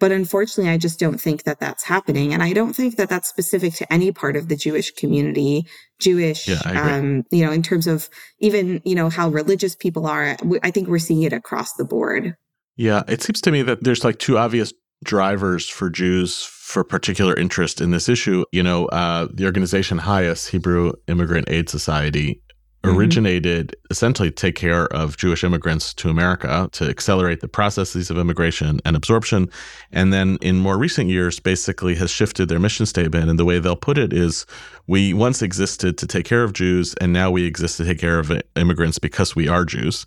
But 0.00 0.12
unfortunately, 0.12 0.72
I 0.72 0.78
just 0.78 0.98
don't 0.98 1.20
think 1.20 1.44
that 1.44 1.60
that's 1.60 1.84
happening. 1.84 2.34
And 2.34 2.42
I 2.42 2.52
don't 2.52 2.74
think 2.74 2.96
that 2.96 3.08
that's 3.08 3.28
specific 3.28 3.74
to 3.74 3.92
any 3.92 4.12
part 4.12 4.36
of 4.36 4.48
the 4.48 4.56
Jewish 4.56 4.90
community, 4.90 5.66
Jewish, 6.00 6.48
yeah, 6.48 6.60
um, 6.64 7.22
you 7.30 7.44
know, 7.44 7.52
in 7.52 7.62
terms 7.62 7.86
of 7.86 8.08
even, 8.40 8.82
you 8.84 8.94
know, 8.94 9.08
how 9.08 9.28
religious 9.28 9.76
people 9.76 10.06
are. 10.06 10.36
I 10.62 10.70
think 10.70 10.88
we're 10.88 10.98
seeing 10.98 11.22
it 11.22 11.32
across 11.32 11.74
the 11.74 11.84
board. 11.84 12.34
Yeah. 12.76 13.02
It 13.06 13.22
seems 13.22 13.40
to 13.42 13.52
me 13.52 13.62
that 13.62 13.84
there's 13.84 14.04
like 14.04 14.18
two 14.18 14.36
obvious 14.36 14.72
drivers 15.04 15.68
for 15.68 15.90
Jews 15.90 16.42
for 16.44 16.82
particular 16.82 17.34
interest 17.34 17.80
in 17.80 17.90
this 17.90 18.08
issue. 18.08 18.44
You 18.50 18.62
know, 18.62 18.86
uh, 18.86 19.28
the 19.32 19.44
organization 19.44 19.98
HIAS, 19.98 20.48
Hebrew 20.48 20.92
Immigrant 21.06 21.48
Aid 21.48 21.68
Society. 21.68 22.42
Originated 22.84 23.68
mm-hmm. 23.68 23.86
essentially 23.90 24.30
to 24.30 24.34
take 24.34 24.56
care 24.56 24.86
of 24.92 25.16
Jewish 25.16 25.42
immigrants 25.42 25.94
to 25.94 26.10
America 26.10 26.68
to 26.72 26.88
accelerate 26.88 27.40
the 27.40 27.48
processes 27.48 28.10
of 28.10 28.18
immigration 28.18 28.80
and 28.84 28.96
absorption. 28.96 29.48
And 29.92 30.12
then 30.12 30.38
in 30.40 30.58
more 30.58 30.78
recent 30.78 31.08
years, 31.08 31.40
basically 31.40 31.94
has 31.96 32.10
shifted 32.10 32.48
their 32.48 32.58
mission 32.58 32.86
statement. 32.86 33.30
And 33.30 33.38
the 33.38 33.44
way 33.44 33.58
they'll 33.58 33.76
put 33.76 33.98
it 33.98 34.12
is 34.12 34.46
we 34.86 35.14
once 35.14 35.42
existed 35.42 35.98
to 35.98 36.06
take 36.06 36.26
care 36.26 36.44
of 36.44 36.52
Jews, 36.52 36.94
and 37.00 37.12
now 37.12 37.30
we 37.30 37.44
exist 37.44 37.78
to 37.78 37.84
take 37.84 37.98
care 37.98 38.18
of 38.18 38.32
immigrants 38.56 38.98
because 38.98 39.34
we 39.34 39.48
are 39.48 39.64
Jews 39.64 40.06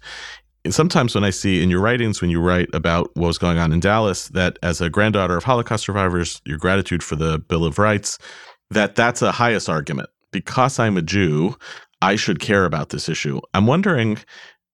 sometimes 0.71 1.15
when 1.15 1.23
I 1.23 1.29
see 1.29 1.63
in 1.63 1.69
your 1.69 1.81
writings, 1.81 2.21
when 2.21 2.29
you 2.29 2.41
write 2.41 2.69
about 2.73 3.15
what 3.15 3.27
was 3.27 3.37
going 3.37 3.57
on 3.57 3.71
in 3.71 3.79
Dallas, 3.79 4.29
that 4.29 4.57
as 4.63 4.81
a 4.81 4.89
granddaughter 4.89 5.37
of 5.37 5.43
Holocaust 5.43 5.85
survivors, 5.85 6.41
your 6.45 6.57
gratitude 6.57 7.03
for 7.03 7.15
the 7.15 7.39
Bill 7.39 7.65
of 7.65 7.79
Rights, 7.79 8.17
that 8.71 8.95
that's 8.95 9.21
a 9.21 9.31
HIAS 9.31 9.69
argument. 9.69 10.09
Because 10.31 10.77
I'm 10.77 10.97
a 10.97 11.01
Jew, 11.01 11.55
I 12.01 12.15
should 12.15 12.39
care 12.39 12.65
about 12.65 12.89
this 12.89 13.09
issue. 13.09 13.39
I'm 13.53 13.67
wondering 13.67 14.17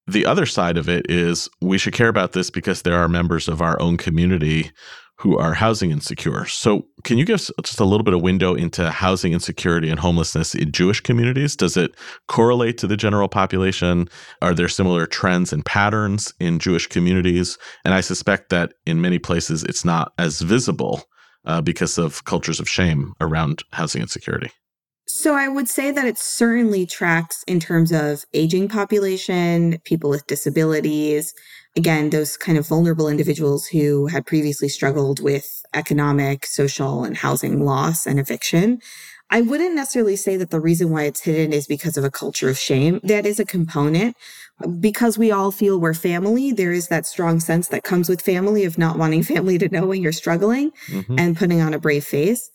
the 0.08 0.26
other 0.26 0.46
side 0.46 0.78
of 0.78 0.90
it 0.90 1.10
is 1.10 1.50
we 1.62 1.78
should 1.78 1.94
care 1.94 2.10
about 2.10 2.34
this 2.34 2.50
because 2.50 2.82
there 2.82 3.00
are 3.00 3.08
members 3.08 3.48
of 3.48 3.62
our 3.62 3.82
own 3.82 3.98
community 3.98 4.72
who 5.18 5.38
are 5.38 5.54
housing 5.54 5.92
insecure. 5.92 6.46
So, 6.46 6.86
can 7.04 7.18
you 7.18 7.24
give 7.24 7.36
us 7.36 7.52
just 7.64 7.80
a 7.80 7.86
little 7.86 8.04
bit 8.04 8.14
of 8.14 8.22
window 8.22 8.56
into 8.56 8.90
housing 8.90 9.32
insecurity 9.32 9.90
and 9.90 10.00
homelessness 10.00 10.56
in 10.56 10.72
Jewish 10.72 11.00
communities? 11.00 11.56
Does 11.56 11.78
it 11.78 11.96
correlate 12.28 12.78
to 12.80 12.88
the 12.88 12.98
general 12.98 13.30
population? 13.30 14.10
Are 14.42 14.54
there 14.54 14.68
similar 14.68 15.06
trends 15.06 15.54
and 15.54 15.64
patterns 15.64 16.34
in 16.40 16.60
Jewish 16.60 16.88
communities? 16.88 17.58
And 17.86 17.94
I 17.94 18.02
suspect 18.02 18.50
that 18.50 18.74
in 18.86 19.02
many 19.02 19.20
places 19.20 19.64
it's 19.64 19.86
not 19.86 20.14
as 20.18 20.42
visible 20.42 21.04
uh, 21.46 21.62
because 21.62 21.98
of 21.98 22.26
cultures 22.26 22.60
of 22.60 22.68
shame 22.68 23.14
around 23.22 23.64
housing 23.72 24.02
insecurity. 24.02 24.50
So 25.06 25.36
I 25.36 25.48
would 25.48 25.68
say 25.68 25.92
that 25.92 26.06
it 26.06 26.18
certainly 26.18 26.86
tracks 26.86 27.44
in 27.46 27.60
terms 27.60 27.92
of 27.92 28.24
aging 28.34 28.70
population, 28.70 29.80
people 29.84 30.10
with 30.10 30.28
disabilities, 30.28 31.34
again, 31.76 32.10
those 32.10 32.38
kind 32.38 32.58
of 32.58 32.68
vulnerable 32.68 33.10
individuals 33.10 33.68
who 33.68 34.08
had 34.08 34.26
previously 34.26 34.70
struggled 34.70 35.22
with 35.22 35.64
economic, 35.74 36.46
social, 36.46 37.04
and 37.04 37.18
housing 37.18 37.66
loss 37.66 38.06
and 38.06 38.20
eviction. 38.20 38.80
I 39.30 39.42
wouldn't 39.42 39.76
necessarily 39.76 40.16
say 40.16 40.38
that 40.38 40.52
the 40.52 40.60
reason 40.60 40.92
why 40.92 41.04
it's 41.04 41.22
hidden 41.22 41.54
is 41.54 41.66
because 41.66 41.98
of 41.98 42.04
a 42.04 42.12
culture 42.12 42.50
of 42.50 42.58
shame. 42.58 43.00
That 43.04 43.26
is 43.26 43.40
a 43.40 43.46
component. 43.46 44.16
Because 44.80 45.18
we 45.18 45.32
all 45.32 45.52
feel 45.52 45.80
we're 45.80 45.96
family, 45.96 46.52
there 46.52 46.72
is 46.72 46.90
that 46.90 47.08
strong 47.08 47.40
sense 47.40 47.68
that 47.70 47.84
comes 47.84 48.08
with 48.08 48.22
family 48.22 48.64
of 48.64 48.78
not 48.78 48.98
wanting 48.98 49.24
family 49.34 49.58
to 49.58 49.70
know 49.70 49.88
when 49.88 50.02
you're 50.02 50.12
struggling 50.12 50.72
mm-hmm. 50.88 51.16
and 51.18 51.36
putting 51.36 51.62
on 51.62 51.74
a 51.74 51.80
brave 51.80 52.06
face. 52.06 52.52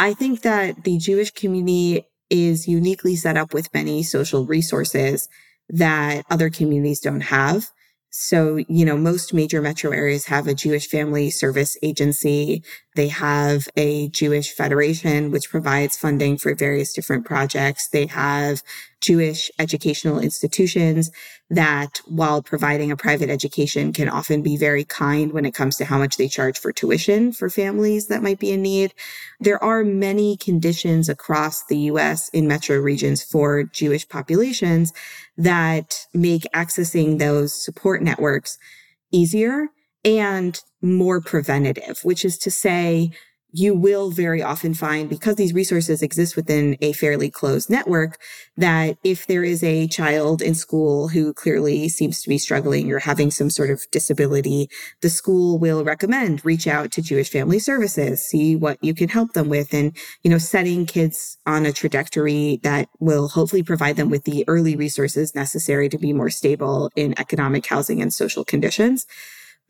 I 0.00 0.14
think 0.14 0.40
that 0.40 0.84
the 0.84 0.96
Jewish 0.96 1.30
community 1.30 2.06
is 2.30 2.66
uniquely 2.66 3.16
set 3.16 3.36
up 3.36 3.52
with 3.52 3.74
many 3.74 4.02
social 4.02 4.46
resources 4.46 5.28
that 5.68 6.24
other 6.30 6.48
communities 6.48 7.00
don't 7.00 7.20
have. 7.20 7.66
So, 8.12 8.56
you 8.56 8.84
know, 8.84 8.96
most 8.96 9.32
major 9.32 9.62
metro 9.62 9.92
areas 9.92 10.26
have 10.26 10.48
a 10.48 10.54
Jewish 10.54 10.88
family 10.88 11.30
service 11.30 11.76
agency. 11.80 12.64
They 12.96 13.06
have 13.06 13.68
a 13.76 14.08
Jewish 14.08 14.52
federation, 14.52 15.30
which 15.30 15.48
provides 15.48 15.96
funding 15.96 16.36
for 16.36 16.52
various 16.56 16.92
different 16.92 17.24
projects. 17.24 17.88
They 17.88 18.06
have 18.06 18.64
Jewish 19.00 19.48
educational 19.60 20.18
institutions 20.18 21.12
that, 21.48 22.00
while 22.04 22.42
providing 22.42 22.90
a 22.90 22.96
private 22.96 23.30
education, 23.30 23.92
can 23.92 24.08
often 24.08 24.42
be 24.42 24.56
very 24.56 24.84
kind 24.84 25.32
when 25.32 25.44
it 25.44 25.54
comes 25.54 25.76
to 25.76 25.84
how 25.84 25.98
much 25.98 26.16
they 26.16 26.28
charge 26.28 26.58
for 26.58 26.72
tuition 26.72 27.32
for 27.32 27.48
families 27.48 28.08
that 28.08 28.24
might 28.24 28.40
be 28.40 28.50
in 28.50 28.60
need. 28.60 28.92
There 29.38 29.62
are 29.62 29.84
many 29.84 30.36
conditions 30.36 31.08
across 31.08 31.64
the 31.64 31.78
US 31.78 32.28
in 32.30 32.48
metro 32.48 32.76
regions 32.78 33.22
for 33.22 33.62
Jewish 33.62 34.08
populations 34.08 34.92
that 35.40 36.06
make 36.12 36.42
accessing 36.54 37.18
those 37.18 37.64
support 37.64 38.02
networks 38.02 38.58
easier 39.10 39.68
and 40.04 40.60
more 40.82 41.20
preventative, 41.20 42.00
which 42.02 42.24
is 42.26 42.36
to 42.38 42.50
say, 42.50 43.10
you 43.52 43.74
will 43.74 44.10
very 44.10 44.42
often 44.42 44.74
find 44.74 45.08
because 45.08 45.36
these 45.36 45.54
resources 45.54 46.02
exist 46.02 46.36
within 46.36 46.76
a 46.80 46.92
fairly 46.92 47.30
closed 47.30 47.70
network 47.70 48.18
that 48.56 48.96
if 49.04 49.26
there 49.26 49.44
is 49.44 49.62
a 49.62 49.88
child 49.88 50.42
in 50.42 50.54
school 50.54 51.08
who 51.08 51.32
clearly 51.32 51.88
seems 51.88 52.22
to 52.22 52.28
be 52.28 52.38
struggling 52.38 52.90
or 52.92 52.98
having 52.98 53.30
some 53.30 53.50
sort 53.50 53.70
of 53.70 53.84
disability, 53.90 54.68
the 55.00 55.10
school 55.10 55.58
will 55.58 55.84
recommend 55.84 56.44
reach 56.44 56.66
out 56.66 56.92
to 56.92 57.02
Jewish 57.02 57.30
Family 57.30 57.58
Services, 57.58 58.24
see 58.24 58.56
what 58.56 58.82
you 58.82 58.94
can 58.94 59.08
help 59.08 59.32
them 59.32 59.48
with 59.48 59.72
and, 59.72 59.96
you 60.22 60.30
know, 60.30 60.38
setting 60.38 60.86
kids 60.86 61.38
on 61.46 61.66
a 61.66 61.72
trajectory 61.72 62.60
that 62.62 62.88
will 62.98 63.28
hopefully 63.28 63.62
provide 63.62 63.96
them 63.96 64.10
with 64.10 64.24
the 64.24 64.44
early 64.48 64.76
resources 64.76 65.34
necessary 65.34 65.88
to 65.88 65.98
be 65.98 66.12
more 66.12 66.30
stable 66.30 66.90
in 66.96 67.18
economic 67.18 67.66
housing 67.66 68.00
and 68.00 68.12
social 68.12 68.44
conditions. 68.44 69.06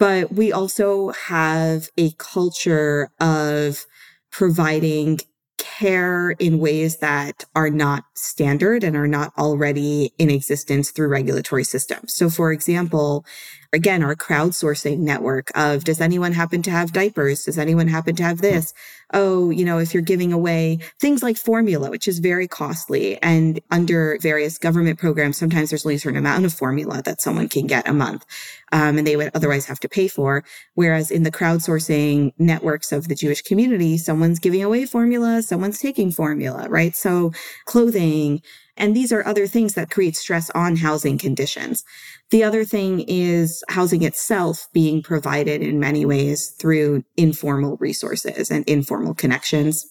But 0.00 0.32
we 0.32 0.50
also 0.50 1.10
have 1.10 1.90
a 1.98 2.12
culture 2.12 3.10
of 3.20 3.84
providing 4.32 5.20
care 5.58 6.30
in 6.32 6.58
ways 6.58 6.96
that 6.98 7.44
are 7.54 7.68
not 7.68 8.04
standard 8.14 8.82
and 8.82 8.96
are 8.96 9.06
not 9.06 9.32
already 9.36 10.14
in 10.16 10.30
existence 10.30 10.90
through 10.90 11.08
regulatory 11.08 11.64
systems. 11.64 12.14
So, 12.14 12.30
for 12.30 12.50
example, 12.50 13.26
again, 13.72 14.02
our 14.02 14.16
crowdsourcing 14.16 14.98
network 14.98 15.50
of 15.54 15.84
does 15.84 16.00
anyone 16.00 16.32
happen 16.32 16.62
to 16.62 16.70
have 16.70 16.92
diapers? 16.92 17.44
Does 17.44 17.58
anyone 17.58 17.88
happen 17.88 18.16
to 18.16 18.22
have 18.22 18.40
this? 18.40 18.74
Oh, 19.12 19.50
you 19.50 19.64
know, 19.64 19.78
if 19.78 19.94
you're 19.94 20.02
giving 20.02 20.32
away 20.32 20.78
things 20.98 21.22
like 21.22 21.36
formula, 21.36 21.90
which 21.90 22.08
is 22.08 22.18
very 22.18 22.48
costly 22.48 23.20
and 23.22 23.60
under 23.70 24.18
various 24.20 24.58
government 24.58 24.98
programs, 24.98 25.36
sometimes 25.36 25.70
there's 25.70 25.86
only 25.86 25.96
a 25.96 26.00
certain 26.00 26.18
amount 26.18 26.44
of 26.44 26.52
formula 26.52 27.02
that 27.04 27.20
someone 27.20 27.48
can 27.48 27.66
get 27.66 27.88
a 27.88 27.92
month. 27.92 28.24
Um, 28.72 28.98
and 28.98 29.06
they 29.06 29.16
would 29.16 29.30
otherwise 29.34 29.66
have 29.66 29.80
to 29.80 29.88
pay 29.88 30.08
for. 30.08 30.44
Whereas 30.74 31.10
in 31.10 31.22
the 31.24 31.32
crowdsourcing 31.32 32.32
networks 32.38 32.92
of 32.92 33.08
the 33.08 33.14
Jewish 33.14 33.42
community, 33.42 33.98
someone's 33.98 34.38
giving 34.38 34.62
away 34.62 34.86
formula, 34.86 35.42
someone's 35.42 35.78
taking 35.78 36.12
formula, 36.12 36.68
right? 36.68 36.94
So 36.94 37.32
clothing, 37.66 38.42
and 38.80 38.96
these 38.96 39.12
are 39.12 39.24
other 39.26 39.46
things 39.46 39.74
that 39.74 39.90
create 39.90 40.16
stress 40.16 40.50
on 40.50 40.76
housing 40.76 41.18
conditions. 41.18 41.84
The 42.30 42.42
other 42.42 42.64
thing 42.64 43.04
is 43.06 43.62
housing 43.68 44.02
itself 44.02 44.68
being 44.72 45.02
provided 45.02 45.62
in 45.62 45.78
many 45.78 46.04
ways 46.04 46.50
through 46.58 47.04
informal 47.16 47.76
resources 47.76 48.50
and 48.50 48.64
informal 48.68 49.14
connections 49.14 49.86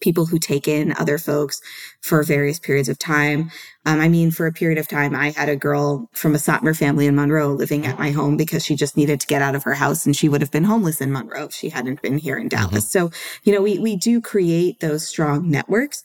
people 0.00 0.26
who 0.26 0.38
take 0.38 0.68
in 0.68 0.92
other 0.92 1.18
folks 1.18 1.60
for 2.00 2.22
various 2.22 2.58
periods 2.58 2.88
of 2.88 2.98
time. 2.98 3.50
Um, 3.86 4.00
I 4.00 4.08
mean, 4.08 4.30
for 4.30 4.46
a 4.46 4.52
period 4.52 4.78
of 4.78 4.88
time, 4.88 5.14
I 5.14 5.30
had 5.30 5.48
a 5.48 5.56
girl 5.56 6.08
from 6.12 6.34
a 6.34 6.38
Satmar 6.38 6.76
family 6.76 7.06
in 7.06 7.16
Monroe 7.16 7.52
living 7.52 7.86
at 7.86 7.98
my 7.98 8.10
home 8.10 8.36
because 8.36 8.64
she 8.64 8.76
just 8.76 8.96
needed 8.96 9.20
to 9.20 9.26
get 9.26 9.42
out 9.42 9.54
of 9.54 9.64
her 9.64 9.74
house 9.74 10.06
and 10.06 10.14
she 10.14 10.28
would 10.28 10.40
have 10.40 10.50
been 10.50 10.64
homeless 10.64 11.00
in 11.00 11.12
Monroe 11.12 11.46
if 11.46 11.52
she 11.52 11.70
hadn't 11.70 12.02
been 12.02 12.18
here 12.18 12.36
in 12.36 12.48
Dallas. 12.48 12.84
Mm-hmm. 12.84 13.08
So, 13.08 13.10
you 13.44 13.52
know, 13.52 13.62
we, 13.62 13.78
we 13.78 13.96
do 13.96 14.20
create 14.20 14.80
those 14.80 15.06
strong 15.06 15.50
networks. 15.50 16.04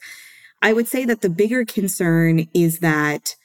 I 0.63 0.73
would 0.73 0.87
say 0.87 1.05
that 1.05 1.21
the 1.21 1.29
bigger 1.29 1.65
concern 1.65 2.47
is 2.53 2.79
that 2.79 3.35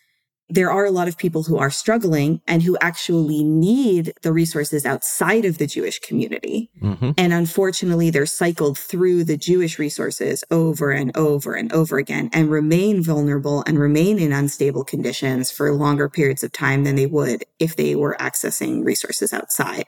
there 0.51 0.71
are 0.71 0.87
a 0.87 0.91
lot 0.91 1.09
of 1.09 1.19
people 1.19 1.43
who 1.43 1.59
are 1.59 1.69
struggling 1.69 2.41
and 2.47 2.63
who 2.63 2.79
actually 2.81 3.45
need 3.45 4.15
the 4.23 4.33
resources 4.33 4.87
outside 4.87 5.45
of 5.45 5.59
the 5.59 5.67
Jewish 5.67 5.99
community. 5.99 6.71
Mm-hmm. 6.83 7.11
And 7.19 7.33
unfortunately, 7.35 8.09
they're 8.09 8.25
cycled 8.25 8.79
through 8.79 9.25
the 9.25 9.37
Jewish 9.37 9.79
resources 9.79 10.45
over 10.51 10.91
and 10.91 11.15
over 11.17 11.53
and 11.53 11.71
over 11.73 11.99
again 11.99 12.31
and 12.33 12.51
remain 12.51 13.03
vulnerable 13.03 13.63
and 13.67 13.79
remain 13.79 14.19
in 14.19 14.33
unstable 14.33 14.85
conditions 14.85 15.51
for 15.51 15.75
longer 15.75 16.09
periods 16.09 16.43
of 16.43 16.53
time 16.53 16.85
than 16.85 16.97
they 16.97 17.07
would 17.07 17.45
if 17.59 17.77
they 17.77 17.95
were 17.95 18.17
accessing 18.19 18.85
resources 18.85 19.35
outside. 19.35 19.85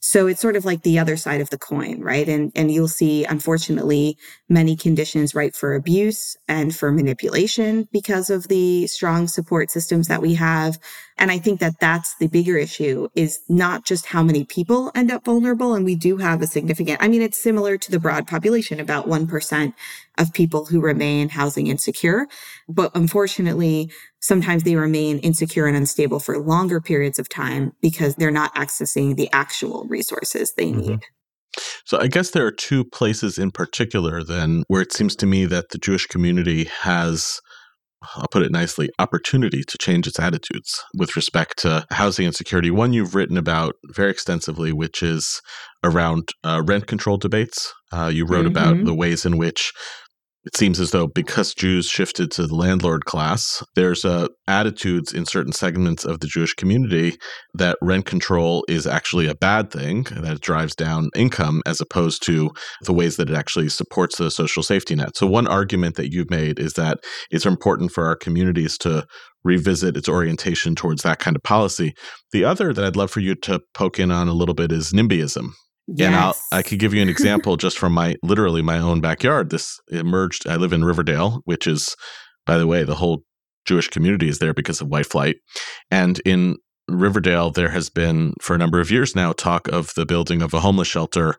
So 0.00 0.28
it's 0.28 0.40
sort 0.40 0.54
of 0.54 0.64
like 0.64 0.82
the 0.82 0.98
other 0.98 1.16
side 1.16 1.40
of 1.40 1.50
the 1.50 1.58
coin, 1.58 2.00
right? 2.00 2.28
And, 2.28 2.52
and 2.54 2.70
you'll 2.70 2.86
see, 2.86 3.24
unfortunately, 3.24 4.16
many 4.48 4.76
conditions 4.76 5.34
ripe 5.34 5.54
for 5.54 5.74
abuse 5.74 6.36
and 6.46 6.74
for 6.74 6.92
manipulation 6.92 7.88
because 7.90 8.30
of 8.30 8.46
the 8.46 8.86
strong 8.86 9.26
support 9.26 9.70
systems 9.70 10.06
that 10.06 10.22
we 10.22 10.34
have. 10.34 10.78
And 11.18 11.32
I 11.32 11.38
think 11.38 11.58
that 11.60 11.80
that's 11.80 12.14
the 12.16 12.28
bigger 12.28 12.56
issue 12.56 13.08
is 13.16 13.40
not 13.48 13.84
just 13.84 14.06
how 14.06 14.22
many 14.22 14.44
people 14.44 14.92
end 14.94 15.10
up 15.10 15.24
vulnerable. 15.24 15.74
And 15.74 15.84
we 15.84 15.96
do 15.96 16.16
have 16.18 16.42
a 16.42 16.46
significant, 16.46 17.02
I 17.02 17.08
mean, 17.08 17.22
it's 17.22 17.38
similar 17.38 17.76
to 17.76 17.90
the 17.90 17.98
broad 17.98 18.28
population, 18.28 18.78
about 18.78 19.08
1% 19.08 19.74
of 20.16 20.32
people 20.32 20.66
who 20.66 20.80
remain 20.80 21.28
housing 21.28 21.66
insecure. 21.66 22.26
But 22.68 22.92
unfortunately, 22.94 23.90
sometimes 24.20 24.62
they 24.62 24.76
remain 24.76 25.18
insecure 25.18 25.66
and 25.66 25.76
unstable 25.76 26.20
for 26.20 26.38
longer 26.38 26.80
periods 26.80 27.18
of 27.18 27.28
time 27.28 27.72
because 27.80 28.16
they're 28.16 28.30
not 28.30 28.54
accessing 28.54 29.16
the 29.16 29.30
actual 29.32 29.86
resources 29.88 30.52
they 30.56 30.70
mm-hmm. 30.70 30.80
need. 30.80 31.00
So 31.86 31.98
I 31.98 32.08
guess 32.08 32.30
there 32.30 32.46
are 32.46 32.52
two 32.52 32.84
places 32.84 33.38
in 33.38 33.50
particular 33.50 34.22
then 34.22 34.64
where 34.68 34.82
it 34.82 34.92
seems 34.92 35.16
to 35.16 35.26
me 35.26 35.46
that 35.46 35.70
the 35.70 35.78
Jewish 35.78 36.06
community 36.06 36.64
has 36.82 37.40
I'll 38.14 38.28
put 38.28 38.42
it 38.42 38.52
nicely, 38.52 38.90
opportunity 38.98 39.64
to 39.66 39.78
change 39.78 40.06
its 40.06 40.20
attitudes 40.20 40.84
with 40.96 41.16
respect 41.16 41.58
to 41.58 41.84
housing 41.90 42.26
insecurity. 42.26 42.70
One 42.70 42.92
you've 42.92 43.14
written 43.14 43.36
about 43.36 43.74
very 43.86 44.10
extensively, 44.10 44.72
which 44.72 45.02
is 45.02 45.40
around 45.82 46.28
uh, 46.44 46.62
rent 46.64 46.86
control 46.86 47.16
debates. 47.16 47.74
Uh, 47.92 48.10
you 48.12 48.24
wrote 48.24 48.46
mm-hmm. 48.46 48.56
about 48.56 48.84
the 48.84 48.94
ways 48.94 49.26
in 49.26 49.36
which 49.36 49.72
it 50.48 50.56
seems 50.56 50.80
as 50.80 50.92
though 50.92 51.06
because 51.06 51.52
Jews 51.52 51.86
shifted 51.86 52.30
to 52.32 52.46
the 52.46 52.54
landlord 52.54 53.04
class, 53.04 53.62
there's 53.74 54.02
uh, 54.02 54.28
attitudes 54.46 55.12
in 55.12 55.26
certain 55.26 55.52
segments 55.52 56.06
of 56.06 56.20
the 56.20 56.26
Jewish 56.26 56.54
community 56.54 57.18
that 57.52 57.76
rent 57.82 58.06
control 58.06 58.64
is 58.66 58.86
actually 58.86 59.26
a 59.26 59.34
bad 59.34 59.70
thing, 59.70 60.04
that 60.04 60.36
it 60.36 60.40
drives 60.40 60.74
down 60.74 61.10
income, 61.14 61.60
as 61.66 61.82
opposed 61.82 62.22
to 62.24 62.50
the 62.80 62.94
ways 62.94 63.16
that 63.16 63.28
it 63.28 63.36
actually 63.36 63.68
supports 63.68 64.16
the 64.16 64.30
social 64.30 64.62
safety 64.62 64.94
net. 64.94 65.18
So, 65.18 65.26
one 65.26 65.46
argument 65.46 65.96
that 65.96 66.12
you've 66.12 66.30
made 66.30 66.58
is 66.58 66.72
that 66.74 67.00
it's 67.30 67.44
important 67.44 67.92
for 67.92 68.06
our 68.06 68.16
communities 68.16 68.78
to 68.78 69.06
revisit 69.44 69.98
its 69.98 70.08
orientation 70.08 70.74
towards 70.74 71.02
that 71.02 71.18
kind 71.18 71.36
of 71.36 71.42
policy. 71.42 71.92
The 72.32 72.44
other 72.44 72.72
that 72.72 72.84
I'd 72.84 72.96
love 72.96 73.10
for 73.10 73.20
you 73.20 73.34
to 73.34 73.60
poke 73.74 73.98
in 73.98 74.10
on 74.10 74.28
a 74.28 74.32
little 74.32 74.54
bit 74.54 74.72
is 74.72 74.94
NIMBYism. 74.94 75.50
Yes. 75.88 76.06
And 76.06 76.16
I'll, 76.16 76.36
I 76.52 76.62
could 76.62 76.78
give 76.78 76.92
you 76.92 77.00
an 77.00 77.08
example 77.08 77.56
just 77.56 77.78
from 77.78 77.92
my 77.92 78.16
literally 78.22 78.60
my 78.60 78.78
own 78.78 79.00
backyard. 79.00 79.50
This 79.50 79.80
emerged. 79.88 80.46
I 80.46 80.56
live 80.56 80.72
in 80.72 80.84
Riverdale, 80.84 81.40
which 81.44 81.66
is, 81.66 81.96
by 82.44 82.58
the 82.58 82.66
way, 82.66 82.84
the 82.84 82.96
whole 82.96 83.24
Jewish 83.64 83.88
community 83.88 84.28
is 84.28 84.38
there 84.38 84.52
because 84.52 84.80
of 84.80 84.88
white 84.88 85.06
flight. 85.06 85.36
And 85.90 86.20
in 86.26 86.56
Riverdale, 86.88 87.50
there 87.50 87.70
has 87.70 87.88
been 87.88 88.34
for 88.40 88.54
a 88.54 88.58
number 88.58 88.80
of 88.80 88.90
years 88.90 89.16
now 89.16 89.32
talk 89.32 89.68
of 89.68 89.92
the 89.94 90.06
building 90.06 90.42
of 90.42 90.52
a 90.52 90.60
homeless 90.60 90.88
shelter 90.88 91.36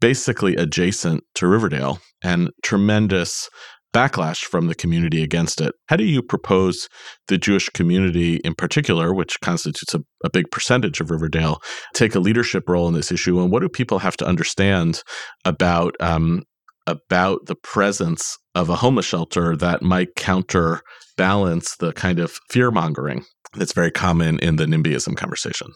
basically 0.00 0.56
adjacent 0.56 1.24
to 1.34 1.46
Riverdale 1.46 2.00
and 2.22 2.50
tremendous 2.62 3.50
backlash 3.92 4.44
from 4.44 4.66
the 4.66 4.74
community 4.74 5.22
against 5.22 5.60
it. 5.60 5.74
How 5.88 5.96
do 5.96 6.04
you 6.04 6.22
propose 6.22 6.88
the 7.28 7.38
Jewish 7.38 7.68
community 7.70 8.36
in 8.44 8.54
particular, 8.54 9.12
which 9.12 9.40
constitutes 9.40 9.94
a, 9.94 10.00
a, 10.24 10.30
big 10.30 10.50
percentage 10.50 11.00
of 11.00 11.10
Riverdale, 11.10 11.60
take 11.94 12.14
a 12.14 12.20
leadership 12.20 12.68
role 12.68 12.88
in 12.88 12.94
this 12.94 13.10
issue? 13.10 13.40
And 13.40 13.50
what 13.50 13.62
do 13.62 13.68
people 13.68 13.98
have 13.98 14.16
to 14.18 14.26
understand 14.26 15.02
about 15.44 15.96
um, 16.00 16.42
about 16.86 17.46
the 17.46 17.54
presence 17.54 18.36
of 18.54 18.68
a 18.68 18.76
homeless 18.76 19.06
shelter 19.06 19.56
that 19.56 19.82
might 19.82 20.14
counterbalance 20.16 21.76
the 21.76 21.92
kind 21.92 22.18
of 22.18 22.38
fear 22.48 22.70
mongering 22.70 23.24
that's 23.54 23.72
very 23.72 23.90
common 23.90 24.38
in 24.40 24.56
the 24.56 24.66
NIMBYism 24.66 25.16
conversation? 25.16 25.68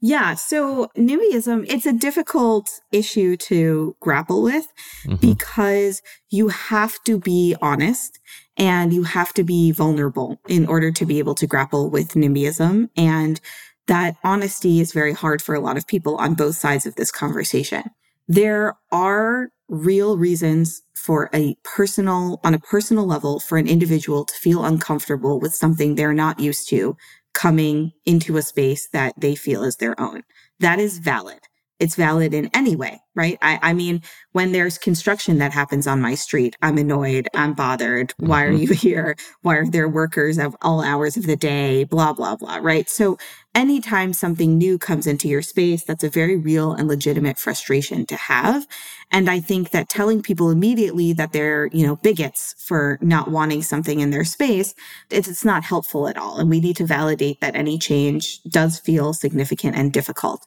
Yeah. 0.00 0.34
So 0.34 0.90
NIMBYism, 0.96 1.66
it's 1.68 1.86
a 1.86 1.92
difficult 1.92 2.70
issue 2.92 3.36
to 3.36 3.96
grapple 4.00 4.42
with 4.42 4.68
mm-hmm. 5.04 5.16
because 5.16 6.02
you 6.30 6.48
have 6.48 7.02
to 7.04 7.18
be 7.18 7.56
honest 7.60 8.20
and 8.56 8.92
you 8.92 9.02
have 9.02 9.32
to 9.34 9.42
be 9.42 9.72
vulnerable 9.72 10.40
in 10.46 10.66
order 10.66 10.92
to 10.92 11.04
be 11.04 11.18
able 11.18 11.34
to 11.36 11.46
grapple 11.46 11.90
with 11.90 12.14
NIMBYism. 12.14 12.90
And 12.96 13.40
that 13.86 14.16
honesty 14.22 14.80
is 14.80 14.92
very 14.92 15.12
hard 15.12 15.42
for 15.42 15.54
a 15.54 15.60
lot 15.60 15.76
of 15.76 15.86
people 15.86 16.16
on 16.16 16.34
both 16.34 16.56
sides 16.56 16.86
of 16.86 16.94
this 16.94 17.10
conversation. 17.10 17.84
There 18.28 18.76
are 18.92 19.48
real 19.68 20.16
reasons 20.16 20.82
for 20.94 21.30
a 21.34 21.56
personal, 21.62 22.40
on 22.44 22.54
a 22.54 22.58
personal 22.58 23.06
level, 23.06 23.40
for 23.40 23.56
an 23.58 23.66
individual 23.66 24.24
to 24.24 24.34
feel 24.34 24.64
uncomfortable 24.64 25.40
with 25.40 25.54
something 25.54 25.94
they're 25.94 26.12
not 26.12 26.38
used 26.38 26.68
to 26.68 26.96
coming 27.34 27.92
into 28.06 28.36
a 28.38 28.42
space 28.42 28.88
that 28.92 29.14
they 29.20 29.36
feel 29.36 29.64
is 29.64 29.76
their 29.76 30.00
own. 30.00 30.24
That 30.60 30.80
is 30.80 30.98
valid. 30.98 31.40
It's 31.78 31.94
valid 31.94 32.34
in 32.34 32.50
any 32.52 32.74
way, 32.74 33.00
right? 33.14 33.38
I, 33.40 33.58
I 33.62 33.72
mean, 33.72 34.02
when 34.32 34.52
there's 34.52 34.78
construction 34.78 35.38
that 35.38 35.52
happens 35.52 35.86
on 35.86 36.00
my 36.00 36.14
street, 36.14 36.56
I'm 36.60 36.76
annoyed. 36.76 37.28
I'm 37.34 37.54
bothered. 37.54 38.14
Why 38.18 38.44
are 38.44 38.52
mm-hmm. 38.52 38.62
you 38.62 38.72
here? 38.74 39.16
Why 39.42 39.56
are 39.56 39.66
there 39.66 39.88
workers 39.88 40.38
of 40.38 40.56
all 40.60 40.82
hours 40.82 41.16
of 41.16 41.26
the 41.26 41.36
day? 41.36 41.84
Blah, 41.84 42.14
blah, 42.14 42.36
blah, 42.36 42.56
right? 42.56 42.88
So 42.90 43.16
anytime 43.54 44.12
something 44.12 44.58
new 44.58 44.78
comes 44.78 45.06
into 45.06 45.28
your 45.28 45.42
space, 45.42 45.84
that's 45.84 46.04
a 46.04 46.10
very 46.10 46.36
real 46.36 46.72
and 46.72 46.88
legitimate 46.88 47.38
frustration 47.38 48.06
to 48.06 48.16
have. 48.16 48.66
And 49.10 49.30
I 49.30 49.40
think 49.40 49.70
that 49.70 49.88
telling 49.88 50.22
people 50.22 50.50
immediately 50.50 51.12
that 51.14 51.32
they're, 51.32 51.66
you 51.66 51.86
know, 51.86 51.96
bigots 51.96 52.54
for 52.58 52.98
not 53.00 53.30
wanting 53.30 53.62
something 53.62 54.00
in 54.00 54.10
their 54.10 54.24
space, 54.24 54.74
it's, 55.10 55.28
it's 55.28 55.44
not 55.44 55.64
helpful 55.64 56.08
at 56.08 56.16
all. 56.16 56.38
And 56.38 56.50
we 56.50 56.60
need 56.60 56.76
to 56.76 56.86
validate 56.86 57.40
that 57.40 57.56
any 57.56 57.78
change 57.78 58.42
does 58.44 58.78
feel 58.78 59.14
significant 59.14 59.76
and 59.76 59.92
difficult. 59.92 60.46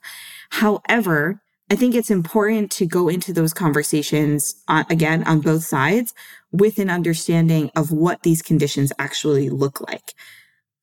However, 0.52 1.42
I 1.72 1.76
think 1.76 1.96
it's 1.96 2.12
important 2.12 2.70
to 2.74 2.86
go 2.86 3.08
into 3.08 3.32
those 3.32 3.54
conversations 3.54 4.62
uh, 4.68 4.84
again 4.90 5.24
on 5.24 5.40
both 5.40 5.64
sides 5.64 6.14
with 6.52 6.80
an 6.80 6.90
understanding 6.90 7.72
of 7.76 7.92
what 7.92 8.24
these 8.24 8.42
conditions 8.42 8.92
actually 9.00 9.50
look 9.50 9.80
like. 9.80 10.14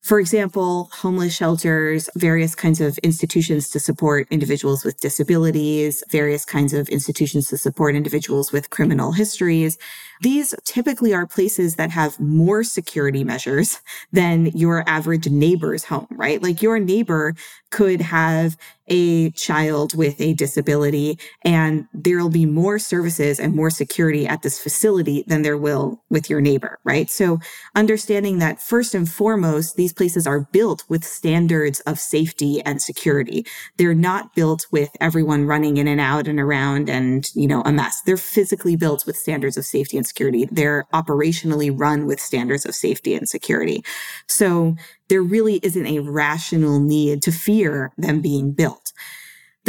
For 0.01 0.19
example, 0.19 0.89
homeless 0.91 1.35
shelters, 1.35 2.09
various 2.15 2.55
kinds 2.55 2.81
of 2.81 2.97
institutions 2.99 3.69
to 3.69 3.79
support 3.79 4.27
individuals 4.31 4.83
with 4.83 4.99
disabilities, 4.99 6.03
various 6.09 6.45
kinds 6.45 6.73
of 6.73 6.89
institutions 6.89 7.49
to 7.49 7.57
support 7.57 7.95
individuals 7.95 8.51
with 8.51 8.71
criminal 8.71 9.11
histories. 9.11 9.77
These 10.21 10.53
typically 10.65 11.13
are 11.13 11.25
places 11.25 11.75
that 11.75 11.91
have 11.91 12.19
more 12.19 12.63
security 12.63 13.23
measures 13.23 13.79
than 14.11 14.47
your 14.47 14.83
average 14.87 15.27
neighbor's 15.29 15.85
home, 15.85 16.07
right? 16.11 16.41
Like 16.41 16.61
your 16.61 16.79
neighbor 16.79 17.35
could 17.71 18.01
have 18.01 18.57
a 18.89 19.29
child 19.31 19.95
with 19.95 20.19
a 20.19 20.33
disability 20.33 21.19
and 21.43 21.87
there'll 21.93 22.29
be 22.29 22.45
more 22.45 22.79
services 22.79 23.39
and 23.39 23.55
more 23.55 23.69
security 23.69 24.27
at 24.27 24.41
this 24.41 24.59
facility 24.59 25.23
than 25.27 25.43
there 25.43 25.57
will 25.57 26.01
with 26.09 26.29
your 26.29 26.41
neighbor, 26.41 26.79
right? 26.83 27.09
So 27.09 27.39
understanding 27.75 28.39
that 28.39 28.59
first 28.59 28.95
and 28.95 29.07
foremost, 29.07 29.75
these 29.75 29.93
places 29.93 30.25
are 30.25 30.41
built 30.51 30.83
with 30.89 31.05
standards 31.05 31.79
of 31.81 31.99
safety 31.99 32.61
and 32.61 32.81
security. 32.81 33.45
They're 33.77 33.93
not 33.93 34.33
built 34.33 34.65
with 34.71 34.89
everyone 34.99 35.45
running 35.45 35.77
in 35.77 35.87
and 35.87 36.01
out 36.01 36.27
and 36.27 36.39
around 36.39 36.89
and, 36.89 37.29
you 37.35 37.47
know, 37.47 37.61
a 37.65 37.71
mess. 37.71 38.01
They're 38.01 38.17
physically 38.17 38.75
built 38.75 39.05
with 39.05 39.15
standards 39.15 39.55
of 39.55 39.65
safety 39.65 39.97
and 39.97 40.07
security. 40.09 40.47
They're 40.51 40.85
operationally 40.93 41.71
run 41.73 42.05
with 42.05 42.19
standards 42.19 42.65
of 42.65 42.75
safety 42.75 43.15
and 43.15 43.27
security. 43.27 43.83
So 44.27 44.75
there 45.07 45.21
really 45.21 45.59
isn't 45.63 45.87
a 45.87 45.99
rational 45.99 46.79
need 46.79 47.21
to 47.23 47.31
fear 47.31 47.93
them 47.97 48.21
being 48.21 48.51
built. 48.51 48.91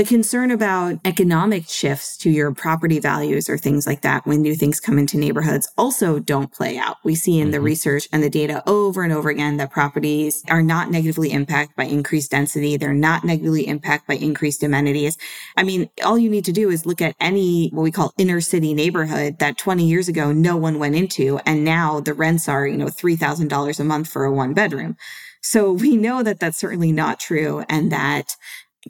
The 0.01 0.07
concern 0.07 0.51
about 0.51 0.99
economic 1.05 1.69
shifts 1.69 2.17
to 2.23 2.31
your 2.31 2.55
property 2.55 3.01
values 3.01 3.51
or 3.51 3.59
things 3.59 3.87
like 3.87 4.01
that 4.01 4.27
when 4.27 4.41
new 4.41 4.55
things 4.55 4.81
come 4.81 4.99
into 4.99 5.19
neighborhoods 5.19 5.71
also 5.77 6.19
don't 6.19 6.51
play 6.51 6.79
out. 6.79 6.97
We 7.05 7.15
see 7.15 7.39
in 7.39 7.49
mm-hmm. 7.49 7.53
the 7.53 7.61
research 7.61 8.09
and 8.11 8.23
the 8.23 8.31
data 8.31 8.63
over 8.67 9.03
and 9.03 9.13
over 9.13 9.29
again 9.29 9.59
that 9.59 9.71
properties 9.71 10.43
are 10.49 10.63
not 10.63 10.91
negatively 10.91 11.31
impacted 11.33 11.77
by 11.77 11.85
increased 11.85 12.31
density. 12.31 12.79
They're 12.79 12.95
not 12.95 13.25
negatively 13.25 13.67
impacted 13.67 14.07
by 14.07 14.15
increased 14.25 14.63
amenities. 14.63 15.19
I 15.59 15.65
mean, 15.65 15.91
all 16.03 16.19
you 16.19 16.31
need 16.31 16.47
to 16.47 16.53
do 16.53 16.71
is 16.71 16.87
look 16.87 17.03
at 17.03 17.15
any 17.21 17.69
what 17.69 17.83
we 17.83 17.91
call 17.91 18.15
inner 18.17 18.41
city 18.41 18.73
neighborhood 18.73 19.39
that 19.41 19.59
20 19.59 19.87
years 19.87 20.09
ago 20.09 20.33
no 20.33 20.57
one 20.57 20.79
went 20.79 20.97
into 20.97 21.41
and 21.45 21.63
now 21.63 22.01
the 22.01 22.15
rents 22.15 22.49
are, 22.49 22.67
you 22.67 22.79
know, 22.79 22.87
$3,000 22.87 23.79
a 23.79 23.85
month 23.85 24.09
for 24.09 24.25
a 24.25 24.33
one 24.33 24.55
bedroom. 24.55 24.97
So 25.43 25.73
we 25.73 25.97
know 25.97 26.23
that 26.23 26.41
that's 26.41 26.59
certainly 26.59 26.91
not 26.93 27.21
true 27.21 27.65
and 27.69 27.93
that 27.93 28.37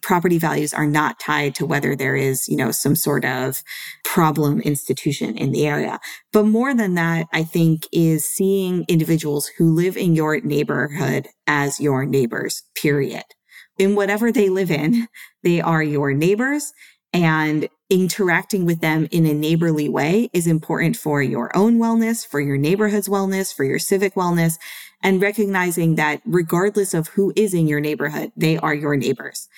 property 0.03 0.39
values 0.39 0.73
are 0.73 0.87
not 0.87 1.19
tied 1.19 1.55
to 1.57 1.67
whether 1.67 1.97
there 1.97 2.17
is, 2.17 2.49
you 2.49 2.57
know, 2.57 2.71
some 2.71 2.95
sort 2.95 3.25
of 3.25 3.63
problem 4.05 4.61
institution 4.61 5.37
in 5.37 5.53
the 5.53 5.67
area. 5.67 5.99
But 6.33 6.45
more 6.45 6.75
than 6.75 6.95
that, 6.95 7.27
I 7.33 7.43
think 7.43 7.87
is 7.93 8.29
seeing 8.29 8.85
individuals 8.89 9.51
who 9.59 9.75
live 9.75 9.97
in 9.97 10.15
your 10.15 10.41
neighborhood 10.41 11.29
as 11.47 11.81
your 11.81 12.05
neighbors, 12.05 12.63
period. 12.75 13.25
In 13.79 13.95
whatever 13.95 14.31
they 14.31 14.49
live 14.49 14.71
in, 14.71 15.09
they 15.43 15.61
are 15.61 15.83
your 15.83 16.13
neighbors 16.13 16.73
and 17.13 17.69
interacting 17.89 18.65
with 18.65 18.81
them 18.81 19.09
in 19.11 19.27
a 19.27 19.35
neighborly 19.35 19.89
way 19.89 20.31
is 20.33 20.47
important 20.47 20.97
for 20.97 21.21
your 21.21 21.55
own 21.57 21.79
wellness, 21.79 22.25
for 22.25 22.41
your 22.41 22.57
neighborhood's 22.57 23.09
wellness, 23.09 23.53
for 23.53 23.65
your 23.65 23.81
civic 23.81 24.15
wellness, 24.15 24.59
and 25.03 25.21
recognizing 25.21 25.97
that 25.97 26.21
regardless 26.25 26.95
of 26.95 27.09
who 27.09 27.33
is 27.35 27.53
in 27.53 27.67
your 27.67 27.81
neighborhood, 27.81 28.31
they 28.37 28.59
are 28.59 28.75
your 28.75 28.97
neighbors. 28.97 29.49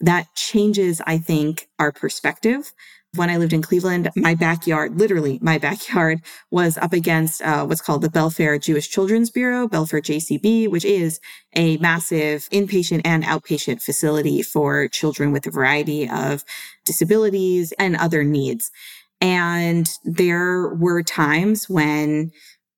That 0.00 0.34
changes, 0.34 1.00
I 1.06 1.18
think, 1.18 1.68
our 1.78 1.92
perspective. 1.92 2.72
When 3.16 3.28
I 3.28 3.38
lived 3.38 3.52
in 3.52 3.60
Cleveland, 3.60 4.08
my 4.14 4.34
backyard, 4.36 4.96
literally 4.96 5.40
my 5.42 5.58
backyard, 5.58 6.22
was 6.50 6.78
up 6.78 6.92
against 6.92 7.42
uh, 7.42 7.66
what's 7.66 7.80
called 7.80 8.02
the 8.02 8.08
Bellefaire 8.08 8.56
Jewish 8.58 8.88
Children's 8.88 9.30
Bureau, 9.30 9.66
Bellefaire 9.66 10.00
JCB, 10.00 10.68
which 10.68 10.84
is 10.84 11.20
a 11.56 11.76
massive 11.78 12.48
inpatient 12.50 13.02
and 13.04 13.24
outpatient 13.24 13.82
facility 13.82 14.42
for 14.42 14.86
children 14.88 15.32
with 15.32 15.44
a 15.46 15.50
variety 15.50 16.08
of 16.08 16.44
disabilities 16.86 17.72
and 17.78 17.96
other 17.96 18.22
needs. 18.22 18.70
And 19.20 19.90
there 20.04 20.68
were 20.68 21.02
times 21.02 21.68
when 21.68 22.30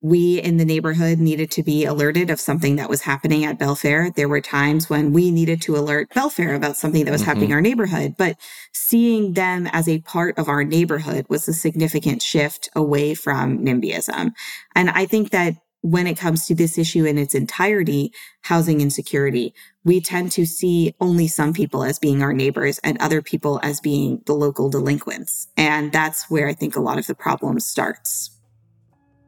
we 0.03 0.41
in 0.41 0.57
the 0.57 0.65
neighborhood 0.65 1.19
needed 1.19 1.51
to 1.53 1.63
be 1.63 1.85
alerted 1.85 2.29
of 2.29 2.41
something 2.41 2.75
that 2.77 2.91
was 2.91 3.03
happening 3.03 3.45
at 3.45 3.59
Bellefaire. 3.59 4.13
There 4.15 4.29
were 4.29 4.41
times 4.41 4.91
when 4.91 5.13
we 5.13 5.31
needed 5.31 5.63
to 5.63 5.77
alert 5.77 6.11
Bellefaire 6.11 6.57
about 6.57 6.77
something 6.77 7.05
that 7.05 7.13
was 7.13 7.23
mm-hmm. 7.23 7.29
happening 7.29 7.51
in 7.51 7.55
our 7.55 7.61
neighborhood. 7.61 8.17
But 8.19 8.37
seeing 8.73 9.35
them 9.35 9.69
as 9.69 9.89
a 9.89 10.01
part 10.01 10.37
of 10.39 10.49
our 10.49 10.65
neighborhood 10.65 11.27
was 11.29 11.47
a 11.47 11.53
significant 11.53 12.21
shift 12.21 12.69
away 12.75 13.15
from 13.15 13.65
NIMBYism. 13.65 14.33
And 14.75 14.91
I 14.91 15.07
think 15.07 15.31
that 15.31 15.55
when 15.83 16.09
it 16.09 16.19
comes 16.19 16.47
to 16.47 16.55
this 16.55 16.79
issue 16.79 17.05
in 17.05 17.17
its 17.17 17.35
entirety, 17.35 18.13
housing 18.43 18.81
insecurity, 18.81 19.55
we 19.85 20.01
tend 20.01 20.33
to 20.33 20.47
see 20.47 20.95
only 21.01 21.29
some 21.29 21.53
people 21.53 21.85
as 21.85 21.99
being 21.99 22.23
our 22.23 22.33
neighbors 22.33 22.79
and 22.85 23.01
other 23.01 23.23
people 23.23 23.61
as 23.63 23.81
being 23.81 24.21
the 24.27 24.33
local 24.33 24.69
delinquents. 24.69 25.49
And 25.57 25.93
that's 25.93 26.29
where 26.29 26.49
I 26.49 26.55
think 26.55 26.75
a 26.75 26.81
lot 26.81 26.99
of 26.99 27.07
the 27.07 27.15
problem 27.15 27.61
starts. 27.61 28.31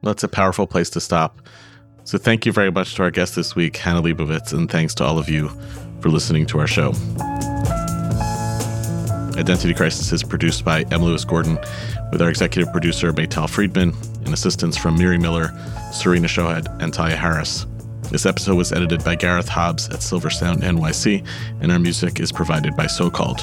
That's 0.04 0.22
a 0.22 0.28
powerful 0.28 0.66
place 0.66 0.90
to 0.90 1.00
stop. 1.00 1.40
So 2.04 2.18
thank 2.18 2.44
you 2.44 2.52
very 2.52 2.70
much 2.70 2.94
to 2.96 3.02
our 3.02 3.10
guest 3.10 3.34
this 3.34 3.56
week, 3.56 3.78
Hannah 3.78 4.02
Lebovits, 4.02 4.52
and 4.52 4.70
thanks 4.70 4.94
to 4.96 5.04
all 5.04 5.18
of 5.18 5.30
you 5.30 5.48
for 6.00 6.10
listening 6.10 6.44
to 6.46 6.58
our 6.58 6.66
show. 6.66 6.92
Identity 9.38 9.72
Crisis 9.72 10.12
is 10.12 10.22
produced 10.22 10.64
by 10.64 10.82
M. 10.92 11.02
Lewis 11.02 11.24
Gordon, 11.24 11.58
with 12.12 12.20
our 12.20 12.28
executive 12.28 12.70
producer, 12.70 13.12
Maytal 13.12 13.48
Friedman, 13.48 13.94
and 14.24 14.34
assistance 14.34 14.76
from 14.76 14.98
Miri 14.98 15.18
Miller, 15.18 15.48
Serena 15.92 16.28
Shohed, 16.28 16.66
and 16.82 16.92
Talia 16.92 17.16
Harris. 17.16 17.66
This 18.10 18.26
episode 18.26 18.56
was 18.56 18.70
edited 18.70 19.02
by 19.02 19.16
Gareth 19.16 19.48
Hobbs 19.48 19.88
at 19.88 20.02
Silver 20.02 20.28
Sound 20.28 20.62
NYC, 20.62 21.26
and 21.62 21.72
our 21.72 21.78
music 21.78 22.20
is 22.20 22.30
provided 22.30 22.76
by 22.76 22.86
So 22.86 23.10
Called. 23.10 23.40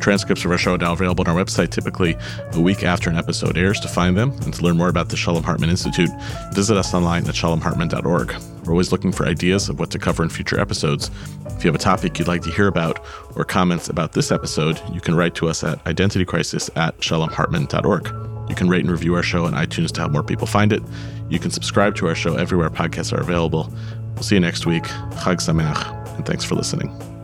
Transcripts 0.00 0.44
of 0.44 0.50
our 0.50 0.58
show 0.58 0.74
are 0.74 0.78
now 0.78 0.92
available 0.92 1.24
on 1.26 1.36
our 1.36 1.44
website, 1.44 1.70
typically 1.70 2.16
a 2.52 2.60
week 2.60 2.82
after 2.82 3.10
an 3.10 3.16
episode 3.16 3.56
airs. 3.56 3.80
To 3.80 3.88
find 3.88 4.16
them 4.16 4.30
and 4.42 4.54
to 4.54 4.62
learn 4.62 4.76
more 4.76 4.88
about 4.88 5.08
the 5.08 5.16
Shalom 5.16 5.42
Hartman 5.42 5.70
Institute, 5.70 6.10
visit 6.52 6.76
us 6.76 6.94
online 6.94 7.26
at 7.28 7.34
shalomhartman.org. 7.34 8.34
We're 8.64 8.72
always 8.72 8.92
looking 8.92 9.12
for 9.12 9.26
ideas 9.26 9.68
of 9.68 9.78
what 9.78 9.90
to 9.90 9.98
cover 9.98 10.22
in 10.22 10.28
future 10.28 10.60
episodes. 10.60 11.10
If 11.46 11.64
you 11.64 11.68
have 11.68 11.74
a 11.74 11.82
topic 11.82 12.18
you'd 12.18 12.28
like 12.28 12.42
to 12.42 12.50
hear 12.50 12.66
about 12.66 13.04
or 13.34 13.44
comments 13.44 13.88
about 13.88 14.12
this 14.12 14.30
episode, 14.30 14.80
you 14.92 15.00
can 15.00 15.14
write 15.14 15.34
to 15.36 15.48
us 15.48 15.64
at 15.64 15.82
identitycrisis 15.84 16.70
at 16.76 16.96
shalomhartman.org. 16.98 18.06
You 18.48 18.54
can 18.54 18.68
rate 18.68 18.82
and 18.82 18.90
review 18.90 19.14
our 19.14 19.22
show 19.22 19.44
on 19.44 19.52
iTunes 19.52 19.92
to 19.92 20.00
help 20.00 20.12
more 20.12 20.22
people 20.22 20.46
find 20.46 20.72
it. 20.72 20.82
You 21.28 21.38
can 21.38 21.50
subscribe 21.50 21.96
to 21.96 22.06
our 22.08 22.14
show 22.14 22.36
everywhere 22.36 22.70
podcasts 22.70 23.12
are 23.12 23.20
available. 23.20 23.72
We'll 24.14 24.22
see 24.22 24.36
you 24.36 24.40
next 24.40 24.66
week. 24.66 24.84
Chag 24.84 25.38
Sameach, 25.38 26.16
and 26.16 26.26
thanks 26.26 26.44
for 26.44 26.54
listening. 26.54 27.17